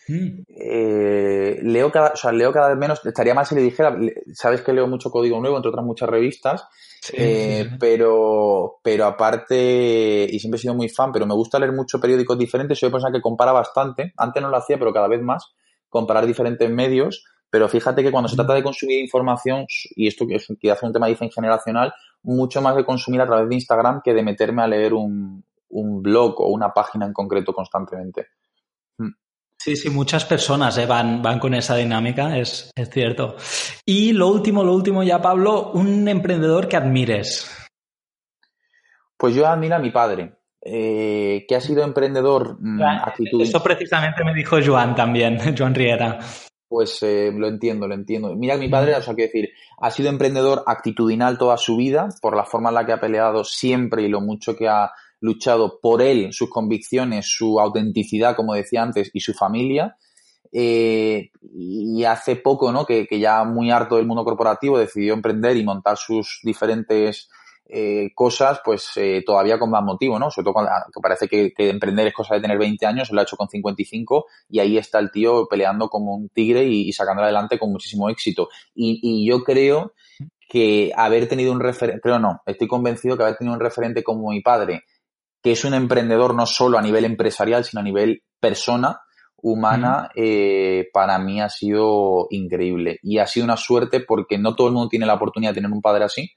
Mm. 0.07 0.43
Eh, 0.47 1.59
leo, 1.63 1.91
cada, 1.91 2.11
o 2.11 2.15
sea, 2.15 2.31
leo 2.31 2.51
cada 2.51 2.69
vez 2.69 2.77
menos, 2.77 3.05
estaría 3.05 3.33
mal 3.33 3.45
si 3.45 3.55
le 3.55 3.61
dijera, 3.61 3.97
sabes 4.33 4.61
que 4.61 4.73
leo 4.73 4.87
mucho 4.87 5.11
código 5.11 5.39
nuevo, 5.39 5.55
entre 5.55 5.69
otras 5.69 5.85
muchas 5.85 6.09
revistas, 6.09 6.67
eh, 7.13 7.69
pero, 7.79 8.79
pero 8.83 9.05
aparte, 9.05 10.27
y 10.29 10.39
siempre 10.39 10.57
he 10.57 10.61
sido 10.61 10.73
muy 10.73 10.89
fan, 10.89 11.11
pero 11.11 11.25
me 11.25 11.33
gusta 11.33 11.59
leer 11.59 11.73
muchos 11.73 11.99
periódicos 11.99 12.37
diferentes. 12.37 12.79
Soy 12.79 12.87
una 12.87 12.93
persona 12.93 13.13
que 13.13 13.21
compara 13.21 13.51
bastante. 13.51 14.13
Antes 14.17 14.41
no 14.41 14.49
lo 14.49 14.57
hacía, 14.57 14.77
pero 14.77 14.93
cada 14.93 15.07
vez 15.07 15.21
más. 15.21 15.53
Comparar 15.89 16.25
diferentes 16.25 16.69
medios. 16.69 17.25
Pero 17.49 17.69
fíjate 17.69 18.01
que 18.01 18.11
cuando 18.11 18.29
se 18.29 18.35
trata 18.35 18.55
de 18.55 18.63
consumir 18.63 18.99
información, 18.99 19.65
y 19.95 20.07
esto 20.07 20.25
que 20.25 20.37
quizás 20.59 20.77
es 20.77 20.83
un 20.83 20.93
tema 20.93 21.07
de 21.07 21.15
generacional, 21.15 21.93
mucho 22.23 22.61
más 22.61 22.75
de 22.75 22.83
consumir 22.83 23.21
a 23.21 23.27
través 23.27 23.47
de 23.47 23.55
Instagram 23.55 24.01
que 24.03 24.13
de 24.13 24.23
meterme 24.23 24.63
a 24.63 24.67
leer 24.67 24.93
un, 24.93 25.43
un 25.69 26.01
blog 26.01 26.41
o 26.41 26.47
una 26.47 26.73
página 26.73 27.05
en 27.05 27.13
concreto 27.13 27.53
constantemente. 27.53 28.27
Sí, 29.63 29.77
sí, 29.77 29.89
muchas 29.89 30.25
personas 30.25 30.77
eh, 30.77 30.85
van, 30.85 31.21
van 31.21 31.39
con 31.39 31.53
esa 31.53 31.77
dinámica, 31.77 32.37
es, 32.37 32.69
es 32.75 32.89
cierto. 32.89 33.37
Y 33.85 34.11
lo 34.11 34.27
último, 34.27 34.61
lo 34.61 34.73
último 34.73 35.03
ya, 35.03 35.21
Pablo, 35.21 35.71
un 35.71 36.05
emprendedor 36.09 36.67
que 36.67 36.75
admires. 36.75 37.49
Pues 39.15 39.33
yo 39.33 39.47
admiro 39.47 39.77
a 39.77 39.79
mi 39.79 39.89
padre, 39.89 40.33
eh, 40.61 41.45
que 41.47 41.55
ha 41.55 41.61
sido 41.61 41.81
emprendedor 41.81 42.57
mm, 42.59 42.81
Eso 43.39 43.63
precisamente 43.63 44.25
me 44.25 44.33
dijo 44.33 44.57
Joan 44.61 44.95
también, 44.95 45.39
Joan 45.57 45.73
Riera. 45.73 46.19
Pues 46.67 47.01
eh, 47.01 47.31
lo 47.33 47.47
entiendo, 47.47 47.87
lo 47.87 47.93
entiendo. 47.93 48.35
Mira, 48.35 48.57
mi 48.57 48.67
padre, 48.67 48.95
o 48.95 49.01
sea, 49.01 49.15
quiero 49.15 49.31
decir, 49.31 49.49
ha 49.79 49.91
sido 49.91 50.09
emprendedor 50.09 50.63
actitudinal 50.67 51.37
toda 51.37 51.55
su 51.55 51.77
vida, 51.77 52.09
por 52.21 52.35
la 52.35 52.43
forma 52.43 52.67
en 52.67 52.75
la 52.75 52.85
que 52.85 52.91
ha 52.91 52.99
peleado 52.99 53.45
siempre 53.45 54.01
y 54.01 54.09
lo 54.09 54.19
mucho 54.19 54.57
que 54.57 54.67
ha 54.67 54.91
luchado 55.23 55.79
por 55.79 56.01
él, 56.01 56.33
sus 56.33 56.49
convicciones, 56.49 57.25
su 57.27 57.57
autenticidad, 57.57 58.35
como 58.35 58.53
decía 58.55 58.83
antes, 58.83 59.09
y 59.13 59.21
su 59.21 59.33
familia. 59.33 59.95
Eh, 60.51 61.31
y 61.41 62.03
hace 62.03 62.35
poco, 62.35 62.73
¿no? 62.73 62.85
Que, 62.85 63.07
ya 63.09 63.45
muy 63.45 63.71
harto 63.71 63.95
del 63.95 64.05
mundo 64.05 64.25
corporativo 64.25 64.77
decidió 64.77 65.13
emprender 65.13 65.55
y 65.55 65.63
montar 65.63 65.95
sus 65.95 66.41
diferentes 66.43 67.29
eh, 67.69 68.11
cosas, 68.13 68.59
pues 68.65 68.91
eh, 68.97 69.23
todavía 69.25 69.57
con 69.57 69.69
más 69.69 69.81
motivo, 69.81 70.19
¿no? 70.19 70.29
Sobre 70.29 70.43
todo 70.43 70.55
cuando 70.55 70.71
ah, 70.71 70.85
parece 71.01 71.29
que, 71.29 71.53
emprender 71.57 72.07
es 72.07 72.13
cosa 72.13 72.35
de 72.35 72.41
tener 72.41 72.57
20 72.57 72.85
años, 72.85 73.09
lo 73.09 73.21
ha 73.21 73.23
hecho 73.23 73.37
con 73.37 73.47
55 73.47 74.25
y 74.49 74.59
ahí 74.59 74.77
está 74.77 74.99
el 74.99 75.09
tío 75.09 75.47
peleando 75.49 75.87
como 75.87 76.15
un 76.15 76.27
tigre 76.27 76.65
y, 76.65 76.91
sacando 76.91 77.23
adelante 77.23 77.57
con 77.57 77.71
muchísimo 77.71 78.09
éxito. 78.09 78.49
Y, 78.75 78.99
y 79.01 79.25
yo 79.25 79.41
creo 79.45 79.93
que 80.49 80.91
haber 80.95 81.29
tenido 81.29 81.53
un 81.53 81.61
referente, 81.61 82.01
creo 82.01 82.19
no, 82.19 82.41
estoy 82.45 82.67
convencido 82.67 83.15
que 83.15 83.23
haber 83.23 83.37
tenido 83.37 83.55
un 83.55 83.61
referente 83.61 84.03
como 84.03 84.29
mi 84.29 84.41
padre, 84.41 84.83
que 85.43 85.51
es 85.51 85.65
un 85.65 85.73
emprendedor 85.73 86.33
no 86.33 86.45
solo 86.45 86.77
a 86.77 86.81
nivel 86.81 87.03
empresarial, 87.03 87.65
sino 87.65 87.81
a 87.81 87.83
nivel 87.83 88.23
persona 88.39 89.01
humana, 89.35 90.09
eh, 90.15 90.87
para 90.93 91.19
mí 91.19 91.41
ha 91.41 91.49
sido 91.49 92.27
increíble. 92.29 92.97
Y 93.03 93.17
ha 93.17 93.27
sido 93.27 93.43
una 93.43 93.57
suerte 93.57 93.99
porque 93.99 94.37
no 94.37 94.55
todo 94.55 94.67
el 94.67 94.73
mundo 94.73 94.87
tiene 94.87 95.05
la 95.05 95.15
oportunidad 95.15 95.51
de 95.51 95.55
tener 95.55 95.71
un 95.71 95.81
padre 95.81 96.05
así. 96.05 96.31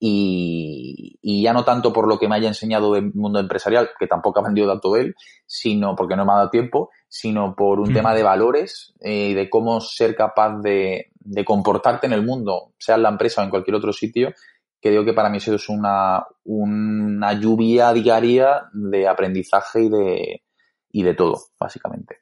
Y, 0.00 1.42
ya 1.42 1.52
no 1.52 1.64
tanto 1.64 1.92
por 1.92 2.08
lo 2.08 2.18
que 2.18 2.28
me 2.28 2.36
haya 2.36 2.48
enseñado 2.48 2.94
del 2.94 3.12
mundo 3.14 3.38
empresarial, 3.38 3.90
que 3.98 4.06
tampoco 4.06 4.38
ha 4.38 4.42
aprendido 4.42 4.68
tanto 4.68 4.96
él, 4.96 5.14
sino 5.46 5.94
porque 5.94 6.16
no 6.16 6.24
me 6.24 6.32
ha 6.32 6.36
dado 6.36 6.50
tiempo, 6.50 6.90
sino 7.06 7.54
por 7.54 7.80
un 7.80 7.92
tema 7.92 8.14
de 8.14 8.22
valores 8.22 8.94
y 9.00 9.32
eh, 9.32 9.34
de 9.34 9.50
cómo 9.50 9.80
ser 9.80 10.16
capaz 10.16 10.58
de, 10.62 11.10
de 11.20 11.44
comportarte 11.44 12.06
en 12.06 12.12
el 12.14 12.24
mundo, 12.24 12.72
sea 12.78 12.96
en 12.96 13.02
la 13.02 13.10
empresa 13.10 13.40
o 13.40 13.44
en 13.44 13.50
cualquier 13.50 13.76
otro 13.76 13.92
sitio, 13.92 14.32
creo 14.80 15.04
que 15.04 15.12
para 15.12 15.28
mí 15.28 15.38
eso 15.38 15.54
es 15.54 15.68
una, 15.68 16.24
una 16.44 17.32
lluvia 17.34 17.92
diaria 17.92 18.68
de 18.72 19.08
aprendizaje 19.08 19.84
y 19.84 19.88
de, 19.88 20.42
y 20.90 21.02
de 21.02 21.14
todo, 21.14 21.38
básicamente. 21.58 22.18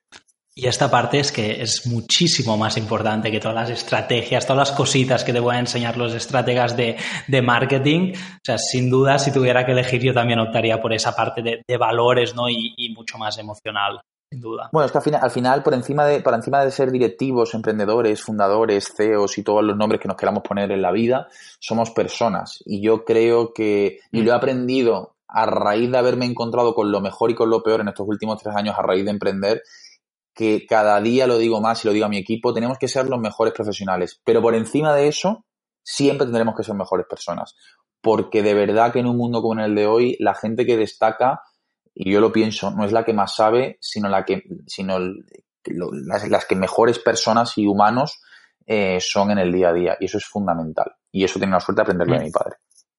Y 0.58 0.68
esta 0.68 0.90
parte 0.90 1.18
es 1.18 1.32
que 1.32 1.60
es 1.60 1.86
muchísimo 1.86 2.56
más 2.56 2.78
importante 2.78 3.30
que 3.30 3.40
todas 3.40 3.54
las 3.54 3.68
estrategias, 3.68 4.46
todas 4.46 4.70
las 4.70 4.74
cositas 4.74 5.22
que 5.22 5.34
te 5.34 5.40
voy 5.40 5.54
a 5.54 5.58
enseñar 5.58 5.98
los 5.98 6.14
estrategas 6.14 6.74
de, 6.74 6.96
de 7.28 7.42
marketing. 7.42 8.14
O 8.14 8.40
sea, 8.42 8.56
sin 8.56 8.88
duda, 8.88 9.18
si 9.18 9.30
tuviera 9.32 9.66
que 9.66 9.72
elegir, 9.72 10.00
yo 10.00 10.14
también 10.14 10.38
optaría 10.38 10.80
por 10.80 10.94
esa 10.94 11.14
parte 11.14 11.42
de, 11.42 11.76
valores, 11.76 12.34
¿no? 12.34 12.48
Y, 12.48 12.94
mucho 12.96 13.18
más 13.18 13.36
emocional 13.36 14.00
sin 14.30 14.40
duda. 14.40 14.68
Bueno, 14.72 14.86
es 14.86 14.92
que 14.92 15.16
al 15.16 15.30
final, 15.30 15.62
por 15.62 15.74
encima 15.74 16.04
de, 16.04 16.20
por 16.20 16.34
encima 16.34 16.64
de 16.64 16.70
ser 16.70 16.90
directivos, 16.90 17.54
emprendedores, 17.54 18.22
fundadores, 18.22 18.92
CEOs 18.96 19.38
y 19.38 19.42
todos 19.42 19.62
los 19.62 19.76
nombres 19.76 20.00
que 20.00 20.08
nos 20.08 20.16
queramos 20.16 20.42
poner 20.42 20.70
en 20.72 20.82
la 20.82 20.92
vida, 20.92 21.28
somos 21.58 21.90
personas. 21.90 22.62
Y 22.64 22.80
yo 22.80 23.04
creo 23.04 23.52
que, 23.52 24.00
y 24.10 24.22
lo 24.22 24.32
he 24.32 24.34
aprendido 24.34 25.16
a 25.28 25.46
raíz 25.46 25.90
de 25.90 25.98
haberme 25.98 26.26
encontrado 26.26 26.74
con 26.74 26.90
lo 26.90 27.00
mejor 27.00 27.30
y 27.30 27.34
con 27.34 27.50
lo 27.50 27.62
peor 27.62 27.80
en 27.80 27.88
estos 27.88 28.06
últimos 28.08 28.42
tres 28.42 28.54
años 28.56 28.76
a 28.78 28.82
raíz 28.82 29.04
de 29.04 29.10
emprender, 29.10 29.62
que 30.34 30.66
cada 30.66 31.00
día 31.00 31.26
lo 31.26 31.38
digo 31.38 31.60
más 31.60 31.84
y 31.84 31.88
lo 31.88 31.94
digo 31.94 32.06
a 32.06 32.10
mi 32.10 32.18
equipo, 32.18 32.52
tenemos 32.52 32.78
que 32.78 32.88
ser 32.88 33.08
los 33.08 33.20
mejores 33.20 33.54
profesionales. 33.54 34.20
Pero 34.24 34.42
por 34.42 34.54
encima 34.54 34.94
de 34.94 35.08
eso, 35.08 35.44
siempre 35.82 36.26
tendremos 36.26 36.54
que 36.56 36.64
ser 36.64 36.74
mejores 36.74 37.06
personas 37.08 37.54
porque 38.06 38.44
de 38.44 38.54
verdad 38.54 38.92
que 38.92 39.00
en 39.00 39.06
un 39.06 39.16
mundo 39.16 39.42
como 39.42 39.60
el 39.60 39.74
de 39.74 39.88
hoy, 39.88 40.16
la 40.20 40.32
gente 40.32 40.64
que 40.64 40.76
destaca, 40.76 41.42
y 41.98 42.12
yo 42.12 42.20
lo 42.20 42.30
pienso, 42.30 42.70
no 42.72 42.84
es 42.84 42.92
la 42.92 43.06
que 43.06 43.14
más 43.14 43.34
sabe, 43.34 43.78
sino 43.80 44.10
la 44.10 44.22
que, 44.22 44.42
sino 44.66 44.98
las, 45.64 46.44
que 46.44 46.54
mejores 46.54 46.98
personas 46.98 47.56
y 47.56 47.66
humanos 47.66 48.20
eh, 48.66 48.98
son 49.00 49.30
en 49.30 49.38
el 49.38 49.50
día 49.50 49.70
a 49.70 49.72
día. 49.72 49.96
Y 49.98 50.04
eso 50.04 50.18
es 50.18 50.26
fundamental. 50.26 50.92
Y 51.10 51.24
eso 51.24 51.40
tengo 51.40 51.54
la 51.54 51.60
suerte 51.60 51.80
de 51.80 51.82
aprenderlo 51.84 52.18
de 52.18 52.24
mi 52.24 52.30
padre. 52.30 52.56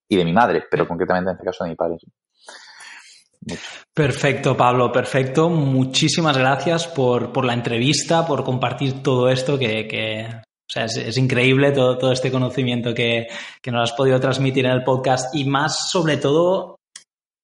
Y 0.09 0.17
de 0.17 0.25
mi 0.25 0.33
madre, 0.33 0.63
pero 0.71 0.87
concretamente 0.87 1.29
en 1.29 1.35
este 1.35 1.45
caso 1.45 1.63
de 1.63 1.69
mi 1.69 1.75
padre. 1.75 1.97
Perfecto, 3.93 4.57
Pablo, 4.57 4.91
perfecto. 4.91 5.47
Muchísimas 5.47 6.35
gracias 6.35 6.87
por, 6.87 7.31
por 7.31 7.45
la 7.45 7.53
entrevista, 7.53 8.25
por 8.25 8.43
compartir 8.43 9.03
todo 9.03 9.29
esto 9.29 9.59
que, 9.59 9.87
que 9.87 10.25
o 10.25 10.69
sea, 10.69 10.85
es, 10.85 11.17
increíble 11.17 11.71
todo, 11.71 11.99
todo, 11.99 12.11
este 12.11 12.31
conocimiento 12.31 12.95
que, 12.95 13.27
que, 13.61 13.71
nos 13.71 13.91
has 13.91 13.95
podido 13.95 14.19
transmitir 14.19 14.65
en 14.65 14.71
el 14.71 14.83
podcast 14.83 15.35
y 15.35 15.45
más 15.45 15.91
sobre 15.91 16.17
todo, 16.17 16.76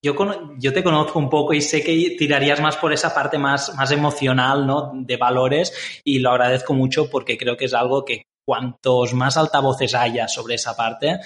yo, 0.04 0.16
yo 0.58 0.74
te 0.74 0.84
conozco 0.84 1.18
un 1.18 1.30
poco 1.30 1.54
y 1.54 1.62
sé 1.62 1.84
que 1.84 2.16
tirarías 2.18 2.62
más 2.62 2.76
por 2.78 2.92
esa 2.92 3.14
parte 3.14 3.38
más, 3.38 3.74
más 3.76 3.92
emocional, 3.92 4.68
¿no? 4.68 4.92
De 4.94 5.18
valores 5.18 6.02
y 6.04 6.20
lo 6.20 6.32
agradezco 6.32 6.74
mucho 6.74 7.10
porque 7.10 7.38
creo 7.38 7.56
que 7.56 7.66
es 7.66 7.74
algo 7.74 8.04
que 8.04 8.24
cuantos 8.46 9.14
más 9.14 9.38
altavoces 9.38 9.96
haya 9.96 10.28
sobre 10.28 10.56
esa 10.56 10.76
parte, 10.76 11.20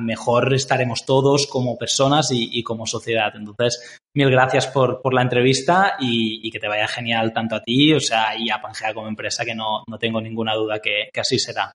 mejor 0.00 0.52
estaremos 0.54 1.04
todos 1.06 1.46
como 1.46 1.78
personas 1.78 2.28
y, 2.32 2.62
como 2.62 2.86
sociedad. 2.86 3.32
Entonces, 3.34 4.00
mil 4.14 4.30
gracias 4.30 4.66
por, 4.66 5.00
la 5.12 5.22
entrevista 5.22 5.96
y, 6.00 6.50
que 6.50 6.58
te 6.58 6.68
vaya 6.68 6.88
genial 6.88 7.32
tanto 7.32 7.56
a 7.56 7.62
ti, 7.62 7.94
o 7.94 8.00
sea, 8.00 8.36
y 8.36 8.50
a 8.50 8.60
Pangea 8.60 8.94
como 8.94 9.08
empresa, 9.08 9.44
que 9.44 9.54
no, 9.54 9.84
tengo 9.98 10.20
ninguna 10.20 10.54
duda 10.54 10.80
que, 10.80 11.08
así 11.18 11.38
será. 11.38 11.72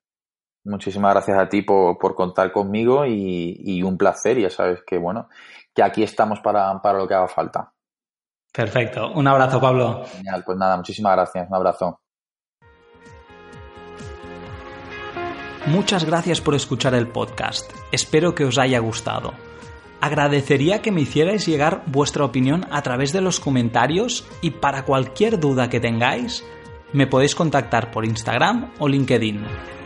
Muchísimas 0.64 1.14
gracias 1.14 1.38
a 1.38 1.48
ti 1.48 1.62
por, 1.62 2.14
contar 2.14 2.52
conmigo 2.52 3.06
y, 3.06 3.82
un 3.82 3.96
placer. 3.96 4.38
Ya 4.38 4.50
sabes 4.50 4.80
que, 4.86 4.98
bueno, 4.98 5.28
que 5.78 5.82
aquí 5.84 6.02
estamos 6.02 6.40
para, 6.40 6.82
para 6.82 6.98
lo 6.98 7.06
que 7.06 7.14
haga 7.14 7.28
falta. 7.28 7.72
Perfecto. 8.52 9.12
Un 9.12 9.28
abrazo, 9.28 9.60
Pablo. 9.60 10.04
Genial. 10.06 10.42
Pues 10.44 10.58
nada, 10.58 10.76
muchísimas 10.76 11.12
gracias. 11.14 11.48
Un 11.48 11.54
abrazo. 11.54 12.00
Muchas 15.66 16.04
gracias 16.04 16.40
por 16.40 16.56
escuchar 16.56 16.94
el 16.94 17.06
podcast. 17.06 17.70
Espero 17.92 18.34
que 18.34 18.44
os 18.44 18.58
haya 18.58 18.80
gustado. 18.80 19.34
Agradecería 20.00 20.82
que 20.82 20.90
me 20.90 21.02
hicierais 21.02 21.46
llegar 21.46 21.84
vuestra 21.86 22.24
opinión 22.24 22.66
a 22.72 22.82
través 22.82 23.12
de 23.12 23.20
los 23.20 23.38
comentarios 23.38 24.26
y 24.40 24.50
para 24.50 24.84
cualquier 24.84 25.38
duda 25.38 25.70
que 25.70 25.78
tengáis, 25.78 26.44
me 26.92 27.06
podéis 27.06 27.36
contactar 27.36 27.92
por 27.92 28.04
Instagram 28.04 28.72
o 28.80 28.88
LinkedIn. 28.88 29.77